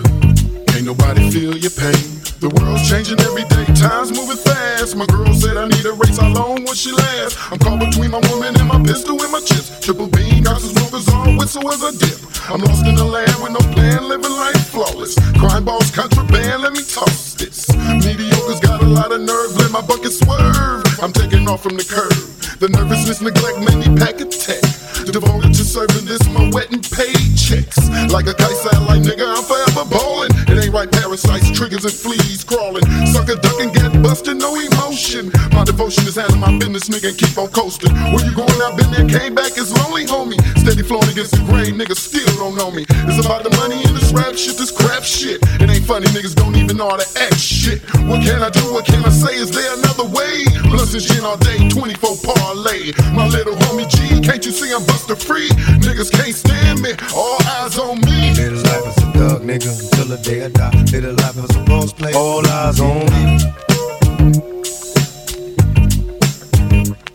Ain't 0.75 0.85
nobody 0.85 1.29
feel 1.31 1.57
your 1.57 1.71
pain. 1.71 2.26
The 2.37 2.53
world's 2.53 2.85
changing 2.85 3.17
every 3.25 3.49
day, 3.49 3.65
time's 3.73 4.13
moving 4.13 4.37
fast. 4.37 4.93
My 4.95 5.09
girl 5.09 5.33
said 5.33 5.57
I 5.57 5.65
need 5.65 5.81
a 5.89 5.93
race, 5.97 6.21
how 6.21 6.29
long 6.29 6.61
will 6.61 6.77
she 6.77 6.93
last? 6.93 7.33
I'm 7.49 7.57
caught 7.57 7.81
between 7.81 8.13
my 8.13 8.21
woman 8.29 8.53
and 8.53 8.69
my 8.69 8.77
pistol 8.85 9.17
and 9.17 9.31
my 9.33 9.41
chips. 9.41 9.73
Triple 9.81 10.05
beam, 10.05 10.45
Goss's 10.45 10.69
rovers 10.77 11.09
on, 11.09 11.37
whistle 11.37 11.65
as 11.73 11.81
I 11.81 11.97
dip. 11.97 12.13
I'm 12.45 12.61
lost 12.61 12.85
in 12.85 12.93
the 12.93 13.03
land 13.03 13.33
with 13.41 13.57
no 13.57 13.63
plan, 13.73 14.05
living 14.05 14.29
life 14.29 14.69
flawless. 14.69 15.17
Crime 15.41 15.65
boss, 15.65 15.89
contraband, 15.89 16.61
let 16.61 16.77
me 16.77 16.85
toss 16.85 17.33
this. 17.33 17.73
Mediocre's 18.05 18.61
got 18.61 18.83
a 18.83 18.87
lot 18.87 19.11
of 19.11 19.21
nerve, 19.25 19.57
let 19.57 19.71
my 19.73 19.81
bucket 19.81 20.13
swerve. 20.13 20.85
I'm 21.01 21.13
taking 21.13 21.49
off 21.49 21.65
from 21.65 21.73
the 21.73 21.85
curb. 21.89 22.13
The 22.61 22.69
nervousness, 22.69 23.17
neglect 23.21 23.65
me 23.65 23.89
pack 23.97 24.21
a 24.21 24.25
tech. 24.29 24.61
Devoted 25.09 25.53
to 25.57 25.63
serving 25.65 26.05
this, 26.05 26.21
my 26.29 26.49
wet 26.53 26.69
and 26.69 26.83
paychecks. 26.85 27.81
Like 28.13 28.27
a 28.27 28.33
kite 28.33 28.57
satellite, 28.57 29.01
nigga, 29.01 29.25
I'm 29.25 29.41
forever 29.41 29.89
ballin'. 29.89 30.46
It 30.57 30.65
ain't 30.65 30.73
right, 30.73 30.91
parasites, 30.91 31.51
triggers, 31.53 31.85
and 31.85 31.93
fleas 31.93 32.43
crawling. 32.43 32.81
Sucker 33.05 33.37
ducking, 33.37 33.69
get 33.77 33.93
busted, 34.01 34.37
no 34.37 34.57
emotion. 34.57 35.29
My 35.53 35.63
devotion 35.63 36.07
is 36.09 36.17
out 36.17 36.33
handling 36.33 36.41
my 36.41 36.57
business, 36.57 36.89
nigga, 36.89 37.13
and 37.13 37.17
keep 37.17 37.37
on 37.37 37.49
coasting. 37.53 37.93
Where 38.09 38.25
you 38.25 38.33
going? 38.33 38.57
I've 38.65 38.73
been 38.73 38.89
there, 38.89 39.05
came 39.05 39.35
back, 39.35 39.53
it's 39.53 39.69
lonely, 39.85 40.09
homie. 40.09 40.41
Steady 40.57 40.81
flowing 40.81 41.09
against 41.13 41.37
the 41.37 41.45
grain, 41.45 41.77
niggas 41.77 42.01
still 42.01 42.25
don't 42.41 42.57
know 42.57 42.71
me. 42.71 42.89
It's 42.89 43.23
about 43.23 43.43
the 43.45 43.53
money 43.53 43.85
and 43.85 43.93
this 43.93 44.09
rap 44.09 44.33
shit, 44.33 44.57
this 44.57 44.73
crap 44.73 45.03
shit. 45.03 45.45
It 45.61 45.69
ain't 45.69 45.85
funny, 45.85 46.07
niggas 46.09 46.33
don't 46.33 46.55
even 46.57 46.75
know 46.75 46.89
how 46.89 46.97
to 46.97 47.09
act 47.21 47.37
shit. 47.37 47.85
What 48.09 48.25
can 48.25 48.41
I 48.41 48.49
do? 48.49 48.73
What 48.73 48.85
can 48.89 49.05
I 49.05 49.13
say? 49.13 49.37
Is 49.37 49.53
there 49.53 49.77
another 49.77 50.09
way? 50.09 50.41
Blunts 50.73 50.97
and 50.97 51.05
gin 51.05 51.21
all 51.21 51.37
day, 51.37 51.69
24 51.69 52.17
parlay. 52.25 52.97
My 53.13 53.29
little 53.29 53.53
homie 53.69 53.85
G, 53.85 54.25
can't 54.25 54.43
you 54.43 54.51
see 54.51 54.73
I'm 54.73 54.81
buster 54.89 55.15
free? 55.15 55.49
Niggas 55.85 56.09
can't 56.09 56.33
stand 56.33 56.81
me, 56.81 56.97
all 57.13 57.37
eyes 57.61 57.77
on 57.77 58.01
me. 58.01 58.33
Live 58.33 58.57
the 58.57 58.65
life 58.65 58.89
as 58.89 58.97
a 58.97 59.07
thug 59.13 59.41
nigga 59.45 59.96
until 60.09 60.17
the 60.17 60.29
day 60.29 60.45
I 60.45 60.49
die. 60.49 60.71
Live 60.91 61.03
the 61.03 61.13
life 61.13 61.37
as 61.37 61.55
a 61.55 61.63
boss 61.63 61.93
player. 61.93 62.15
All 62.15 62.47
eyes 62.47 62.79
on 62.79 63.05
me. 63.11 63.23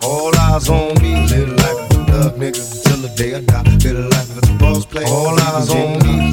All 0.03 0.37
eyes 0.37 0.69
on 0.69 1.03
me. 1.03 1.15
Live 1.29 1.49
the 1.49 1.55
life 1.57 1.91
a 1.91 2.05
thug 2.11 2.37
nigga 2.37 2.61
until 2.61 2.99
the 3.03 3.15
day 3.17 3.35
I 3.35 3.41
die. 3.41 3.63
Live 3.63 3.83
the 3.83 4.09
life 4.09 4.37
a 4.37 4.59
boss 4.59 4.85
player. 4.87 5.07
All 5.07 5.41
eyes 5.41 5.71
on 5.71 5.93
me. 6.05 6.33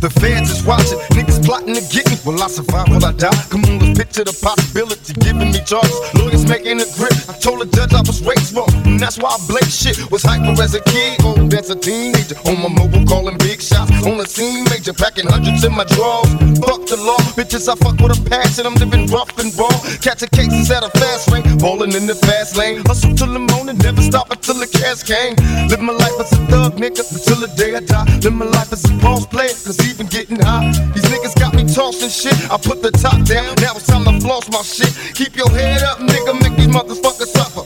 The 0.00 0.10
feds 0.10 0.50
is 0.50 0.62
watching, 0.64 0.98
niggas 1.44 2.50
survive, 2.54 2.88
will 2.88 3.04
I 3.04 3.12
die? 3.12 3.34
Come 3.50 3.64
on, 3.64 3.78
let's 3.78 3.98
picture 3.98 4.24
the 4.24 4.32
possibility. 4.38 5.12
Giving 5.20 5.50
me 5.52 5.60
charges, 5.64 5.96
lawyers 6.14 6.46
making 6.48 6.80
a 6.80 6.88
grip. 6.96 7.12
I 7.28 7.34
told 7.38 7.60
the 7.60 7.68
judge 7.74 7.92
I 7.92 8.00
was 8.00 8.22
raised 8.22 8.54
wrong, 8.54 8.70
and 8.86 8.98
that's 9.00 9.18
why 9.18 9.34
I 9.34 9.38
blame 9.46 9.68
shit. 9.68 9.98
Was 10.10 10.22
hyper 10.22 10.54
as 10.62 10.74
a 10.74 10.82
kid, 10.84 11.22
old 11.24 11.52
as 11.54 11.70
a 11.70 11.76
teenager. 11.76 12.36
On 12.46 12.56
my 12.62 12.68
mobile, 12.68 13.04
calling 13.06 13.36
big 13.38 13.60
shots. 13.60 13.90
On 14.06 14.16
the 14.18 14.26
scene, 14.26 14.64
major, 14.70 14.94
packing 14.94 15.26
hundreds 15.26 15.64
in 15.64 15.74
my 15.74 15.84
drawers. 15.84 16.30
Fuck 16.62 16.86
the 16.86 16.98
law, 17.00 17.18
bitches, 17.34 17.68
I 17.68 17.74
fuck 17.76 17.98
with 18.00 18.14
a 18.14 18.20
passion. 18.28 18.66
I'm 18.66 18.74
living 18.74 19.06
rough 19.10 19.34
and 19.38 19.50
raw. 19.58 19.72
Catching 20.00 20.30
cases 20.30 20.70
at 20.70 20.84
a 20.84 20.90
fast 20.98 21.30
rate, 21.30 21.44
balling 21.58 21.92
in 21.92 22.06
the 22.06 22.14
fast 22.14 22.56
lane. 22.56 22.82
Hustle 22.86 23.14
till 23.14 23.32
the 23.32 23.42
morning, 23.52 23.78
never 23.78 24.02
stop 24.02 24.30
until 24.30 24.54
the 24.54 24.68
cash 24.68 25.02
came. 25.02 25.34
Live 25.68 25.80
my 25.80 25.92
life 25.92 26.16
as 26.20 26.32
a 26.32 26.40
thug, 26.46 26.76
nigga, 26.76 27.02
until 27.02 27.40
the 27.40 27.50
day 27.56 27.74
I 27.74 27.80
die. 27.80 28.06
Live 28.22 28.34
my 28.34 28.46
life 28.46 28.72
as 28.72 28.84
a 28.84 28.92
boss 29.02 29.26
player, 29.26 29.54
cause 29.64 29.80
even 29.88 30.06
getting 30.06 30.40
high. 30.40 30.70
These 30.94 31.08
niggas 31.10 31.33
got 31.34 31.54
me 31.54 31.64
tossing 31.64 32.10
shit. 32.10 32.36
I 32.50 32.56
put 32.56 32.82
the 32.82 32.90
top 32.90 33.24
down, 33.24 33.54
now 33.60 33.76
it's 33.76 33.86
time 33.86 34.04
to 34.04 34.20
floss 34.20 34.48
my 34.50 34.62
shit. 34.62 34.92
Keep 35.14 35.36
your 35.36 35.50
head 35.50 35.82
up, 35.82 35.98
nigga, 35.98 36.40
make 36.42 36.56
these 36.56 36.68
motherfuckers 36.68 37.32
suffer. 37.32 37.64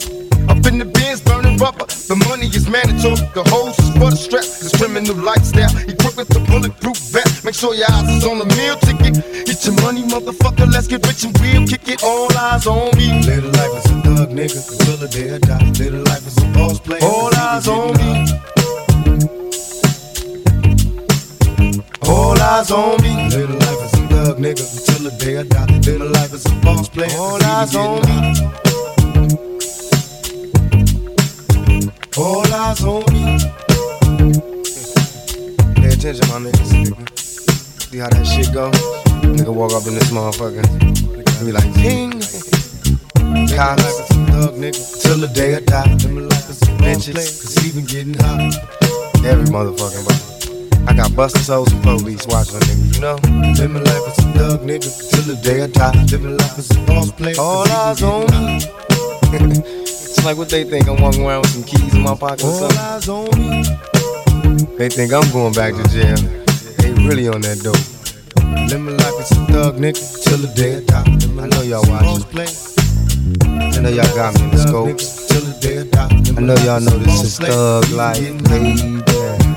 Up 0.49 0.65
in 0.65 0.79
the 0.79 0.87
bins, 0.87 1.21
burning 1.21 1.59
rubber. 1.59 1.85
The 1.85 2.17
money 2.29 2.47
is 2.47 2.69
mandatory. 2.69 3.21
The 3.37 3.45
hose 3.53 3.79
is 3.79 3.91
for 4.01 4.09
the 4.09 4.17
strap. 4.17 4.45
This 4.45 4.73
criminal 4.75 5.15
lifestyle. 5.17 5.69
Equipped 5.85 6.17
with 6.17 6.29
the 6.29 6.41
bulletproof 6.41 6.97
vest. 7.13 7.45
Make 7.45 7.55
sure 7.55 7.75
your 7.75 7.91
eyes 7.93 8.09
is 8.09 8.25
on 8.25 8.39
the 8.39 8.49
meal 8.57 8.77
ticket. 8.81 9.21
Get 9.45 9.61
your 9.67 9.77
money, 9.85 10.03
motherfucker. 10.09 10.73
Let's 10.73 10.89
get 10.89 11.07
rich 11.07 11.25
and 11.25 11.39
real. 11.41 11.67
Kick 11.67 11.87
it. 11.89 12.03
All 12.03 12.33
eyes 12.33 12.67
on 12.67 12.97
me. 12.97 13.21
Little 13.29 13.53
life 13.61 13.85
is 13.85 13.91
a 13.93 13.97
thug 14.01 14.31
nigga 14.33 14.61
until 14.73 14.97
the 14.97 15.09
day 15.09 15.35
I 15.35 15.39
die. 15.39 15.69
Little 15.77 16.05
life 16.09 16.27
is 16.27 16.39
a 16.41 16.47
boss 16.57 16.81
player. 16.81 17.05
All 17.05 17.35
eyes 17.37 17.69
on 17.69 17.93
me. 18.01 18.58
All 22.19 22.41
eyes 22.41 22.71
on 22.73 23.01
me. 23.01 23.15
Live 23.31 23.49
the 23.49 23.55
life 23.55 23.83
as 23.87 23.93
a 23.95 24.03
thug 24.09 24.39
nigga 24.39 24.65
until 24.75 25.01
the 25.09 25.15
day 25.23 25.39
I 25.39 25.45
die. 25.45 25.67
Live 25.87 25.99
the 26.01 26.11
life 26.19 26.33
as 26.35 26.45
a 26.47 26.55
boss 26.65 26.89
player. 26.89 27.17
All 27.17 27.41
eyes 27.45 27.77
on 27.77 28.03
me. 28.09 28.17
All 32.17 32.55
eyes 32.63 32.83
on 32.83 33.05
me. 33.15 33.23
Pay 35.79 35.91
attention, 35.95 36.27
my 36.27 36.39
niggas. 36.43 36.71
See 37.89 37.99
how 37.99 38.09
that 38.09 38.27
shit 38.27 38.53
go? 38.53 38.73
Nigga 39.37 39.55
walk 39.55 39.73
up 39.73 39.87
in 39.87 39.95
this 39.95 40.11
motherfucker. 40.11 40.65
and 41.39 41.47
Be 41.47 41.53
like, 41.53 41.73
ping. 41.75 42.11
Cops. 43.55 44.09
Thug 44.33 44.55
nigga. 44.59 45.03
Till 45.03 45.19
the 45.19 45.31
day 45.33 45.55
I 45.55 45.61
die. 45.61 45.95
Live 46.03 46.11
my 46.11 46.23
life 46.23 46.51
as 46.51 46.63
a 46.63 46.67
bitches. 46.83 47.15
Cause 47.15 47.65
even 47.65 47.85
getting 47.85 48.15
hot. 48.15 48.41
Every 49.25 49.47
motherfucking 49.47 50.05
body. 50.05 50.38
I 50.89 50.95
got 50.95 51.15
busted 51.15 51.43
souls 51.43 51.71
and 51.71 51.83
police 51.83 52.27
watching 52.27 52.57
a 52.57 52.61
nigga, 52.61 52.95
you 52.95 53.01
know? 53.03 53.17
Live 53.61 53.71
my 53.71 53.81
life 53.81 54.09
as 54.09 54.19
a 54.25 54.33
thug 54.33 54.61
nigga. 54.63 54.89
Till 55.11 55.35
the 55.35 55.41
day 55.43 55.63
I 55.63 55.67
die. 55.67 55.93
Live 56.11 56.23
my 56.23 56.31
life 56.31 56.59
as 56.59 56.71
a 56.71 56.81
boss 56.87 57.13
player. 57.13 57.35
All 57.39 57.69
eyes 57.69 58.03
on 58.03 58.25
me. 58.33 59.65
It's 60.19 60.25
like 60.25 60.39
what 60.39 60.49
they 60.49 60.65
think. 60.65 60.89
I'm 60.89 61.01
walking 61.01 61.27
around 61.27 61.43
with 61.43 61.51
some 61.51 61.63
keys 61.63 61.95
in 61.95 62.01
my 62.01 62.15
pocket 62.15 62.43
or 62.43 62.65
All 62.65 62.73
eyes 62.73 63.09
on 63.09 63.29
me. 63.39 63.63
They 64.79 64.89
think 64.89 65.13
I'm 65.13 65.31
going 65.31 65.53
back 65.53 65.75
to 65.75 65.85
jail. 65.93 66.17
They 66.79 66.91
really 67.05 67.29
on 67.29 67.43
that 67.43 67.61
dope. 67.63 67.77
Live 68.73 68.81
my 68.81 68.93
life 68.93 69.21
as 69.21 69.31
a 69.33 69.45
thug 69.53 69.77
nigga. 69.77 70.01
Till 70.25 70.39
the 70.39 70.49
day 70.57 70.79
I 70.79 70.81
die. 70.89 71.05
I 71.43 71.47
know 71.49 71.63
y'all 71.63 71.85
watching. 71.87 72.25
I 73.53 73.81
know 73.81 73.91
y'all 73.91 74.17
got 74.17 74.35
me 74.35 74.45
in 74.45 74.51
the 74.51 74.57
Thug 74.57 74.69
scopes. 74.69 75.05
nigga 75.05 75.29
Till 75.29 75.41
the 75.43 75.55
day 75.61 75.79
I 76.37 76.41
know 76.41 76.57
y'all 76.65 76.81
know 76.81 76.99
this 76.99 77.23
is 77.25 77.39
thug 77.39 77.89
life, 77.91 78.43
baby. 78.49 79.48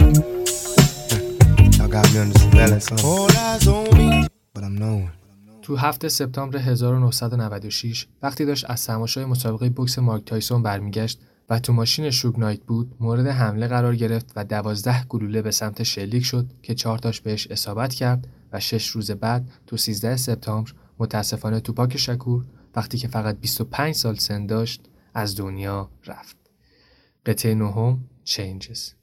Got 1.92 2.14
me 2.14 2.20
on 2.20 2.30
the 2.30 2.40
smell 2.40 2.74
or 2.74 2.80
something. 2.80 3.06
All 3.06 3.32
eyes 3.46 3.68
on 3.68 3.84
me. 3.98 4.28
But 4.54 4.64
I'm 4.64 4.76
knowing. 4.76 5.10
تو 5.62 5.76
7 5.76 6.08
سپتامبر 6.08 6.58
1996 6.58 8.08
وقتی 8.22 8.46
داشت 8.46 8.66
از 8.70 8.86
تماشای 8.86 9.26
مسابقه 9.26 9.70
بوکس 9.70 10.00
مارک 10.00 10.26
تایسون 10.26 10.64
برمیگشت 10.64 11.20
و 11.50 11.60
تو 11.60 11.74
ماشین 11.74 12.10
شوگ 12.10 12.40
نایت 12.40 12.62
بود 12.62 12.96
مورد 13.00 13.28
حمله 13.28 13.68
قرار 13.68 13.96
گرفت 13.96 14.34
و 14.36 14.46
12 14.46 15.04
گلوله 15.04 15.42
به 15.42 15.52
سمت 15.52 15.84
شلیک 15.84 16.26
شد 16.26 16.48
که 16.62 16.76
چهار 16.76 16.98
تاش 16.98 17.22
بهش 17.22 17.48
اصابت 17.48 17.94
کرد 17.94 18.28
و 18.54 18.60
6 18.60 18.88
روز 18.88 19.12
بعد 19.12 19.50
تو 19.68 19.78
13 19.78 20.18
سپتامبر 20.18 20.72
متاسفانه 21.00 21.60
توپاک 21.60 21.98
شکور 21.98 22.46
وقتی 22.76 22.98
که 22.98 23.08
فقط 23.08 23.40
25 23.40 23.96
سال 23.96 24.16
سن 24.16 24.46
داشت 24.46 24.90
از 25.14 25.36
دنیا 25.36 25.90
رفت. 26.06 26.38
قطعه 27.26 27.56
نهم 27.56 28.04
Changes 28.26 29.01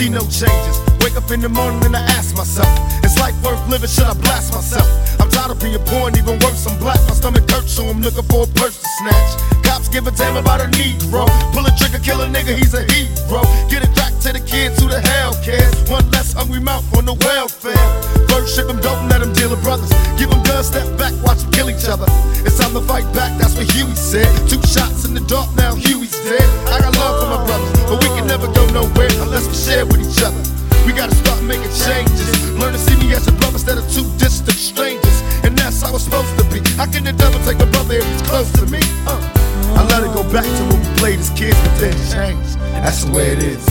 see 0.00 0.08
no 0.08 0.24
changes. 0.32 0.76
Wake 1.04 1.16
up 1.16 1.30
in 1.30 1.40
the 1.40 1.48
morning 1.48 1.84
and 1.84 1.94
I 1.96 2.00
ask 2.16 2.34
myself, 2.34 2.72
is 3.04 3.18
life 3.18 3.36
worth 3.44 3.60
living? 3.68 3.88
Should 3.88 4.08
I 4.08 4.14
blast 4.14 4.52
myself? 4.52 4.88
I'm 5.20 5.28
tired 5.28 5.52
of 5.52 5.60
being 5.60 5.78
poor 5.84 6.08
and 6.08 6.16
even 6.16 6.38
worse, 6.40 6.66
I'm 6.66 6.78
black. 6.78 7.00
My 7.08 7.14
stomach 7.20 7.44
hurts, 7.50 7.72
so 7.76 7.84
I'm 7.84 8.00
looking 8.00 8.24
for 8.24 8.44
a 8.44 8.50
purse 8.56 8.80
to 8.80 8.88
snatch. 8.98 9.59
Cops 9.80 9.88
give 9.88 10.06
a 10.06 10.10
damn 10.10 10.36
about 10.36 10.60
a 10.60 10.68
Negro. 10.76 11.24
Pull 11.56 11.64
a 11.64 11.72
trigger, 11.72 11.98
kill 12.04 12.20
a 12.20 12.26
nigga, 12.28 12.52
he's 12.52 12.74
a 12.74 12.84
hero. 12.92 13.40
Get 13.72 13.80
it 13.80 13.94
back 13.96 14.12
to 14.20 14.28
the 14.28 14.42
kids 14.44 14.76
who 14.76 14.88
the 14.88 15.00
hell 15.00 15.32
cares. 15.40 15.72
One 15.88 16.04
less 16.10 16.34
hungry 16.34 16.60
mouth 16.60 16.84
on 16.92 17.06
the 17.06 17.14
welfare. 17.24 17.88
First 18.28 18.54
ship 18.54 18.66
them, 18.68 18.76
don't 18.80 19.08
let 19.08 19.20
them 19.20 19.32
deal 19.32 19.48
with 19.48 19.62
brothers. 19.62 19.88
Give 20.20 20.28
them 20.28 20.42
guns, 20.42 20.68
step 20.68 20.84
back, 20.98 21.16
watch 21.24 21.40
them 21.40 21.50
kill 21.52 21.70
each 21.70 21.88
other. 21.88 22.04
It's 22.44 22.60
time 22.60 22.76
to 22.76 22.82
fight 22.84 23.08
back, 23.16 23.32
that's 23.40 23.56
what 23.56 23.72
Huey 23.72 23.96
said. 23.96 24.28
Two 24.52 24.60
shots 24.68 25.08
in 25.08 25.14
the 25.14 25.24
dark, 25.24 25.48
now 25.56 25.72
Huey's 25.72 26.12
dead. 26.28 26.44
I 26.68 26.84
got 26.84 26.92
love 27.00 27.16
for 27.16 27.28
my 27.32 27.40
brothers, 27.48 27.72
but 27.88 27.96
we 28.04 28.08
can 28.20 28.26
never 28.28 28.52
go 28.52 28.68
nowhere 28.76 29.08
unless 29.24 29.48
we 29.48 29.56
share 29.56 29.86
with 29.86 30.04
each 30.04 30.20
other. 30.20 30.44
We 30.84 30.92
gotta 30.92 31.16
start 31.16 31.40
making 31.40 31.72
changes. 31.72 32.28
Learn 32.60 32.76
to 32.76 32.80
see 32.84 33.00
me 33.00 33.16
as 33.16 33.24
a 33.28 33.32
brother 33.32 33.56
instead 33.56 33.78
of 33.80 33.88
two 33.88 34.04
distant 34.20 34.60
strangers. 34.60 35.24
And 35.40 35.56
that's 35.56 35.80
how 35.80 35.94
it's 35.96 36.04
supposed 36.04 36.36
to 36.36 36.44
be. 36.52 36.60
How 36.76 36.84
can 36.84 37.04
the 37.04 37.16
devil 37.16 37.40
take 37.48 37.60
a 37.64 37.68
brother 37.72 37.96
if 37.96 38.04
he's 38.04 38.22
close 38.28 38.52
to 38.60 38.66
me? 38.68 38.80
Uh. 39.08 39.39
I 39.76 39.84
let 39.90 40.02
it 40.02 40.12
go 40.14 40.22
back 40.32 40.44
to 40.44 40.62
when 40.68 40.80
we 40.80 40.98
played 40.98 41.18
as 41.18 41.30
kids, 41.30 41.58
but 41.62 41.74
then 41.78 41.94
it 41.94 42.10
changed. 42.12 42.58
That's 42.82 43.04
the 43.04 43.12
way 43.12 43.28
it 43.32 43.42
is. 43.42 43.64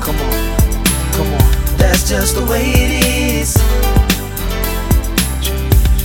Come 0.00 0.16
on, 0.16 0.32
come 1.12 1.32
on. 1.32 1.42
That's 1.76 2.08
just 2.08 2.34
the 2.34 2.44
way 2.44 2.64
it 2.64 2.92
is. 3.40 3.56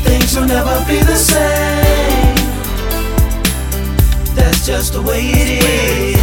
Things 0.03 0.35
will 0.35 0.47
never 0.47 0.83
be 0.87 0.99
the 0.99 1.15
same. 1.15 2.35
That's 4.35 4.65
just 4.65 4.93
the 4.93 5.01
way 5.01 5.21
it 5.23 5.63
is. 5.63 6.17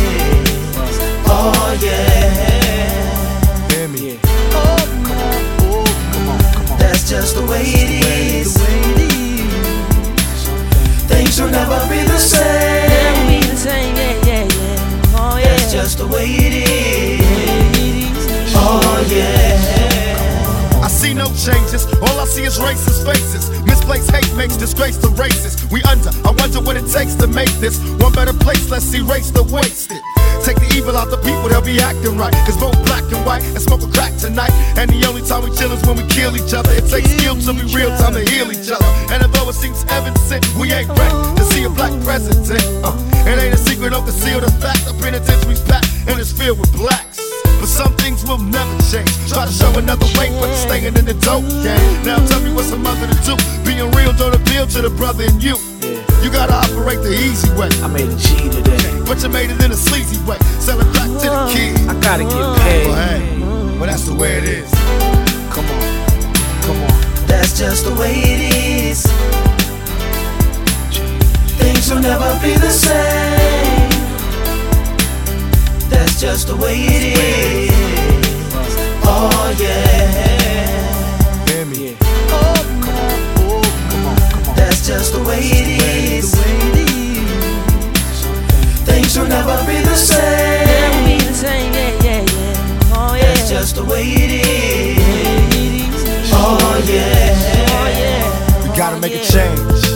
Oh 1.26 1.78
yeah. 1.82 3.68
Hear 3.72 3.88
me? 3.88 4.18
Oh, 4.52 4.76
come 5.06 5.22
on, 5.28 5.40
oh, 5.62 5.84
come 6.12 6.28
on, 6.28 6.40
come 6.52 6.72
on. 6.72 6.78
That's 6.78 7.08
just 7.08 7.34
the 7.34 7.42
way 7.46 7.62
it 7.62 7.90
is. 8.06 8.56
Things 11.08 11.40
will 11.40 11.50
never 11.50 11.78
be 11.88 12.02
the 12.04 12.18
same. 12.18 12.67
Is 22.38 22.56
racist 22.58 23.04
faces. 23.04 23.50
Misplaced 23.66 24.10
hate 24.14 24.32
makes 24.36 24.56
disgrace 24.56 24.96
to 24.98 25.08
races. 25.18 25.58
We 25.72 25.82
under. 25.82 26.10
I 26.22 26.30
wonder 26.38 26.60
what 26.60 26.76
it 26.76 26.86
takes 26.86 27.16
to 27.16 27.26
make 27.26 27.50
this 27.58 27.82
one 27.98 28.12
better 28.12 28.32
place. 28.32 28.70
Let's 28.70 28.94
erase 28.94 29.32
the 29.32 29.42
wasted. 29.42 29.98
Take 30.46 30.56
the 30.62 30.70
evil 30.78 30.96
out 30.96 31.10
the 31.10 31.18
people, 31.18 31.50
they'll 31.50 31.60
be 31.60 31.82
acting 31.82 32.16
right. 32.16 32.32
Cause 32.46 32.56
both 32.56 32.78
black 32.86 33.02
and 33.10 33.26
white 33.26 33.42
and 33.42 33.60
smoke 33.60 33.82
a 33.82 33.90
crack 33.90 34.14
tonight. 34.16 34.54
And 34.78 34.88
the 34.88 35.02
only 35.10 35.22
time 35.22 35.42
we 35.42 35.50
chill 35.50 35.72
is 35.72 35.82
when 35.82 35.98
we 35.98 36.06
kill 36.06 36.36
each 36.38 36.54
other. 36.54 36.70
It 36.78 36.86
takes 36.86 37.10
skill 37.10 37.34
to 37.34 37.52
be 37.52 37.66
real 37.74 37.90
time 37.98 38.14
to 38.14 38.22
heal 38.22 38.46
each 38.54 38.70
other. 38.70 38.86
And 39.10 39.18
although 39.26 39.50
it 39.50 39.58
seems 39.58 39.82
evident, 39.90 40.46
we 40.54 40.70
ain't 40.70 40.88
ready 40.94 41.18
to 41.36 41.44
see 41.50 41.64
a 41.64 41.70
black 41.70 41.92
president. 42.06 42.62
Uh, 42.86 42.94
it 43.26 43.34
ain't 43.34 43.54
a 43.54 43.60
secret, 43.60 43.90
don't 43.90 44.06
conceal 44.06 44.38
the 44.38 44.50
fact. 44.62 44.86
The 44.86 44.94
penitentiary's 45.02 45.60
packed 45.66 45.90
and 46.06 46.20
it's 46.20 46.30
filled 46.30 46.60
with 46.62 46.70
blacks. 46.72 47.07
But 47.68 47.84
some 47.84 47.94
things 47.96 48.24
will 48.24 48.38
never 48.38 48.72
change. 48.88 49.12
Try 49.28 49.44
to 49.44 49.52
show 49.52 49.68
another 49.76 50.06
way, 50.16 50.32
but 50.40 50.48
it's 50.48 50.64
staying 50.64 50.84
in 50.96 51.04
the 51.04 51.12
dope 51.20 51.44
game. 51.60 52.02
Now 52.02 52.16
tell 52.26 52.40
me 52.40 52.50
what's 52.50 52.72
a 52.72 52.78
mother 52.78 53.06
to 53.06 53.18
do. 53.28 53.36
Being 53.62 53.90
real 53.92 54.14
don't 54.14 54.34
appeal 54.34 54.66
to 54.68 54.80
the 54.80 54.88
brother 54.88 55.24
in 55.24 55.38
you. 55.38 55.52
You 56.24 56.30
gotta 56.32 56.54
operate 56.54 57.02
the 57.04 57.12
easy 57.12 57.50
way. 57.60 57.68
I 57.84 57.88
made 57.88 58.08
a 58.08 58.16
G 58.16 58.48
today. 58.48 58.80
But 59.04 59.22
you 59.22 59.28
made 59.28 59.50
it 59.50 59.62
in 59.62 59.70
a 59.70 59.76
sleazy 59.76 60.16
way. 60.24 60.38
Sell 60.64 60.80
it 60.80 60.88
back 60.96 61.12
to 61.20 61.28
the 61.28 61.42
kid. 61.52 61.76
I 61.92 61.92
gotta 62.00 62.24
get 62.24 62.32
Well, 62.40 62.56
paid. 62.56 62.86
hey, 62.88 63.38
well, 63.76 63.84
that's 63.86 64.04
the 64.08 64.14
way 64.14 64.38
it 64.38 64.44
is. 64.44 64.70
Come 65.52 65.68
on, 65.68 65.84
come 66.64 66.80
on. 66.88 67.26
That's 67.28 67.52
just 67.58 67.84
the 67.84 67.92
way 68.00 68.14
it 68.16 68.40
is. 68.96 69.04
Things 71.60 71.90
will 71.92 72.00
never 72.00 72.32
be 72.40 72.56
the 72.56 72.70
same 72.70 73.77
that's 75.88 76.20
just 76.20 76.46
the 76.48 76.56
way 76.56 76.76
it 76.76 77.02
is. 77.18 77.72
Oh 79.04 79.56
yeah. 79.58 80.86
Oh 81.50 81.64
me. 81.70 81.96
That's 84.54 84.86
just 84.86 85.12
the 85.12 85.20
way 85.20 85.40
it 85.40 85.68
is. 85.82 86.34
Things 88.84 89.16
will 89.18 89.28
never 89.28 89.56
be 89.66 89.80
the 89.80 89.94
same. 89.94 90.66
That's 93.20 93.48
just 93.50 93.74
the 93.76 93.84
way 93.84 94.04
it 94.04 94.30
is. 94.46 96.02
Oh, 96.32 96.58
oh 96.60 96.78
yeah. 96.86 98.62
We 98.62 98.68
gotta 98.76 98.98
make 99.00 99.14
a 99.14 99.24
change 99.24 99.87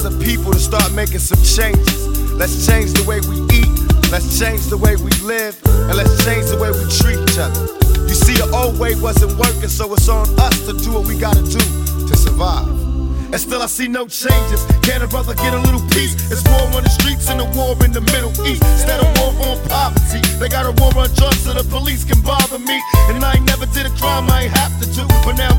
as 0.00 0.14
a 0.14 0.24
people 0.24 0.52
to 0.52 0.58
start 0.58 0.92
making 0.92 1.18
some 1.18 1.40
changes. 1.44 2.32
Let's 2.32 2.66
change 2.66 2.92
the 2.92 3.04
way 3.04 3.20
we 3.28 3.36
eat, 3.52 3.68
let's 4.10 4.38
change 4.38 4.64
the 4.72 4.76
way 4.76 4.96
we 4.96 5.12
live, 5.20 5.56
and 5.88 5.94
let's 5.96 6.24
change 6.24 6.48
the 6.48 6.56
way 6.56 6.70
we 6.72 6.84
treat 6.88 7.20
each 7.20 7.36
other. 7.36 7.60
You 8.08 8.16
see, 8.16 8.34
the 8.40 8.48
old 8.56 8.78
way 8.78 8.94
wasn't 8.96 9.36
working, 9.36 9.68
so 9.68 9.92
it's 9.92 10.08
on 10.08 10.24
us 10.40 10.56
to 10.66 10.72
do 10.72 10.92
what 10.96 11.06
we 11.06 11.18
gotta 11.18 11.42
do 11.44 11.60
to 12.08 12.14
survive. 12.16 12.68
And 13.30 13.38
still 13.38 13.62
I 13.62 13.66
see 13.66 13.86
no 13.86 14.08
changes. 14.08 14.64
Can 14.82 15.02
a 15.02 15.06
brother 15.06 15.34
get 15.34 15.54
a 15.54 15.60
little 15.62 15.82
peace? 15.94 16.16
It's 16.32 16.42
war 16.50 16.66
on 16.74 16.82
the 16.82 16.90
streets 16.90 17.30
and 17.30 17.40
a 17.40 17.46
war 17.54 17.76
in 17.84 17.92
the 17.92 18.02
Middle 18.10 18.34
East. 18.42 18.64
Instead 18.80 18.98
of 18.98 19.06
war 19.22 19.30
on 19.46 19.56
poverty, 19.68 20.18
they 20.42 20.48
got 20.48 20.66
a 20.66 20.74
war 20.82 20.90
on 20.98 21.12
drugs 21.14 21.46
so 21.46 21.54
the 21.54 21.62
police 21.70 22.02
can 22.02 22.18
bother 22.26 22.58
me. 22.58 22.82
And 23.06 23.22
I 23.22 23.38
ain't 23.38 23.46
never 23.46 23.66
did 23.70 23.86
a 23.86 23.92
crime 24.00 24.26
I 24.30 24.50
ain't 24.50 24.56
have 24.58 24.74
to 24.82 24.86
do. 24.90 25.06
But 25.22 25.38
now 25.38 25.49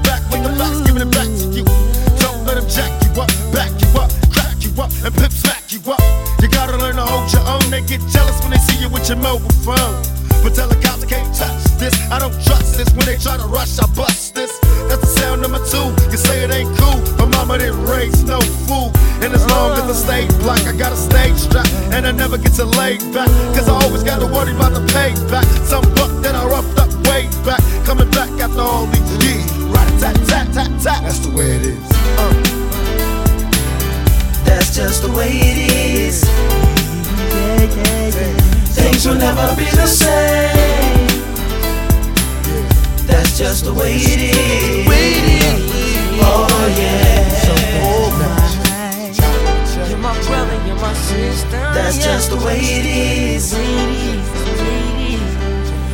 your 9.11 9.19
mobile 9.19 9.51
phone. 9.67 9.99
But 10.41 10.55
tell 10.55 10.69
the 10.69 10.79
cops 10.79 11.03
I 11.03 11.07
can't 11.07 11.35
touch 11.35 11.63
this. 11.77 11.93
I 12.09 12.17
don't 12.17 12.33
trust 12.47 12.77
this. 12.77 12.87
When 12.95 13.05
they 13.05 13.17
try 13.17 13.35
to 13.35 13.47
rush, 13.47 13.77
I 13.77 13.85
bust 13.93 14.33
this. 14.33 14.57
That's 14.87 15.01
the 15.01 15.11
sound 15.19 15.41
number 15.41 15.59
two. 15.67 15.91
You 16.09 16.17
say 16.17 16.43
it 16.43 16.51
ain't 16.51 16.71
cool. 16.79 16.99
My 17.19 17.27
mama 17.37 17.57
didn't 17.57 17.83
raise 17.85 18.23
no 18.23 18.39
fool. 18.67 18.91
And 19.19 19.33
as 19.33 19.45
long 19.51 19.75
as 19.77 19.83
I 19.83 19.93
stay 19.93 20.23
black, 20.39 20.63
I 20.65 20.71
got 20.71 20.93
a 20.93 20.95
stage 20.95 21.35
strap. 21.35 21.67
And 21.91 22.07
I 22.07 22.11
never 22.11 22.37
get 22.37 22.53
to 22.53 22.65
lay 22.65 22.97
back. 23.11 23.27
Cause 23.53 23.67
I 23.67 23.75
always 23.83 24.03
gotta 24.03 24.25
worry 24.25 24.55
about 24.55 24.73
the 24.73 24.83
payback. 24.95 25.45
Some 25.67 25.83
buck 25.95 26.11
that 26.23 26.33
I 26.33 26.45
roughed 26.47 26.79
up 26.79 26.89
way 27.07 27.27
back. 27.43 27.61
Coming 27.85 28.09
back 28.11 28.31
after 28.39 28.61
all 28.61 28.85
these 28.87 29.11
years. 29.23 29.51
Right 29.75 29.91
tat 29.99 30.15
tat 30.31 30.47
tat 30.55 30.71
tat. 30.79 31.03
That's 31.03 31.19
the 31.19 31.31
way 31.35 31.51
it 31.57 31.63
is. 31.75 31.83
Uh. 32.15 32.31
That's 34.45 34.73
just 34.75 35.03
the 35.03 35.11
way 35.11 35.31
it 35.31 35.57
is. 35.57 36.23
Things 38.73 39.05
will 39.05 39.15
never 39.15 39.55
be 39.55 39.65
the 39.65 39.87
same. 39.87 41.07
That's 43.07 43.37
just 43.37 43.65
the 43.65 43.73
way 43.73 43.95
it 43.95 44.19
is. 44.19 44.87
Oh 46.23 46.47
yeah. 46.77 47.09
You're 49.89 49.99
my 49.99 50.13
brother, 50.25 50.57
you're 50.65 50.75
my 50.77 50.93
sister. 50.93 51.59
That's 51.73 51.97
just 51.97 52.29
the 52.29 52.37
way 52.37 52.59
it 52.59 52.85
is. 52.85 53.53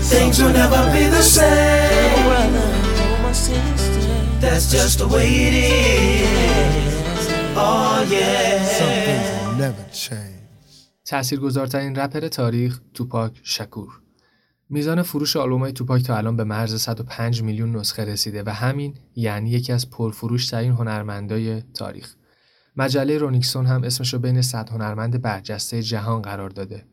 Things 0.10 0.40
will 0.42 0.54
never 0.54 0.92
be 0.94 1.08
the 1.08 1.22
same. 1.22 2.34
That's 4.40 4.72
just 4.72 5.00
the 5.00 5.08
way 5.08 5.28
it 5.28 5.54
is. 5.54 7.28
Oh 7.56 8.06
yeah. 8.10 8.64
Some 8.64 8.88
things 8.88 9.30
will 9.46 9.56
never 9.56 9.84
change. 9.92 10.37
تاثیرگذارترین 11.08 11.96
رپر 11.96 12.28
تاریخ 12.28 12.82
توپاک 12.94 13.40
شکور 13.44 14.02
میزان 14.70 15.02
فروش 15.02 15.36
آلبومای 15.36 15.72
توپاک 15.72 16.04
تا 16.04 16.18
الان 16.18 16.36
به 16.38 16.44
مرز 16.44 16.82
105 16.82 17.42
میلیون 17.42 17.76
نسخه 17.76 18.06
رسیده 18.06 18.44
و 18.46 18.50
همین 18.50 18.98
یعنی 19.16 19.50
یکی 19.50 19.74
از 19.74 19.90
پرفروش 19.90 20.48
ترین 20.48 20.72
هنرمندای 20.72 21.62
تاریخ. 21.62 22.16
مجله 22.76 23.18
رونیکسون 23.18 23.66
هم 23.66 23.84
اسمش 23.84 24.14
رو 24.14 24.20
بین 24.20 24.42
100 24.42 24.70
هنرمند 24.70 25.22
برجسته 25.22 25.84
جهان 25.84 26.22
قرار 26.22 26.50
داده. 26.50 26.86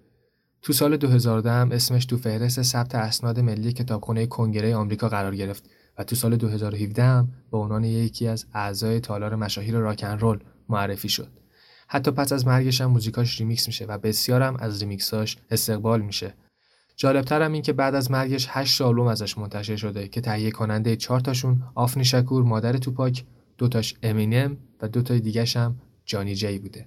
تو 0.62 0.72
سال 0.72 0.96
2010 0.96 1.50
هم 1.50 1.72
اسمش 1.72 2.06
تو 2.06 2.16
فهرست 2.16 2.62
ثبت 2.62 2.94
اسناد 2.94 3.40
ملی 3.40 3.72
کتابخونه 3.72 4.26
کنگره 4.26 4.76
آمریکا 4.76 5.08
قرار 5.08 5.36
گرفت 5.36 5.70
و 5.98 6.04
تو 6.04 6.16
سال 6.16 6.36
2017 6.36 7.02
هم 7.02 7.28
به 7.50 7.58
عنوان 7.58 7.84
یکی 7.84 8.28
از 8.28 8.46
اعضای 8.54 9.00
تالار 9.00 9.34
مشاهیر 9.34 9.74
راکن 9.74 10.18
رول 10.18 10.38
معرفی 10.68 11.08
شد. 11.08 11.43
حتی 11.94 12.10
پس 12.10 12.32
از 12.32 12.46
مرگش 12.46 12.80
هم 12.80 12.90
موزیکاش 12.90 13.40
ریمیکس 13.40 13.66
میشه 13.66 13.84
و 13.84 13.98
بسیارم 13.98 14.56
از 14.56 14.80
ریمیکساش 14.80 15.36
استقبال 15.50 16.00
میشه. 16.00 16.34
جالبتر 16.96 17.42
هم 17.42 17.52
این 17.52 17.62
که 17.62 17.72
بعد 17.72 17.94
از 17.94 18.10
مرگش 18.10 18.46
8 18.50 18.80
آلبوم 18.80 19.06
ازش 19.06 19.38
منتشر 19.38 19.76
شده 19.76 20.08
که 20.08 20.20
تهیه 20.20 20.50
کننده 20.50 20.96
4 20.96 21.20
تاشون 21.20 21.62
آفنی 21.74 22.04
شکور 22.04 22.42
مادر 22.42 22.76
توپاک، 22.76 23.24
دو 23.58 23.68
تاش 23.68 23.94
امینم 24.02 24.56
و 24.82 24.88
دو 24.88 25.02
تای 25.02 25.20
دیگه‌ش 25.20 25.56
هم 25.56 25.80
جانی 26.04 26.34
جی 26.34 26.58
بوده. 26.58 26.86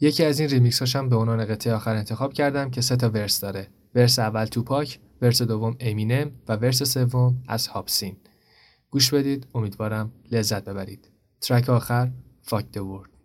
یکی 0.00 0.24
از 0.24 0.40
این 0.40 0.48
ریمیکس 0.48 0.96
هم 0.96 1.08
به 1.08 1.16
عنوان 1.16 1.44
قطعه 1.44 1.74
آخر 1.74 1.96
انتخاب 1.96 2.32
کردم 2.32 2.70
که 2.70 2.80
سه 2.80 2.96
تا 2.96 3.10
ورس 3.10 3.40
داره. 3.40 3.68
ورس 3.94 4.18
اول 4.18 4.44
توپاک، 4.44 4.98
ورس 5.22 5.42
دوم 5.42 5.76
امینم 5.80 6.30
و 6.48 6.56
ورس 6.56 6.82
سوم 6.82 7.42
از 7.48 7.66
هاپسین. 7.66 8.16
گوش 8.90 9.14
بدید 9.14 9.46
امیدوارم 9.54 10.12
لذت 10.32 10.64
ببرید. 10.64 11.10
ترک 11.40 11.68
آخر 11.68 12.10
فاک 12.42 12.64
the 12.72 12.78
world. 12.78 13.19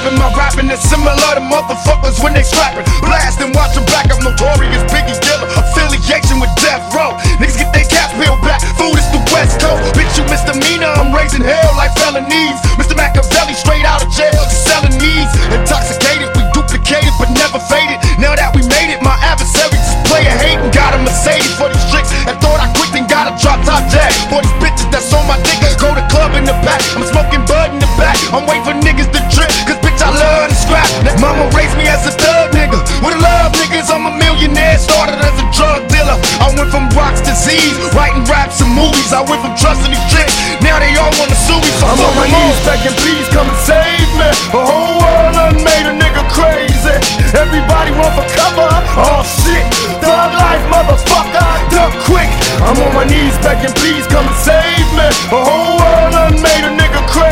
Happen. 0.00 0.16
My 0.18 0.32
rapping 0.32 0.70
is 0.70 0.80
similar 0.80 1.14
to 1.36 1.42
motherfuckers 1.44 2.22
when 2.24 2.32
they 2.32 2.42
scrapping. 2.42 2.84
Blast 3.04 3.40
and 3.40 3.54
watch 3.54 3.76
back. 3.92 4.08
I'm 4.08 4.24
notorious 4.24 4.82
Biggie 4.88 5.16
Killer. 5.20 5.48
Affiliation 5.56 6.40
with 6.40 6.52
Death 6.56 6.80
Row. 6.96 7.16
Niggas 7.36 7.60
get 7.60 7.72
their 7.72 7.84
caps 7.84 8.16
peeled 8.16 8.40
back. 8.40 8.60
Food 8.80 8.96
is 8.96 9.08
the 9.12 9.20
West 9.32 9.60
Coast. 9.60 9.92
Bitch, 9.92 10.16
you 10.16 10.24
misdemeanor. 10.28 10.90
I'm 10.96 11.12
raising 11.12 11.44
hell 11.44 11.72
like 11.76 11.92
felonies. 12.00 12.58
Mr. 12.80 12.96
Machiavelli 12.96 13.54
straight 13.54 13.84
out 13.84 14.00
of 14.00 14.08
jail. 14.12 14.32
Just 14.32 14.64
selling 14.64 14.96
needs. 14.96 15.32
Intoxicated. 15.52 16.32
We 16.36 16.42
duplicated 16.56 17.12
but 17.20 17.28
never 17.36 17.60
faded. 17.68 18.00
Now 18.16 18.32
that 18.34 18.56
we 18.56 18.64
made 18.64 18.92
it, 18.92 19.00
my 19.04 19.16
adversary 19.20 19.76
just 19.76 20.00
play 20.08 20.24
a 20.24 20.34
hate 20.40 20.60
and 20.60 20.72
got 20.72 20.96
a 20.96 20.98
Mercedes 21.02 21.52
for 21.56 21.68
these 21.68 21.84
tricks. 21.92 22.10
And 22.24 22.36
thought 22.40 22.60
I 22.60 22.72
quit 22.72 22.96
and 22.96 23.08
got 23.08 23.28
a 23.28 23.34
drop 23.36 23.60
top 23.68 23.84
jag. 23.92 24.10
For 24.32 24.40
these 24.40 24.56
bitches 24.62 24.88
that's 24.88 25.12
on 25.12 25.24
my 25.28 25.36
dick. 25.44 25.60
Go 25.80 25.92
to 25.96 26.04
club 26.12 26.36
in 26.36 26.44
the 26.44 26.56
back. 26.60 26.80
I'm 26.92 27.04
smoking 27.08 27.44
bud 27.48 27.72
in 27.72 27.80
the 27.80 27.90
back. 27.96 28.16
I'm 28.36 28.44
waiting 28.44 28.64
for 28.64 28.76
niggas 28.76 29.08
to 29.16 29.20
trip. 29.32 29.48
Cause 29.64 29.79
bitch, 30.70 30.78
I 30.78 30.78
love 30.78 30.86
to 30.86 31.00
scrap. 31.00 31.04
That 31.04 31.16
mama 31.20 31.50
raised 31.56 31.76
me 31.76 31.86
as 31.90 32.06
a 32.06 32.12
thug 32.14 32.54
nigga. 32.54 32.78
With 33.02 33.18
love 33.18 33.52
niggas, 33.58 33.90
I'm 33.90 34.06
a 34.06 34.14
millionaire. 34.14 34.78
Started 34.78 35.18
as 35.18 35.34
a 35.38 35.46
drug 35.50 35.86
dealer. 35.90 36.16
I 36.38 36.52
went 36.54 36.70
from 36.70 36.88
rocks 36.94 37.20
to 37.26 37.34
Z's. 37.34 37.76
Writing 37.94 38.24
raps 38.30 38.60
and 38.60 38.70
movies. 38.74 39.12
I 39.12 39.22
went 39.26 39.42
from 39.42 39.54
trusting 39.56 39.90
these. 39.90 40.00
Now 40.60 40.78
they 40.78 40.94
all 41.00 41.10
wanna 41.18 41.34
sue 41.34 41.58
me. 41.58 41.70
So 41.80 41.86
I'm 41.88 41.98
on 41.98 42.14
my 42.14 42.28
knees 42.28 42.58
begging, 42.62 42.96
please 43.00 43.26
come 43.32 43.48
and 43.48 43.60
save 43.64 44.10
me. 44.14 44.28
The 44.52 44.60
whole 44.60 45.00
world 45.00 45.32
done 45.34 45.58
made 45.64 45.86
a 45.88 45.94
nigga 45.96 46.22
crazy. 46.30 46.94
Everybody 47.34 47.90
want 47.96 48.14
for 48.14 48.26
cover. 48.36 48.70
Oh 48.94 49.24
shit, 49.24 49.64
thug 49.98 50.30
life, 50.36 50.64
motherfucker. 50.70 51.50
Duck 51.72 51.92
quick. 52.04 52.30
I'm 52.60 52.76
on 52.76 52.92
my 52.94 53.04
knees 53.08 53.34
begging, 53.40 53.72
please 53.80 54.06
come 54.06 54.26
and 54.26 54.38
save 54.38 54.88
me. 54.94 55.08
The 55.32 55.40
whole 55.40 55.80
world 55.80 56.12
done 56.12 56.36
made 56.42 56.64
a 56.68 56.72
nigga 56.76 57.02
crazy. 57.08 57.29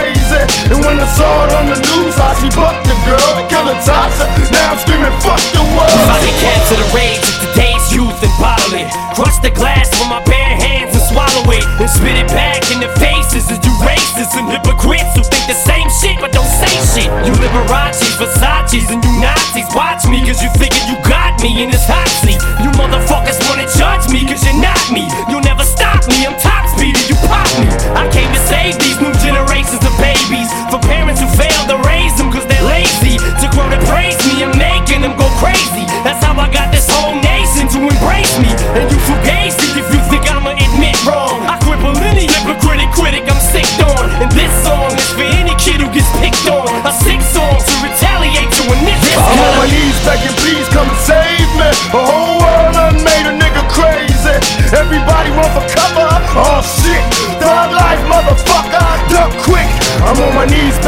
And 0.70 0.78
when 0.84 0.96
I 0.98 1.08
saw 1.18 1.46
it 1.46 1.52
on 1.58 1.66
the 1.66 1.78
news, 1.78 2.14
I 2.16 2.30
see 2.38 2.52
buck 2.54 2.78
the 2.86 2.94
girl, 3.02 3.30
killer 3.50 3.78
Tasha. 3.82 4.26
Now 4.54 4.72
I'm 4.72 4.78
screaming, 4.78 5.14
fuck 5.18 5.42
the 5.50 5.64
world. 5.74 6.06
Body 6.06 6.32
cancer 6.38 6.78
the 6.78 6.88
rage 6.94 7.24
of 7.26 7.36
today's 7.50 7.86
youth 7.90 8.18
and 8.22 8.34
it. 8.38 8.88
Crush 9.18 9.38
the 9.42 9.50
glass 9.50 9.90
with 9.98 10.08
my 10.08 10.22
bare 10.22 10.54
hands 10.54 10.68
and 10.68 10.77
swallow 11.18 11.50
it. 11.50 11.66
And 11.82 11.90
spit 11.90 12.14
it 12.14 12.30
back 12.30 12.62
in 12.70 12.78
the 12.78 12.90
faces 13.02 13.50
of 13.50 13.58
you 13.66 13.74
racists 13.82 14.38
and 14.38 14.46
hypocrites 14.46 15.10
who 15.18 15.22
think 15.26 15.44
the 15.50 15.58
same 15.58 15.90
shit 15.90 16.22
but 16.22 16.30
don't 16.30 16.46
say 16.46 16.70
shit. 16.94 17.10
You 17.26 17.34
Liberace's, 17.42 18.14
Versace's, 18.14 18.86
and 18.94 19.02
you 19.02 19.12
Nazis. 19.18 19.66
Watch 19.74 20.06
me 20.06 20.22
cause 20.22 20.38
you 20.38 20.50
thinking 20.54 20.86
you 20.86 20.98
got 21.02 21.34
me 21.42 21.62
in 21.62 21.74
this 21.74 21.82
hot 21.90 22.06
seat. 22.22 22.38
You 22.62 22.70
motherfuckers 22.78 23.38
wanna 23.50 23.66
judge 23.74 24.06
me 24.14 24.22
cause 24.22 24.42
you're 24.46 24.62
not 24.62 24.78
me. 24.94 25.10
You'll 25.26 25.42
never 25.42 25.66
stop 25.66 26.06
me, 26.06 26.22
I'm 26.22 26.38
top 26.38 26.70
speed 26.70 26.94
and 26.94 27.06
you 27.10 27.18
pop 27.26 27.50
me. 27.58 27.66
I 27.98 28.06
came 28.14 28.30
to 28.30 28.42
save 28.46 28.78
these 28.78 28.98
new 29.02 29.10
generations 29.18 29.82
of 29.82 29.94
babies. 29.98 30.50
For 30.70 30.78
parents 30.86 31.18
who 31.18 31.28
failed 31.34 31.66
to 31.74 31.78
raise 31.90 32.14
them 32.14 32.30
cause 32.30 32.46
they're 32.46 32.68
lazy. 32.70 33.18
To 33.18 33.46
grow 33.50 33.66
to 33.66 33.80
praise 33.90 34.18
me, 34.30 34.46
I'm 34.46 34.54
making 34.54 35.02
them 35.02 35.18
go 35.18 35.26
crazy. 35.42 35.82
That's 36.06 36.22
how 36.22 36.38
I 36.38 36.46
got 36.50 36.70
this 36.70 36.86
whole 36.86 37.18
nation 37.18 37.66
to 37.74 37.78
embrace 37.90 38.34
me. 38.38 38.50
And 38.78 38.86
you 38.86 38.98
fugazi 39.06 39.78
if 39.78 39.86
you 39.94 39.97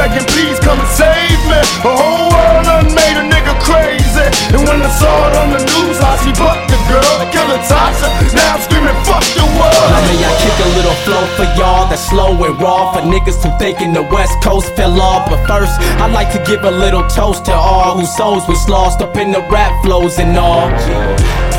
begging, 0.01 0.25
please 0.33 0.57
come 0.65 0.81
and 0.81 0.93
save 0.97 1.41
me. 1.45 1.61
The 1.85 1.93
whole 1.93 2.33
world 2.33 2.65
done 2.65 2.89
made 2.97 3.17
a 3.21 3.25
nigga 3.29 3.53
crazy. 3.61 4.25
And 4.57 4.65
when 4.65 4.81
I 4.81 4.89
saw 4.97 5.13
it 5.29 5.35
on 5.37 5.49
the 5.53 5.61
news, 5.61 6.01
I 6.01 6.17
see 6.25 6.33
buck 6.41 6.57
the 6.73 6.81
girl, 6.89 7.17
killer 7.29 7.61
Tasha. 7.69 8.09
Now 8.33 8.57
I'm 8.57 8.61
screaming, 8.65 8.97
fuck 9.05 9.25
the 9.37 9.45
world. 9.61 9.89
Let 9.93 10.03
me 10.09 10.17
I 10.25 10.33
kick 10.41 10.57
a 10.57 10.71
little 10.79 10.97
flow 11.05 11.25
for 11.37 11.47
y'all 11.61 11.85
that's 11.93 12.09
slow 12.09 12.33
and 12.33 12.57
raw 12.57 12.93
for 12.93 13.05
niggas 13.05 13.45
who 13.45 13.53
thinking 13.59 13.93
the 13.93 14.07
West 14.09 14.41
Coast 14.43 14.73
fell 14.75 14.97
off. 15.01 15.29
But 15.29 15.45
first, 15.45 15.77
I'd 16.01 16.13
like 16.13 16.33
to 16.33 16.41
give 16.49 16.65
a 16.65 16.71
little 16.71 17.05
toast 17.09 17.45
to 17.47 17.53
all 17.53 17.99
whose 17.99 18.15
souls 18.17 18.49
was 18.49 18.63
lost 18.69 19.03
up 19.03 19.17
in 19.17 19.33
the 19.33 19.43
rap 19.53 19.85
flows 19.85 20.19
and 20.19 20.37
all. 20.39 21.50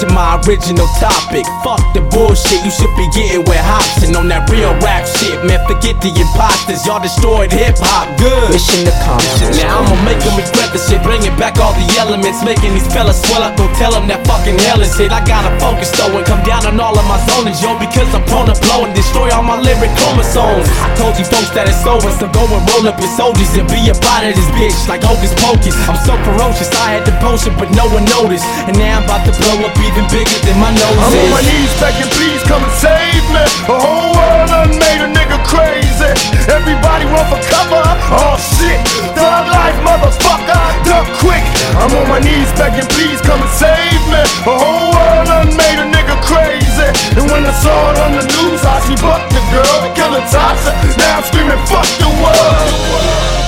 To 0.00 0.08
my 0.16 0.40
original 0.48 0.88
topic. 0.96 1.44
Fuck 1.60 1.84
the 1.92 2.00
bullshit, 2.00 2.64
you 2.64 2.72
should 2.72 2.88
be 2.96 3.04
getting 3.12 3.44
with 3.44 3.60
Hopsin 3.60 4.16
on 4.16 4.32
that 4.32 4.48
real 4.48 4.72
rap 4.80 5.04
shit. 5.04 5.36
Man, 5.44 5.60
forget 5.68 6.00
the 6.00 6.08
imposters, 6.08 6.88
y'all 6.88 7.04
destroyed 7.04 7.52
hip 7.52 7.76
hop. 7.76 8.08
Good. 8.16 8.48
Mission 8.48 8.88
accomplished. 8.88 9.60
Now 9.60 9.84
I'ma 9.84 10.00
make 10.08 10.16
them 10.24 10.40
regret 10.40 10.72
the 10.72 10.80
shit, 10.80 11.04
bringing 11.04 11.36
back 11.36 11.60
all 11.60 11.76
the 11.76 11.84
elements, 12.00 12.40
making 12.40 12.72
these 12.72 12.88
fellas 12.88 13.20
swell 13.28 13.44
up. 13.44 13.60
Don't 13.60 13.68
tell 13.76 13.92
them 13.92 14.08
that 14.08 14.24
fucking 14.24 14.56
hell 14.64 14.80
is 14.80 14.96
hit. 14.96 15.12
I 15.12 15.20
gotta 15.20 15.52
focus 15.60 15.92
though 15.92 16.16
and 16.16 16.24
come 16.24 16.40
down 16.48 16.64
on 16.64 16.80
all 16.80 16.96
of 16.96 17.04
my 17.04 17.20
zonings, 17.28 17.60
yo, 17.60 17.76
because 17.76 18.08
I'm 18.16 18.24
prone 18.24 18.48
to 18.48 18.56
blow 18.64 18.88
and 18.88 18.96
destroy 18.96 19.28
all 19.36 19.44
my 19.44 19.60
lyric 19.60 19.92
chromosomes. 20.00 20.64
I 20.80 20.96
told 20.96 21.20
you 21.20 21.28
folks 21.28 21.52
that 21.52 21.68
it's 21.68 21.84
over, 21.84 22.08
so 22.16 22.24
go 22.32 22.48
and 22.48 22.64
roll 22.72 22.88
up 22.88 22.96
your 22.96 23.12
soldiers 23.20 23.52
and 23.52 23.68
be 23.68 23.92
a 23.92 23.96
part 24.00 24.24
of 24.24 24.32
this 24.32 24.48
bitch 24.56 24.80
like 24.88 25.04
Hocus 25.04 25.36
Pocus. 25.44 25.76
I'm 25.84 26.00
so 26.08 26.16
ferocious, 26.24 26.72
I 26.80 26.96
had 26.96 27.04
the 27.04 27.12
potion, 27.20 27.52
but 27.60 27.68
no 27.76 27.84
one 27.92 28.08
noticed. 28.08 28.48
And 28.64 28.80
now 28.80 28.96
I'm 28.96 29.04
about 29.04 29.28
to 29.28 29.36
blow 29.36 29.60
up 29.68 29.76
even 29.90 30.06
bigger 30.06 30.38
than 30.46 30.56
my 30.62 30.70
nose 30.70 31.02
I'm 31.02 31.10
is. 31.10 31.18
on 31.18 31.30
my 31.34 31.42
knees 31.42 31.72
begging, 31.82 32.10
please 32.14 32.42
come 32.46 32.62
and 32.62 32.76
save 32.78 33.24
me. 33.34 33.44
The 33.66 33.74
whole 33.74 34.14
world 34.14 34.46
done 34.46 34.74
made 34.78 35.02
a 35.02 35.10
nigga 35.10 35.38
crazy. 35.42 36.10
Everybody 36.46 37.10
run 37.10 37.26
for 37.26 37.40
cover. 37.50 37.82
Oh 38.14 38.38
shit, 38.38 38.78
thug 39.18 39.44
life, 39.50 39.78
motherfucker, 39.82 40.62
duck 40.86 41.06
quick. 41.18 41.42
I'm 41.82 41.90
on 41.90 42.06
my 42.06 42.20
knees 42.22 42.50
begging, 42.54 42.86
please 42.94 43.18
come 43.26 43.42
and 43.42 43.54
save 43.58 44.02
me. 44.06 44.22
The 44.46 44.54
whole 44.54 44.94
world 44.94 45.26
done 45.26 45.50
made 45.58 45.78
a 45.82 45.86
nigga 45.90 46.16
crazy. 46.22 46.88
And 47.18 47.26
when 47.26 47.42
I 47.42 47.54
saw 47.58 47.90
it 47.90 47.98
on 47.98 48.12
the 48.14 48.24
news, 48.38 48.62
I 48.62 48.78
see 48.86 48.98
buck 49.02 49.26
the 49.34 49.42
girl, 49.50 49.80
killing 49.98 50.26
Tasha. 50.30 50.70
Now 50.98 51.18
I'm 51.18 51.24
screaming, 51.26 51.62
fuck 51.66 51.88
the 51.98 52.10
world. 52.22 53.39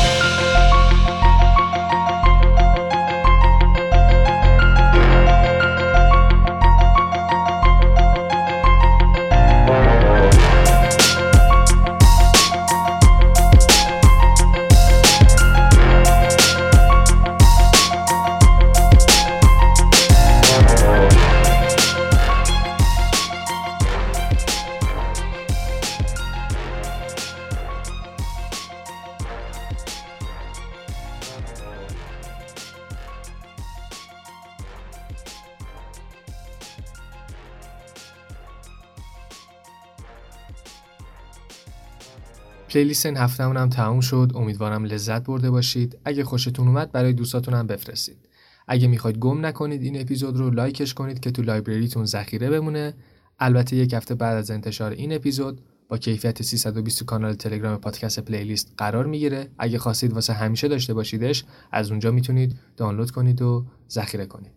پلیلیست 42.72 43.06
این 43.06 43.16
هفتهمون 43.16 43.56
هم 43.56 43.68
تموم 43.68 44.00
شد. 44.00 44.32
امیدوارم 44.34 44.84
لذت 44.84 45.24
برده 45.24 45.50
باشید. 45.50 45.98
اگه 46.04 46.24
خوشتون 46.24 46.68
اومد 46.68 46.92
برای 46.92 47.12
دوستاتون 47.12 47.54
هم 47.54 47.66
بفرستید. 47.66 48.28
اگه 48.68 48.88
می‌خواید 48.88 49.18
گم 49.18 49.46
نکنید 49.46 49.82
این 49.82 50.00
اپیزود 50.00 50.36
رو 50.36 50.50
لایکش 50.50 50.94
کنید 50.94 51.20
که 51.20 51.30
تو 51.30 51.42
لایبرریتون 51.42 52.04
ذخیره 52.04 52.50
بمونه. 52.50 52.94
البته 53.38 53.76
یک 53.76 53.92
هفته 53.92 54.14
بعد 54.14 54.36
از 54.36 54.50
انتشار 54.50 54.90
این 54.90 55.12
اپیزود 55.12 55.60
با 55.88 55.98
کیفیت 55.98 56.42
320 56.42 56.98
تو 56.98 57.04
کانال 57.04 57.34
تلگرام 57.34 57.76
پادکست 57.76 58.20
پلیلیست 58.20 58.72
قرار 58.76 59.06
می‌گیره. 59.06 59.48
اگه 59.58 59.78
خواستید 59.78 60.12
واسه 60.12 60.32
همیشه 60.32 60.68
داشته 60.68 60.94
باشیدش 60.94 61.44
از 61.72 61.90
اونجا 61.90 62.10
می‌تونید 62.10 62.56
دانلود 62.76 63.10
کنید 63.10 63.42
و 63.42 63.66
ذخیره 63.90 64.26
کنید. 64.26 64.52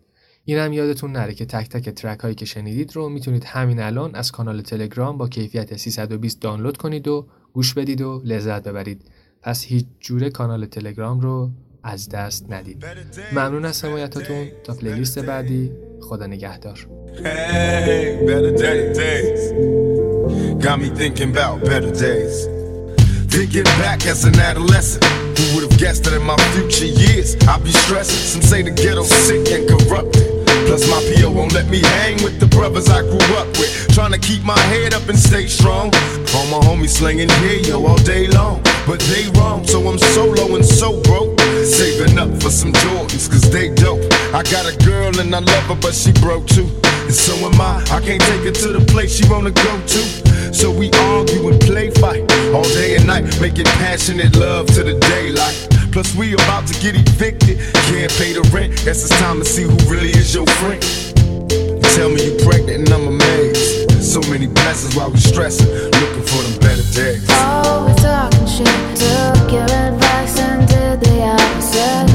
این 0.45 0.57
هم 0.57 0.73
یادتون 0.73 1.11
نره 1.11 1.33
که 1.33 1.45
تک 1.45 1.69
تک 1.69 1.89
ترک 1.89 2.19
هایی 2.19 2.35
که 2.35 2.45
شنیدید 2.45 2.95
رو 2.95 3.09
می‌تونید 3.09 3.43
همین 3.43 3.79
الان 3.79 4.15
از 4.15 4.31
کانال 4.31 4.61
تلگرام 4.61 5.17
با 5.17 5.27
کیفیت 5.27 5.77
320 5.77 6.39
دانلود 6.39 6.77
کنید 6.77 7.07
و 7.07 7.27
گوش 7.55 7.73
بدید 7.73 8.01
و 8.01 8.21
لذت 8.25 8.63
ببرید 8.63 9.01
پس 9.41 9.63
هیچ 9.63 9.85
جوره 9.99 10.29
کانال 10.29 10.65
تلگرام 10.65 11.19
رو 11.19 11.49
از 11.83 12.09
دست 12.09 12.45
ندید 12.49 12.85
ممنون 13.31 13.65
از 13.65 13.85
حمایتاتون 13.85 14.47
تا 14.63 14.73
پلیلیست 14.73 15.19
بعدی 15.19 15.71
خدا 16.01 16.27
نگهدار. 16.27 16.87
Thinking 23.35 23.69
back 23.83 23.99
as 24.13 24.21
an 24.29 24.37
adolescent. 24.51 25.03
Who 25.37 25.45
would 25.53 25.63
have 25.67 25.77
guessed 25.83 26.01
that 26.05 26.13
in 26.19 26.25
my 26.31 26.37
future 26.53 26.91
years 27.03 27.29
I'd 27.51 27.61
be 27.69 27.73
stressing? 27.83 28.23
Some 28.31 28.45
say 28.51 28.61
the 28.67 28.73
ghetto's 28.81 29.11
sick 29.25 29.45
and 29.55 29.63
corrupted. 29.69 30.34
Plus 30.65 30.89
my 30.89 31.01
PO 31.13 31.29
won't 31.31 31.53
let 31.53 31.67
me 31.69 31.79
hang 31.79 32.15
with 32.23 32.39
the 32.39 32.47
brothers 32.47 32.89
I 32.89 33.01
grew 33.01 33.35
up 33.37 33.47
with. 33.57 33.87
Trying 33.93 34.11
to 34.11 34.19
keep 34.19 34.43
my 34.43 34.59
head 34.71 34.93
up 34.93 35.07
and 35.07 35.17
stay 35.17 35.47
strong. 35.47 35.93
All 36.35 36.47
my 36.47 36.59
homies 36.67 36.89
slinging 36.89 37.29
here, 37.41 37.61
yo, 37.61 37.85
all 37.85 37.97
day 37.97 38.27
long. 38.27 38.61
But 38.87 38.99
they 39.11 39.27
wrong, 39.39 39.65
so 39.65 39.87
I'm 39.87 39.97
solo 39.97 40.55
and 40.55 40.65
so 40.65 41.01
broke. 41.01 41.39
Saving 41.63 42.17
up 42.17 42.29
for 42.41 42.49
some 42.49 42.73
Jordans, 42.73 43.29
cause 43.29 43.49
they 43.51 43.69
dope. 43.73 44.01
I 44.33 44.43
got 44.43 44.65
a 44.65 44.75
girl 44.85 45.17
and 45.19 45.33
I 45.33 45.39
love 45.39 45.63
her, 45.63 45.75
but 45.75 45.93
she 45.93 46.11
broke 46.13 46.47
too. 46.47 46.69
And 47.15 47.21
so 47.23 47.47
am 47.47 47.61
I. 47.61 47.79
I 47.95 48.01
can't 48.03 48.21
take 48.23 48.43
her 48.43 48.51
to 48.51 48.69
the 48.75 48.83
place 48.91 49.15
she 49.15 49.23
wanna 49.29 49.51
go 49.51 49.79
to. 49.79 50.01
So 50.53 50.69
we 50.69 50.91
argue 51.15 51.47
and 51.47 51.61
play 51.61 51.89
fight 51.89 52.27
all 52.51 52.67
day 52.75 52.97
and 52.97 53.07
night, 53.07 53.23
making 53.39 53.63
passionate 53.79 54.35
love 54.35 54.67
to 54.75 54.83
the 54.83 54.99
daylight. 54.99 55.55
Plus 55.93 56.13
we 56.13 56.33
about 56.33 56.67
to 56.67 56.73
get 56.83 56.93
evicted, 56.99 57.55
can't 57.87 58.11
pay 58.19 58.33
the 58.35 58.43
rent. 58.51 58.75
Guess 58.83 59.07
it's 59.07 59.17
time 59.21 59.39
to 59.39 59.45
see 59.45 59.63
who 59.63 59.77
really 59.87 60.09
is 60.11 60.35
your 60.35 60.45
friend. 60.59 60.83
You 61.55 61.87
tell 61.95 62.11
me 62.11 62.19
you're 62.19 62.43
pregnant 62.43 62.83
and 62.83 62.89
I'm 62.91 63.07
amazed. 63.07 64.03
So 64.03 64.19
many 64.27 64.47
blessings 64.47 64.93
while 64.97 65.09
we 65.09 65.17
stressing, 65.17 65.71
looking 65.71 66.25
for 66.27 66.43
them 66.43 66.59
better 66.59 66.83
days. 66.91 67.23
Always 67.31 67.95
talking 68.03 68.43
shit, 68.43 68.67
took 68.99 69.55
your 69.55 69.71
advice 69.71 70.35
and 70.39 70.67
did 70.67 70.99
the 70.99 71.31
opposite. 71.31 72.14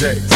Miss 0.00 0.29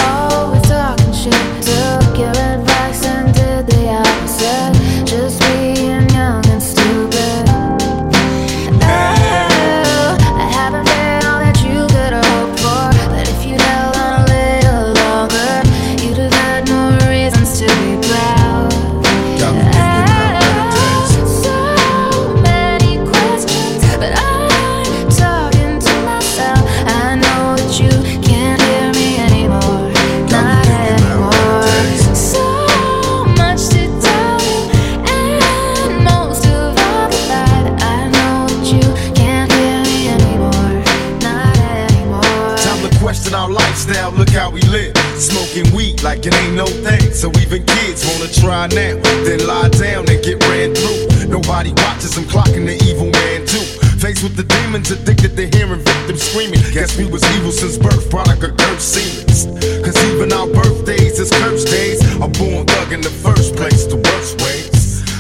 Guess 56.72 56.96
we 56.96 57.06
was 57.06 57.22
evil 57.36 57.52
since 57.52 57.76
birth, 57.76 58.08
product 58.10 58.42
of 58.42 58.56
cursed 58.56 58.94
seemens. 58.94 59.46
Cause 59.84 59.96
even 60.10 60.32
our 60.32 60.46
birthdays 60.46 61.18
is 61.18 61.30
cursed 61.30 61.68
days. 61.68 62.00
A 62.16 62.28
born 62.28 62.66
thug 62.66 62.92
in 62.92 63.00
the 63.00 63.10
first 63.10 63.56
place, 63.56 63.86
the 63.86 63.96
worst 63.96 64.40
ways. 64.40 64.74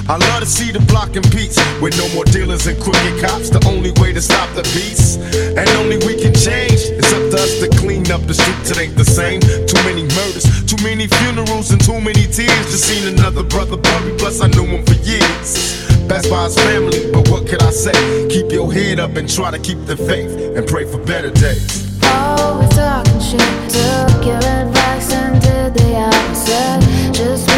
I 0.06 0.18
love 0.18 0.40
to 0.40 0.46
see 0.46 0.70
the 0.70 0.80
block 0.80 1.16
in 1.16 1.22
peace 1.22 1.56
with 1.80 1.96
no 1.96 2.06
more 2.14 2.24
dealers 2.26 2.66
and 2.66 2.76
crooked 2.80 3.20
cops. 3.24 3.48
The 3.48 3.64
only 3.66 3.92
way 4.02 4.12
to 4.12 4.20
stop 4.20 4.48
the 4.54 4.62
beast, 4.76 5.18
and 5.56 5.68
only 5.80 5.96
we 6.04 6.20
can 6.20 6.34
change. 6.34 6.92
It's 6.92 7.12
up 7.12 7.24
to 7.32 7.36
us 7.40 7.60
to 7.60 7.68
clean 7.80 8.10
up 8.12 8.20
the 8.26 8.34
streets. 8.34 8.70
It 8.70 8.78
ain't 8.78 8.96
the 8.96 9.04
same. 9.04 9.40
Too 9.40 9.80
many 9.88 10.04
murders, 10.12 10.44
too 10.68 10.76
many 10.84 11.06
funerals, 11.06 11.70
and 11.70 11.80
too 11.80 12.00
many 12.00 12.28
tears. 12.28 12.64
Just 12.68 12.84
seen 12.84 13.08
another 13.08 13.42
brother 13.42 13.76
buried. 13.76 14.18
Plus 14.18 14.40
I 14.40 14.48
knew 14.48 14.66
him 14.66 14.84
for 14.84 14.98
years. 15.08 15.83
Best 16.08 16.26
his 16.26 16.54
family, 16.56 17.10
but 17.12 17.28
what 17.30 17.48
could 17.48 17.62
I 17.62 17.70
say? 17.70 18.28
Keep 18.28 18.52
your 18.52 18.72
head 18.72 19.00
up 19.00 19.16
and 19.16 19.28
try 19.28 19.50
to 19.50 19.58
keep 19.58 19.84
the 19.86 19.96
faith 19.96 20.30
and 20.56 20.66
pray 20.66 20.84
for 20.84 20.98
better 20.98 21.30
days. 21.30 22.00
Always 22.04 22.68
talking 22.70 23.20
shit, 23.20 23.40
took 23.70 24.24
your 24.24 24.36
advice 24.36 25.12
and 25.12 25.40
did 25.40 25.74
the 25.74 25.96
opposite. 25.96 27.14
Just 27.14 27.53